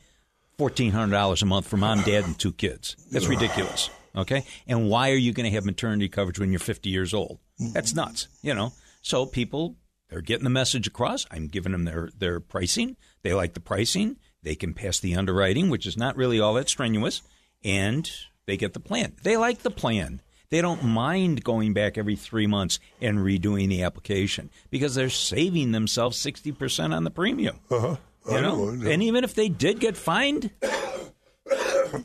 $1,400 0.59 1.43
a 1.43 1.47
month 1.47 1.67
for 1.67 1.77
mom, 1.77 2.03
dad, 2.03 2.25
and 2.25 2.39
two 2.39 2.53
kids? 2.53 2.97
That's 3.11 3.27
ridiculous. 3.27 3.91
Okay? 4.17 4.45
And 4.67 4.89
why 4.89 5.11
are 5.11 5.17
you 5.17 5.33
going 5.33 5.45
to 5.45 5.55
have 5.55 5.64
maternity 5.64 6.09
coverage 6.09 6.39
when 6.39 6.51
you're 6.51 6.59
50 6.59 6.89
years 6.89 7.12
old? 7.12 7.39
That's 7.59 7.95
nuts, 7.95 8.29
you 8.43 8.55
know? 8.55 8.73
So 9.03 9.27
people, 9.27 9.77
they're 10.09 10.23
getting 10.23 10.45
the 10.45 10.51
message 10.51 10.87
across. 10.87 11.27
I'm 11.31 11.49
giving 11.49 11.73
them 11.73 11.85
their, 11.85 12.09
their 12.17 12.41
pricing. 12.41 12.97
They 13.23 13.35
like 13.35 13.55
the 13.55 13.61
pricing. 13.61 14.17
They 14.43 14.55
can 14.55 14.75
pass 14.75 14.99
the 14.99 15.14
underwriting, 15.14 15.69
which 15.71 15.87
is 15.87 15.97
not 15.97 16.17
really 16.17 16.41
all 16.41 16.55
that 16.55 16.69
strenuous, 16.69 17.23
and 17.64 18.11
they 18.47 18.57
get 18.57 18.73
the 18.73 18.81
plan. 18.81 19.14
They 19.23 19.37
like 19.37 19.61
the 19.61 19.71
plan. 19.71 20.23
They 20.51 20.61
don't 20.61 20.85
mind 20.85 21.43
going 21.45 21.73
back 21.73 21.99
every 21.99 22.17
three 22.17 22.47
months 22.47 22.79
and 23.01 23.19
redoing 23.19 23.69
the 23.69 23.83
application 23.83 24.51
because 24.71 24.95
they're 24.95 25.11
saving 25.11 25.73
themselves 25.73 26.17
60% 26.25 26.95
on 26.95 27.05
the 27.05 27.11
premium. 27.11 27.59
Uh-huh. 27.71 27.97
You 28.31 28.41
know? 28.41 28.71
know. 28.71 28.91
And 28.91 29.03
even 29.03 29.25
if 29.25 29.35
they 29.35 29.49
did 29.49 29.81
get 29.81 29.97
fined, 29.97 30.51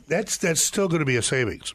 That's 0.07 0.37
that's 0.37 0.61
still 0.61 0.87
going 0.87 0.99
to 0.99 1.05
be 1.05 1.15
a 1.15 1.21
savings, 1.21 1.73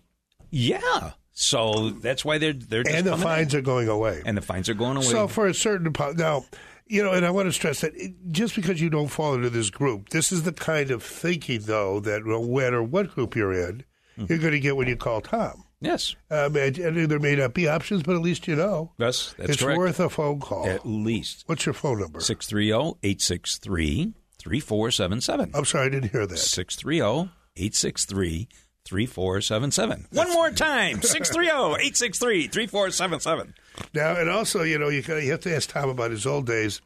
yeah. 0.51 1.13
So 1.33 1.91
that's 1.91 2.25
why 2.25 2.39
they're 2.39 2.53
they're 2.55 2.83
just 2.85 2.97
and 2.97 3.07
the 3.07 3.17
fines 3.17 3.53
in. 3.53 3.59
are 3.61 3.63
going 3.63 3.89
away. 3.89 4.23
and 4.25 4.37
the 4.37 4.43
fines 4.43 4.69
are 4.69 4.75
going 4.75 4.97
away. 4.97 5.07
So 5.07 5.29
for 5.29 5.47
a 5.47 5.53
certain 5.55 5.93
now, 6.17 6.45
You 6.87 7.03
know, 7.03 7.13
and 7.13 7.27
I 7.27 7.31
want 7.31 7.47
to 7.47 7.53
stress 7.53 7.81
that 7.81 7.93
it, 7.97 8.13
just 8.31 8.55
because 8.55 8.81
you 8.81 8.89
don't 8.89 9.09
fall 9.09 9.35
into 9.35 9.51
this 9.51 9.69
group, 9.71 10.11
this 10.11 10.33
is 10.33 10.45
the 10.45 10.53
kind 10.53 10.91
of 10.91 11.03
thinking, 11.03 11.61
though, 11.63 12.01
that 12.01 12.25
no 12.25 12.43
matter 12.45 12.83
what 12.83 13.15
group 13.15 13.35
you're 13.37 13.53
in, 13.53 13.85
Mm-hmm. 14.17 14.27
you're 14.33 14.39
going 14.39 14.53
to 14.55 14.61
get 14.61 14.77
when 14.79 14.89
you 14.89 14.97
call 14.97 15.21
Tom. 15.21 15.65
Yes. 15.81 16.17
Um, 16.31 16.57
and, 16.57 16.79
and 16.79 17.11
there 17.11 17.19
may 17.19 17.37
not 17.37 17.55
be 17.55 17.69
options, 17.69 18.03
but 18.03 18.17
at 18.17 18.23
least 18.23 18.49
you 18.49 18.57
know. 18.57 18.93
That's, 18.99 19.35
that's 19.35 19.51
it's 19.51 19.63
correct. 19.63 19.79
worth 19.79 20.01
a 20.01 20.09
phone 20.09 20.41
call. 20.41 20.67
At 20.67 20.87
least. 20.87 21.45
What's 21.47 21.67
your 21.67 21.75
phone 21.75 22.01
number? 22.01 22.21
630 22.21 22.99
863 23.03 24.15
3477. 24.43 25.51
I'm 25.55 25.65
sorry, 25.65 25.87
I 25.87 25.89
didn't 25.91 26.11
hear 26.13 26.27
that. 26.27 26.39
630 26.39 27.31
863 27.57 28.49
3477. 28.85 30.07
One 30.13 30.33
more 30.33 30.51
time 30.53 31.03
630 31.03 31.49
863 31.49 32.49
3477. 32.49 33.55
Now, 33.95 34.17
and 34.17 34.31
also, 34.31 34.63
you 34.63 34.79
know, 34.79 34.89
you, 34.89 35.03
you 35.07 35.31
have 35.33 35.41
to 35.41 35.55
ask 35.55 35.71
Tom 35.71 35.91
about 35.91 36.11
his 36.11 36.27
old 36.27 36.47
days 36.47 36.81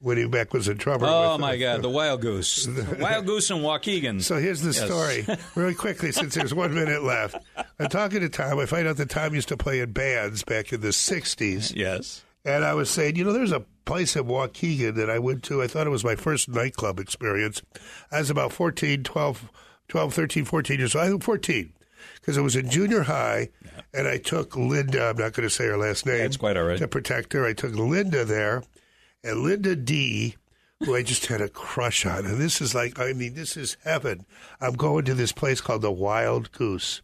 he 0.00 0.26
back 0.26 0.52
was 0.52 0.68
in 0.68 0.78
trouble. 0.78 1.06
Oh, 1.06 1.32
with- 1.32 1.40
my 1.40 1.56
God. 1.56 1.82
The 1.82 1.88
Wild 1.88 2.20
Goose. 2.20 2.66
The 2.66 2.96
Wild 3.00 3.26
Goose 3.26 3.50
and 3.50 3.60
Waukegan. 3.60 4.22
So 4.22 4.36
here's 4.36 4.60
the 4.62 4.70
Yes. 4.72 4.84
story, 4.84 5.26
really 5.54 5.74
quickly, 5.74 6.12
since 6.12 6.34
there's 6.34 6.54
one 6.54 6.74
minute 6.74 7.02
left. 7.02 7.36
I'm 7.78 7.88
talking 7.88 8.20
to 8.20 8.28
Tom. 8.28 8.58
I 8.58 8.66
find 8.66 8.86
out 8.86 8.96
that 8.98 9.10
Tom 9.10 9.34
used 9.34 9.48
to 9.48 9.56
play 9.56 9.80
in 9.80 9.92
bands 9.92 10.42
back 10.44 10.72
in 10.72 10.80
the 10.80 10.88
60s. 10.88 11.74
Yes. 11.74 12.24
And 12.44 12.64
I 12.64 12.74
was 12.74 12.88
saying, 12.88 13.16
you 13.16 13.24
know, 13.24 13.32
there's 13.32 13.52
a 13.52 13.64
place 13.84 14.14
in 14.16 14.24
Waukegan 14.24 14.94
that 14.94 15.10
I 15.10 15.18
went 15.18 15.42
to. 15.44 15.62
I 15.62 15.66
thought 15.66 15.86
it 15.86 15.90
was 15.90 16.04
my 16.04 16.14
first 16.14 16.48
nightclub 16.48 17.00
experience. 17.00 17.60
I 18.12 18.20
was 18.20 18.30
about 18.30 18.52
14, 18.52 19.02
12, 19.02 19.50
12 19.88 20.14
13, 20.14 20.44
14 20.44 20.78
years 20.78 20.94
old. 20.94 21.04
I 21.04 21.12
was 21.12 21.24
14 21.24 21.72
because 22.20 22.36
it 22.36 22.42
was 22.42 22.54
in 22.56 22.70
junior 22.70 23.02
high. 23.02 23.48
And 23.92 24.06
I 24.06 24.18
took 24.18 24.56
Linda, 24.56 25.08
I'm 25.08 25.16
not 25.16 25.32
going 25.32 25.48
to 25.48 25.50
say 25.50 25.66
her 25.66 25.76
last 25.76 26.06
name. 26.06 26.18
That's 26.18 26.36
quite 26.36 26.56
all 26.56 26.64
right. 26.64 26.78
To 26.78 26.86
protect 26.88 27.32
her. 27.32 27.44
I 27.44 27.52
took 27.52 27.74
Linda 27.74 28.24
there. 28.24 28.62
And 29.24 29.40
Linda 29.40 29.74
D, 29.74 30.36
who 30.80 30.94
I 30.94 31.02
just 31.02 31.26
had 31.26 31.40
a 31.40 31.48
crush 31.48 32.06
on. 32.06 32.24
And 32.24 32.38
this 32.38 32.60
is 32.60 32.74
like, 32.74 32.98
I 32.98 33.12
mean, 33.12 33.34
this 33.34 33.56
is 33.56 33.76
heaven. 33.84 34.24
I'm 34.60 34.74
going 34.74 35.04
to 35.06 35.14
this 35.14 35.32
place 35.32 35.60
called 35.60 35.82
the 35.82 35.90
Wild 35.90 36.52
Goose. 36.52 37.02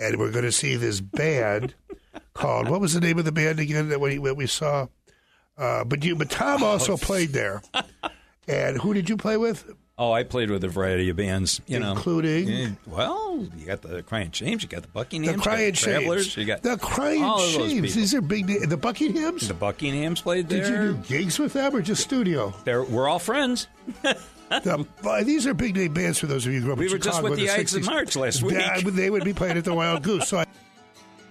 And 0.00 0.18
we're 0.18 0.32
going 0.32 0.44
to 0.44 0.52
see 0.52 0.76
this 0.76 1.00
band 1.00 1.74
called, 2.34 2.68
what 2.68 2.80
was 2.80 2.94
the 2.94 3.00
name 3.00 3.18
of 3.18 3.24
the 3.24 3.32
band 3.32 3.60
again 3.60 3.88
that 3.90 4.00
we, 4.00 4.16
that 4.18 4.36
we 4.36 4.46
saw? 4.46 4.86
Uh, 5.58 5.84
but 5.84 6.04
you, 6.04 6.16
but 6.16 6.30
Tom 6.30 6.62
also 6.64 6.96
played 6.96 7.30
there. 7.30 7.62
And 8.48 8.76
who 8.78 8.92
did 8.92 9.08
you 9.08 9.16
play 9.16 9.36
with? 9.36 9.70
Oh, 10.04 10.10
I 10.10 10.24
played 10.24 10.50
with 10.50 10.64
a 10.64 10.68
variety 10.68 11.10
of 11.10 11.16
bands, 11.16 11.60
you 11.68 11.78
know, 11.78 11.92
Including? 11.92 12.76
Well, 12.88 13.46
you 13.56 13.66
got 13.66 13.82
the 13.82 14.02
Cryan' 14.02 14.32
Shames, 14.32 14.64
you 14.64 14.68
got 14.68 14.82
the 14.82 14.88
Buckinghams, 14.88 15.26
The 15.36 15.38
Cryan' 15.38 15.74
Shames. 15.74 16.36
you 16.36 16.44
got 16.44 16.62
the 16.64 16.76
Crying 16.76 17.22
of 17.22 17.40
Shames. 17.40 17.94
These 17.94 18.12
are 18.12 18.20
big. 18.20 18.48
na- 18.48 18.66
The 18.66 18.76
Buckinghams. 18.76 19.46
The 19.46 19.54
Buckinghams 19.54 20.20
played 20.20 20.48
there. 20.48 20.64
Did 20.64 20.70
you 20.72 20.92
do 20.94 20.94
gigs 21.06 21.38
with 21.38 21.52
them 21.52 21.76
or 21.76 21.82
just 21.82 22.02
studio? 22.02 22.52
They're, 22.64 22.82
we're 22.82 23.08
all 23.08 23.20
friends. 23.20 23.68
The- 24.02 24.86
these 25.24 25.46
are 25.46 25.54
big 25.54 25.76
name 25.76 25.94
bands 25.94 26.18
for 26.18 26.26
those 26.26 26.46
of 26.46 26.52
you 26.52 26.58
who 26.58 26.64
grew 26.64 26.72
up 26.72 26.78
We 26.80 26.86
in 26.86 26.92
were 26.92 26.98
just 26.98 27.22
with 27.22 27.34
in 27.34 27.38
the 27.38 27.50
Ides 27.50 27.72
of 27.76 27.82
60s. 27.82 27.86
March 27.86 28.16
last 28.16 28.42
week. 28.42 28.54
Yeah, 28.54 28.80
they 28.82 29.08
would 29.08 29.22
be 29.24 29.32
playing 29.32 29.56
at 29.56 29.64
the 29.64 29.72
Wild 29.72 30.02
Goose. 30.02 30.28
So 30.28 30.38
I, 30.38 30.46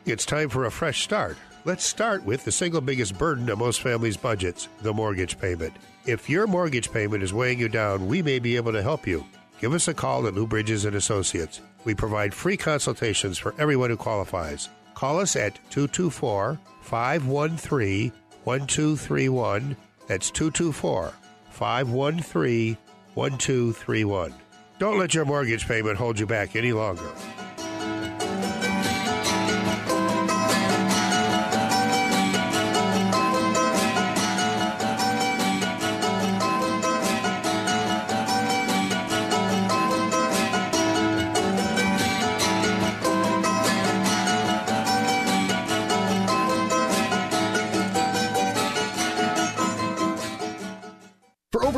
it's 0.05 0.25
time 0.25 0.47
for 0.47 0.63
a 0.63 0.71
fresh 0.71 1.03
start. 1.03 1.35
Let's 1.65 1.83
start 1.83 2.23
with 2.23 2.45
the 2.45 2.53
single 2.53 2.79
biggest 2.79 3.17
burden 3.17 3.49
of 3.49 3.59
most 3.59 3.81
families' 3.81 4.15
budgets 4.15 4.69
the 4.81 4.93
mortgage 4.93 5.37
payment. 5.39 5.73
If 6.05 6.27
your 6.27 6.47
mortgage 6.47 6.91
payment 6.91 7.21
is 7.21 7.31
weighing 7.31 7.59
you 7.59 7.69
down, 7.69 8.07
we 8.07 8.23
may 8.23 8.39
be 8.39 8.55
able 8.55 8.71
to 8.71 8.81
help 8.81 9.05
you. 9.05 9.23
Give 9.59 9.73
us 9.73 9.87
a 9.87 9.93
call 9.93 10.25
at 10.25 10.33
Lou 10.33 10.47
Bridges 10.47 10.85
and 10.85 10.95
Associates. 10.95 11.61
We 11.85 11.93
provide 11.93 12.33
free 12.33 12.57
consultations 12.57 13.37
for 13.37 13.53
everyone 13.59 13.91
who 13.91 13.97
qualifies. 13.97 14.67
Call 14.95 15.19
us 15.19 15.35
at 15.35 15.59
224 15.69 16.59
513 16.81 18.11
1231. 18.43 19.77
That's 20.07 20.31
224 20.31 21.13
513 21.51 22.77
1231. 23.13 24.33
Don't 24.79 24.97
let 24.97 25.13
your 25.13 25.25
mortgage 25.25 25.67
payment 25.67 25.97
hold 25.97 26.19
you 26.19 26.25
back 26.25 26.55
any 26.55 26.73
longer. 26.73 27.11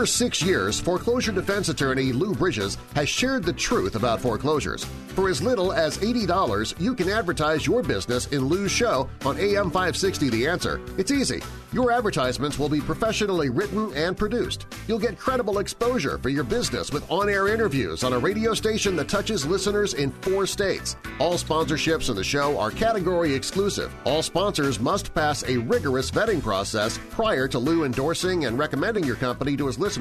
Over 0.03 0.07
six 0.07 0.41
years, 0.41 0.81
foreclosure 0.81 1.31
defense 1.31 1.69
attorney 1.69 2.11
Lou 2.11 2.35
Bridges 2.35 2.77
has 2.93 3.07
shared 3.07 3.45
the 3.45 3.53
truth 3.53 3.95
about 3.95 4.19
foreclosures. 4.19 4.85
For 5.15 5.29
as 5.29 5.41
little 5.41 5.71
as 5.71 5.97
$80, 5.99 6.77
you 6.77 6.93
can 6.93 7.07
advertise 7.07 7.65
your 7.65 7.81
business 7.81 8.27
in 8.27 8.43
Lou's 8.43 8.71
show 8.71 9.09
on 9.25 9.39
AM 9.39 9.71
560 9.71 10.29
The 10.29 10.45
Answer. 10.45 10.81
It's 10.97 11.11
easy. 11.11 11.41
Your 11.71 11.91
advertisements 11.91 12.59
will 12.59 12.67
be 12.69 12.81
professionally 12.81 13.49
written 13.49 13.93
and 13.95 14.17
produced. 14.17 14.67
You'll 14.87 14.99
get 14.99 15.17
credible 15.17 15.59
exposure 15.59 16.17
for 16.17 16.29
your 16.29 16.43
business 16.43 16.91
with 16.91 17.09
on-air 17.09 17.47
interviews 17.47 18.03
on 18.03 18.13
a 18.13 18.19
radio 18.19 18.53
station 18.53 18.95
that 18.97 19.07
touches 19.07 19.45
listeners 19.45 19.93
in 19.93 20.11
four 20.11 20.45
states. 20.45 20.97
All 21.19 21.35
sponsorships 21.35 22.09
in 22.09 22.15
the 22.15 22.23
show 22.23 22.59
are 22.59 22.71
category 22.71 23.33
exclusive. 23.33 23.93
All 24.03 24.21
sponsors 24.21 24.79
must 24.79 25.13
pass 25.15 25.43
a 25.47 25.57
rigorous 25.57 26.11
vetting 26.11 26.43
process 26.43 26.99
prior 27.09 27.47
to 27.47 27.57
Lou 27.57 27.85
endorsing 27.85 28.45
and 28.45 28.59
recommending 28.59 29.05
your 29.05 29.15
company 29.15 29.55
to 29.57 29.67
his 29.67 29.79
listeners. 29.79 29.92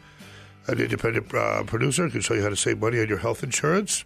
an 0.67 0.81
independent 0.81 1.33
uh, 1.35 1.63
producer, 1.65 2.05
who 2.05 2.11
can 2.11 2.21
show 2.23 2.35
you 2.35 2.43
how 2.43 2.49
to 2.49 2.57
save 2.57 2.81
money 2.81 3.01
on 3.01 3.09
your 3.09 3.19
health 3.19 3.43
insurance. 3.43 4.05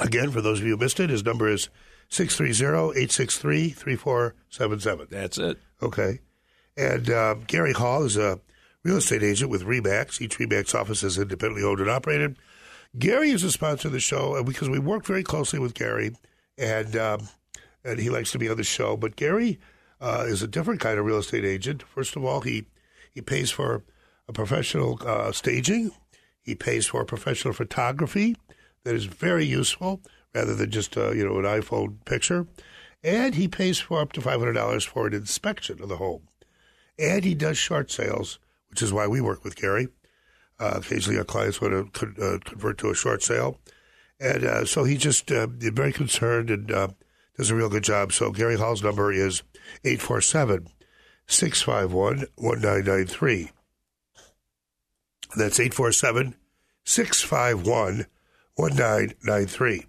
Again, 0.00 0.32
for 0.32 0.40
those 0.40 0.58
of 0.58 0.66
you 0.66 0.72
who 0.72 0.82
missed 0.82 0.98
it, 0.98 1.08
his 1.08 1.24
number 1.24 1.48
is 1.48 1.68
630-863-3477. 2.10 5.08
That's 5.08 5.38
it. 5.38 5.58
Okay. 5.82 6.20
And 6.76 7.10
uh, 7.10 7.34
Gary 7.46 7.72
Hall 7.72 8.04
is 8.04 8.16
a 8.16 8.40
real 8.82 8.96
estate 8.98 9.22
agent 9.22 9.50
with 9.50 9.64
Remax. 9.64 10.20
Each 10.20 10.38
Remax 10.38 10.74
office 10.74 11.02
is 11.02 11.18
independently 11.18 11.64
owned 11.64 11.80
and 11.80 11.90
operated. 11.90 12.36
Gary 12.98 13.30
is 13.30 13.42
a 13.42 13.50
sponsor 13.50 13.88
of 13.88 13.92
the 13.92 14.00
show 14.00 14.42
because 14.44 14.68
we 14.68 14.78
work 14.78 15.04
very 15.04 15.24
closely 15.24 15.58
with 15.58 15.74
Gary, 15.74 16.14
and 16.56 16.96
um, 16.96 17.28
and 17.84 17.98
he 17.98 18.08
likes 18.08 18.30
to 18.32 18.38
be 18.38 18.48
on 18.48 18.56
the 18.56 18.62
show. 18.62 18.96
But 18.96 19.16
Gary 19.16 19.58
uh, 20.00 20.24
is 20.28 20.42
a 20.42 20.46
different 20.46 20.80
kind 20.80 20.98
of 20.98 21.04
real 21.04 21.18
estate 21.18 21.44
agent. 21.44 21.82
First 21.82 22.14
of 22.14 22.24
all, 22.24 22.42
he 22.42 22.66
he 23.12 23.20
pays 23.20 23.50
for 23.50 23.82
a 24.28 24.32
professional 24.32 25.00
uh, 25.04 25.32
staging. 25.32 25.90
He 26.40 26.54
pays 26.54 26.86
for 26.86 27.04
professional 27.04 27.54
photography 27.54 28.36
that 28.84 28.94
is 28.94 29.06
very 29.06 29.44
useful 29.44 30.00
rather 30.34 30.54
than 30.54 30.70
just 30.70 30.96
uh, 30.96 31.12
you 31.12 31.24
know 31.24 31.38
an 31.38 31.44
iPhone 31.44 32.04
picture, 32.04 32.46
and 33.02 33.34
he 33.34 33.48
pays 33.48 33.78
for 33.78 34.00
up 34.00 34.12
to 34.12 34.20
five 34.20 34.38
hundred 34.40 34.54
dollars 34.54 34.84
for 34.84 35.06
an 35.06 35.14
inspection 35.14 35.82
of 35.82 35.88
the 35.88 35.96
home, 35.96 36.28
and 36.98 37.24
he 37.24 37.34
does 37.34 37.56
short 37.56 37.90
sales, 37.90 38.38
which 38.70 38.82
is 38.82 38.92
why 38.92 39.06
we 39.06 39.20
work 39.20 39.44
with 39.44 39.56
Gary. 39.56 39.88
Uh, 40.58 40.74
occasionally, 40.76 41.18
our 41.18 41.24
clients 41.24 41.60
want 41.60 41.72
to 41.72 41.98
con- 41.98 42.16
uh, 42.20 42.38
convert 42.44 42.78
to 42.78 42.90
a 42.90 42.94
short 42.94 43.22
sale, 43.22 43.58
and 44.20 44.44
uh, 44.44 44.64
so 44.64 44.84
he 44.84 44.96
just 44.96 45.30
uh, 45.30 45.46
very 45.48 45.92
concerned 45.92 46.50
and 46.50 46.68
does 47.36 47.50
a 47.50 47.54
real 47.54 47.68
good 47.68 47.84
job. 47.84 48.12
So 48.12 48.30
Gary 48.30 48.56
Hall's 48.56 48.82
number 48.82 49.12
is 49.12 49.42
847 49.84 50.68
651 51.26 52.26
1993. 52.36 53.50
That's 55.36 55.58
847 55.58 56.36
651 56.84 58.06
1993. 58.56 59.86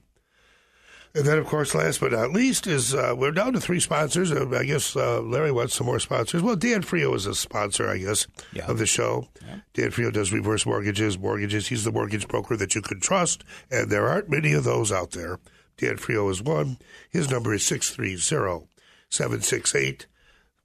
And 1.15 1.23
then, 1.25 1.37
of 1.37 1.45
course, 1.47 1.73
last 1.73 2.01
but 2.01 2.11
not 2.11 2.31
least, 2.31 2.67
is 2.67 2.93
uh, 2.93 3.13
we're 3.17 3.31
down 3.31 3.53
to 3.53 3.61
three 3.61 3.79
sponsors. 3.79 4.33
Uh, 4.33 4.49
I 4.53 4.65
guess 4.65 4.97
uh, 4.97 5.21
Larry 5.21 5.51
wants 5.51 5.73
some 5.75 5.87
more 5.87 5.99
sponsors. 5.99 6.41
Well, 6.41 6.57
Dan 6.57 6.81
Frio 6.81 7.13
is 7.13 7.25
a 7.25 7.33
sponsor, 7.33 7.87
I 7.89 7.99
guess, 7.99 8.27
Yeah. 8.51 8.65
of 8.65 8.79
the 8.79 8.85
show. 8.85 9.29
Yeah. 9.41 9.59
Dan 9.73 9.91
Frio 9.91 10.11
does 10.11 10.33
reverse 10.33 10.65
mortgages, 10.65 11.17
mortgages. 11.17 11.67
He's 11.67 11.85
the 11.85 11.91
mortgage 11.93 12.27
broker 12.27 12.57
that 12.57 12.75
you 12.75 12.81
can 12.81 12.99
trust, 12.99 13.45
and 13.71 13.89
there 13.89 14.07
aren't 14.07 14.29
many 14.29 14.51
of 14.51 14.65
those 14.65 14.91
out 14.91 15.11
there. 15.11 15.39
Dan 15.77 15.95
Frio 15.97 16.27
is 16.29 16.41
one. 16.43 16.77
His 17.09 17.29
number 17.31 17.53
is 17.53 17.65
630 17.65 18.67
768 19.09 20.07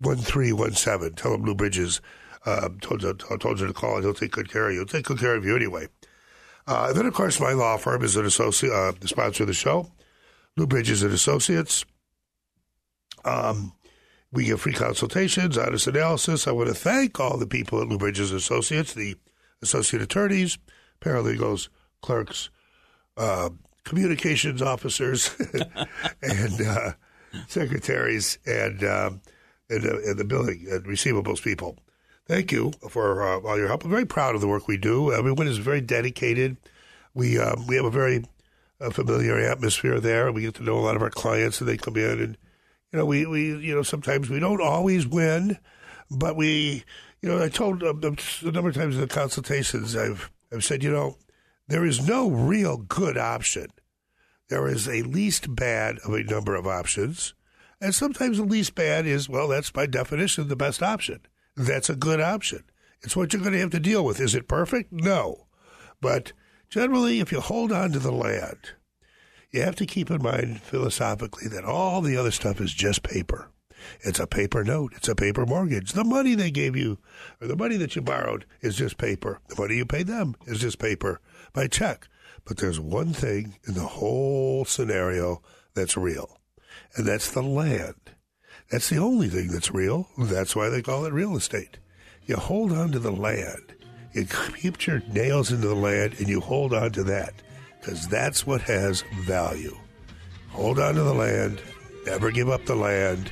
1317. 0.01 1.15
Tell 1.15 1.35
him 1.35 1.45
Lou 1.45 1.55
Bridges 1.55 2.01
uh, 2.47 2.71
told, 2.81 3.03
you, 3.03 3.15
told 3.15 3.61
you 3.61 3.67
to 3.69 3.73
call, 3.73 3.97
and 3.97 4.05
he'll 4.05 4.15
take 4.15 4.33
good 4.33 4.51
care 4.51 4.67
of 4.69 4.73
you. 4.73 4.81
He'll 4.81 4.87
take 4.87 5.05
good 5.07 5.19
care 5.21 5.35
of 5.37 5.45
you 5.45 5.55
anyway. 5.55 5.87
Uh, 6.67 6.87
and 6.89 6.97
then, 6.97 7.07
of 7.07 7.15
course, 7.15 7.39
my 7.41 7.53
law 7.53 7.77
firm 7.77 8.03
is 8.03 8.17
an 8.17 8.25
associate, 8.27 8.73
uh, 8.73 8.93
sponsor 9.07 9.45
of 9.45 9.47
the 9.49 9.55
show. 9.55 9.91
Lou 10.57 10.67
Bridges 10.67 11.03
and 11.03 11.13
Associates. 11.13 11.85
Um, 13.25 13.73
we 14.33 14.45
give 14.45 14.61
free 14.61 14.73
consultations, 14.73 15.59
honest 15.59 15.87
analysis. 15.87 16.47
I 16.47 16.53
want 16.53 16.69
to 16.69 16.75
thank 16.75 17.19
all 17.19 17.37
the 17.37 17.47
people 17.47 17.81
at 17.81 17.89
Lou 17.89 17.99
Bridges 17.99 18.33
Associates, 18.33 18.95
the 18.95 19.17
associate 19.63 20.03
attorneys, 20.03 20.59
paralegals, 21.01 21.69
clerks, 22.01 22.51
uh, 23.17 23.51
communications 23.85 24.63
officers, 24.63 25.35
and 26.23 26.61
uh, 26.61 26.93
secretaries, 27.49 28.39
and, 28.47 28.85
um, 28.85 29.21
and, 29.69 29.85
uh, 29.85 29.99
and 30.07 30.19
the 30.19 30.25
billing 30.25 30.67
and 30.71 30.85
receivables 30.85 31.43
people. 31.43 31.77
Thank 32.27 32.53
you 32.53 32.73
for 32.89 33.23
uh, 33.23 33.41
all 33.41 33.59
your 33.59 33.67
help. 33.67 33.85
I'm 33.85 33.91
very 33.91 34.07
proud 34.07 34.37
of 34.37 34.41
the 34.41 34.47
work 34.47 34.69
we 34.69 34.77
do. 34.77 35.13
Everyone 35.13 35.49
is 35.49 35.59
very 35.59 35.81
dedicated. 35.81 36.57
We 37.13 37.41
um, 37.41 37.67
we 37.67 37.75
have 37.75 37.85
a 37.85 37.91
very 37.91 38.25
uh, 38.81 38.91
familiar 38.91 39.39
atmosphere 39.39 40.01
there. 40.01 40.33
We 40.33 40.43
get 40.43 40.55
to 40.55 40.63
know 40.63 40.79
a 40.79 40.81
lot 40.81 40.97
of 40.97 41.03
our 41.03 41.11
clients, 41.11 41.61
and 41.61 41.69
they 41.69 41.77
come 41.77 41.97
in, 41.97 42.21
and 42.21 42.39
you 42.93 42.99
know, 42.99 43.07
we, 43.07 43.27
we 43.27 43.57
you 43.59 43.75
know 43.75 43.83
sometimes 43.83 44.29
we 44.29 44.41
don't 44.41 44.63
always 44.63 45.07
win, 45.07 45.59
but 46.11 46.37
we 46.37 46.85
you 47.23 47.29
know 47.29 47.43
I 47.43 47.49
told 47.49 47.83
um, 47.83 48.01
a 48.03 48.51
number 48.51 48.71
of 48.71 48.75
times 48.75 48.97
in 48.97 49.01
the 49.01 49.07
consultations 49.07 49.97
I've 49.97 50.31
I've 50.53 50.65
said 50.65 50.83
you 50.83 50.91
know 50.91 51.17
there 51.69 51.85
is 51.85 52.07
no 52.07 52.31
real 52.31 52.79
good 52.79 53.17
option. 53.17 53.69
There 54.49 54.67
is 54.67 54.89
a 54.89 55.03
least 55.03 55.55
bad 55.55 55.99
of 56.05 56.13
a 56.13 56.25
number 56.25 56.57
of 56.57 56.67
options, 56.67 57.35
and 57.81 57.95
sometimes 57.95 58.39
the 58.39 58.45
least 58.45 58.75
bad 58.75 59.07
is 59.07 59.29
well 59.29 59.49
that's 59.49 59.71
by 59.71 59.87
definition 59.87 60.49
the 60.49 60.57
best 60.57 60.83
option. 60.83 61.21
That's 61.57 61.91
a 61.91 61.97
good 61.97 62.21
option. 62.21 62.65
It's 63.03 63.17
what 63.17 63.33
you're 63.33 63.43
going 63.43 63.53
to 63.53 63.61
have 63.61 63.71
to 63.71 63.81
deal 63.81 64.05
with. 64.05 64.21
Is 64.21 64.35
it 64.35 64.49
perfect? 64.49 64.93
No. 64.93 65.47
But 66.01 66.33
generally, 66.71 67.21
if 67.21 67.33
you 67.33 67.41
hold 67.41 67.73
on 67.73 67.93
to 67.93 67.99
the 67.99 68.13
land, 68.13 68.73
you 69.51 69.63
have 69.63 69.77
to 69.77 69.87
keep 69.87 70.11
in 70.11 70.23
mind 70.23 70.63
philosophically 70.63 71.49
that 71.49 71.65
all 71.65 72.01
the 72.01 72.17
other 72.17 72.31
stuff 72.31 72.61
is 72.61 72.73
just 72.73 73.03
paper. 73.03 73.51
It's 74.03 74.21
a 74.21 74.27
paper 74.27 74.63
note. 74.63 74.93
It's 74.95 75.09
a 75.09 75.15
paper 75.15 75.47
mortgage. 75.47 75.93
The 75.93 76.05
money 76.05 76.35
they 76.35 76.51
gave 76.51 76.77
you, 76.77 76.99
or 77.41 77.49
the 77.49 77.57
money 77.57 77.77
that 77.79 77.97
you 77.97 78.03
borrowed, 78.03 78.45
is 78.61 78.77
just 78.77 78.99
paper. 78.99 79.41
The 79.49 79.61
money 79.61 79.77
you 79.77 79.87
paid 79.87 80.07
them 80.07 80.37
is 80.47 80.61
just 80.61 80.79
paper 80.79 81.21
by 81.53 81.67
check. 81.67 82.07
But 82.45 82.59
there's 82.59 82.81
one 82.81 83.13
thing 83.13 83.57
in 83.67 83.75
the 83.75 83.81
whole 83.81 84.65
scenario 84.65 85.43
that's 85.75 85.97
real, 85.97 86.39
and 86.97 87.07
that's 87.07 87.31
the 87.31 87.43
land. 87.43 87.95
That's 88.71 88.89
the 88.89 88.99
only 88.99 89.29
thing 89.29 89.49
that's 89.49 89.73
real. 89.73 90.09
That's 90.17 90.55
why 90.55 90.69
they 90.69 90.83
call 90.83 91.05
it 91.05 91.13
real 91.13 91.37
estate. 91.37 91.79
You 92.25 92.37
hold 92.37 92.73
on 92.73 92.93
to 92.93 92.99
the 92.99 93.13
land. 93.13 93.75
You 94.13 94.27
keep 94.57 94.87
your 94.87 95.03
nails 95.13 95.53
into 95.53 95.69
the 95.69 95.75
land 95.75 96.17
and 96.19 96.29
you 96.29 96.41
hold 96.41 96.75
on 96.75 96.93
to 96.93 97.05
that 97.05 97.35
because 97.81 98.09
that's 98.09 98.47
what 98.47 98.61
has 98.63 99.03
value. 99.23 99.77
Hold 100.51 100.79
on 100.79 100.95
to 100.95 101.03
the 101.03 101.15
land. 101.15 101.61
Never 102.07 102.31
give 102.31 102.49
up 102.49 102.65
the 102.65 102.75
land. 102.75 103.31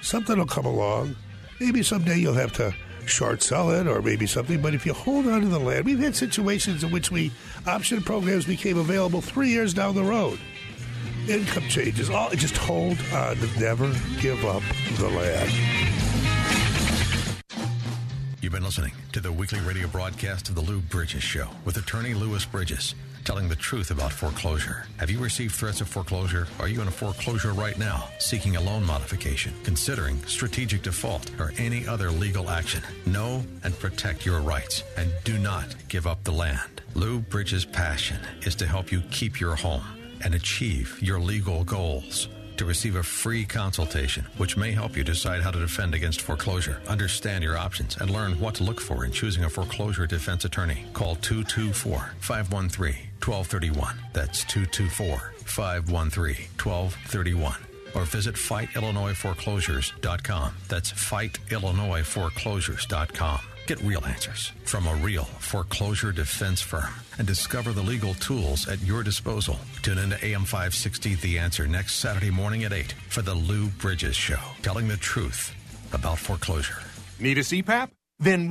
Something 0.00 0.38
will 0.38 0.46
come 0.46 0.66
along. 0.66 1.16
Maybe 1.60 1.82
someday 1.82 2.18
you'll 2.18 2.34
have 2.34 2.52
to 2.54 2.74
short 3.06 3.42
sell 3.42 3.70
it 3.70 3.86
or 3.86 4.00
maybe 4.00 4.26
something. 4.26 4.62
But 4.62 4.74
if 4.74 4.86
you 4.86 4.92
hold 4.92 5.26
on 5.26 5.40
to 5.40 5.48
the 5.48 5.58
land, 5.58 5.84
we've 5.84 5.98
had 5.98 6.14
situations 6.14 6.84
in 6.84 6.90
which 6.90 7.10
we 7.10 7.32
option 7.66 8.00
programs 8.02 8.46
became 8.46 8.78
available 8.78 9.20
three 9.20 9.48
years 9.48 9.74
down 9.74 9.94
the 9.94 10.04
road 10.04 10.38
income 11.28 11.68
changes. 11.68 12.10
All 12.10 12.30
just 12.30 12.56
hold 12.56 12.98
on. 13.12 13.38
Never 13.58 13.92
give 14.20 14.44
up 14.44 14.62
the 14.98 15.08
land. 15.08 16.11
You've 18.52 18.60
been 18.60 18.66
listening 18.66 18.92
to 19.12 19.20
the 19.20 19.32
weekly 19.32 19.60
radio 19.60 19.86
broadcast 19.86 20.50
of 20.50 20.54
the 20.54 20.60
Lou 20.60 20.82
Bridges 20.82 21.22
Show 21.22 21.48
with 21.64 21.78
attorney 21.78 22.12
Louis 22.12 22.44
Bridges, 22.44 22.94
telling 23.24 23.48
the 23.48 23.56
truth 23.56 23.90
about 23.90 24.12
foreclosure. 24.12 24.84
Have 24.98 25.08
you 25.08 25.18
received 25.20 25.54
threats 25.54 25.80
of 25.80 25.88
foreclosure? 25.88 26.46
Are 26.60 26.68
you 26.68 26.82
in 26.82 26.88
a 26.88 26.90
foreclosure 26.90 27.54
right 27.54 27.78
now, 27.78 28.10
seeking 28.18 28.56
a 28.56 28.60
loan 28.60 28.84
modification, 28.84 29.54
considering 29.64 30.22
strategic 30.26 30.82
default, 30.82 31.30
or 31.40 31.54
any 31.56 31.88
other 31.88 32.10
legal 32.10 32.50
action? 32.50 32.82
Know 33.06 33.42
and 33.64 33.78
protect 33.78 34.26
your 34.26 34.42
rights, 34.42 34.84
and 34.98 35.10
do 35.24 35.38
not 35.38 35.74
give 35.88 36.06
up 36.06 36.22
the 36.22 36.32
land. 36.32 36.82
Lou 36.94 37.20
Bridges' 37.20 37.64
passion 37.64 38.18
is 38.42 38.54
to 38.56 38.66
help 38.66 38.92
you 38.92 39.00
keep 39.10 39.40
your 39.40 39.54
home 39.54 39.84
and 40.22 40.34
achieve 40.34 40.98
your 41.00 41.18
legal 41.18 41.64
goals. 41.64 42.28
To 42.56 42.64
receive 42.64 42.96
a 42.96 43.02
free 43.02 43.44
consultation, 43.44 44.24
which 44.36 44.56
may 44.56 44.72
help 44.72 44.96
you 44.96 45.04
decide 45.04 45.42
how 45.42 45.50
to 45.50 45.58
defend 45.58 45.94
against 45.94 46.20
foreclosure, 46.20 46.80
understand 46.88 47.42
your 47.42 47.56
options, 47.56 47.96
and 47.96 48.10
learn 48.10 48.38
what 48.38 48.54
to 48.56 48.64
look 48.64 48.80
for 48.80 49.04
in 49.04 49.12
choosing 49.12 49.44
a 49.44 49.50
foreclosure 49.50 50.06
defense 50.06 50.44
attorney, 50.44 50.84
call 50.92 51.16
224 51.16 52.12
513 52.20 52.94
1231. 53.24 53.96
That's 54.12 54.44
224 54.44 55.32
513 55.44 56.36
1231. 56.62 57.56
Or 57.94 58.04
visit 58.04 58.36
FightIllinoisForeclosures.com. 58.36 60.54
That's 60.68 60.92
FightIllinoisForeclosures.com. 60.92 63.40
Get 63.72 63.80
real 63.86 64.04
answers 64.04 64.52
from 64.64 64.86
a 64.86 64.94
real 64.96 65.24
foreclosure 65.24 66.12
defense 66.12 66.60
firm 66.60 66.92
and 67.16 67.26
discover 67.26 67.72
the 67.72 67.80
legal 67.80 68.12
tools 68.12 68.68
at 68.68 68.82
your 68.82 69.02
disposal. 69.02 69.58
Tune 69.80 69.96
in 69.96 70.10
to 70.10 70.22
AM 70.22 70.44
560 70.44 71.14
The 71.14 71.38
Answer 71.38 71.66
next 71.66 71.94
Saturday 71.94 72.30
morning 72.30 72.64
at 72.64 72.74
8 72.74 72.92
for 73.08 73.22
the 73.22 73.32
Lou 73.32 73.68
Bridges 73.68 74.14
Show, 74.14 74.40
telling 74.60 74.88
the 74.88 74.98
truth 74.98 75.54
about 75.94 76.18
foreclosure. 76.18 76.82
Need 77.18 77.38
a 77.38 77.40
CPAP? 77.40 77.88
Then 78.18 78.50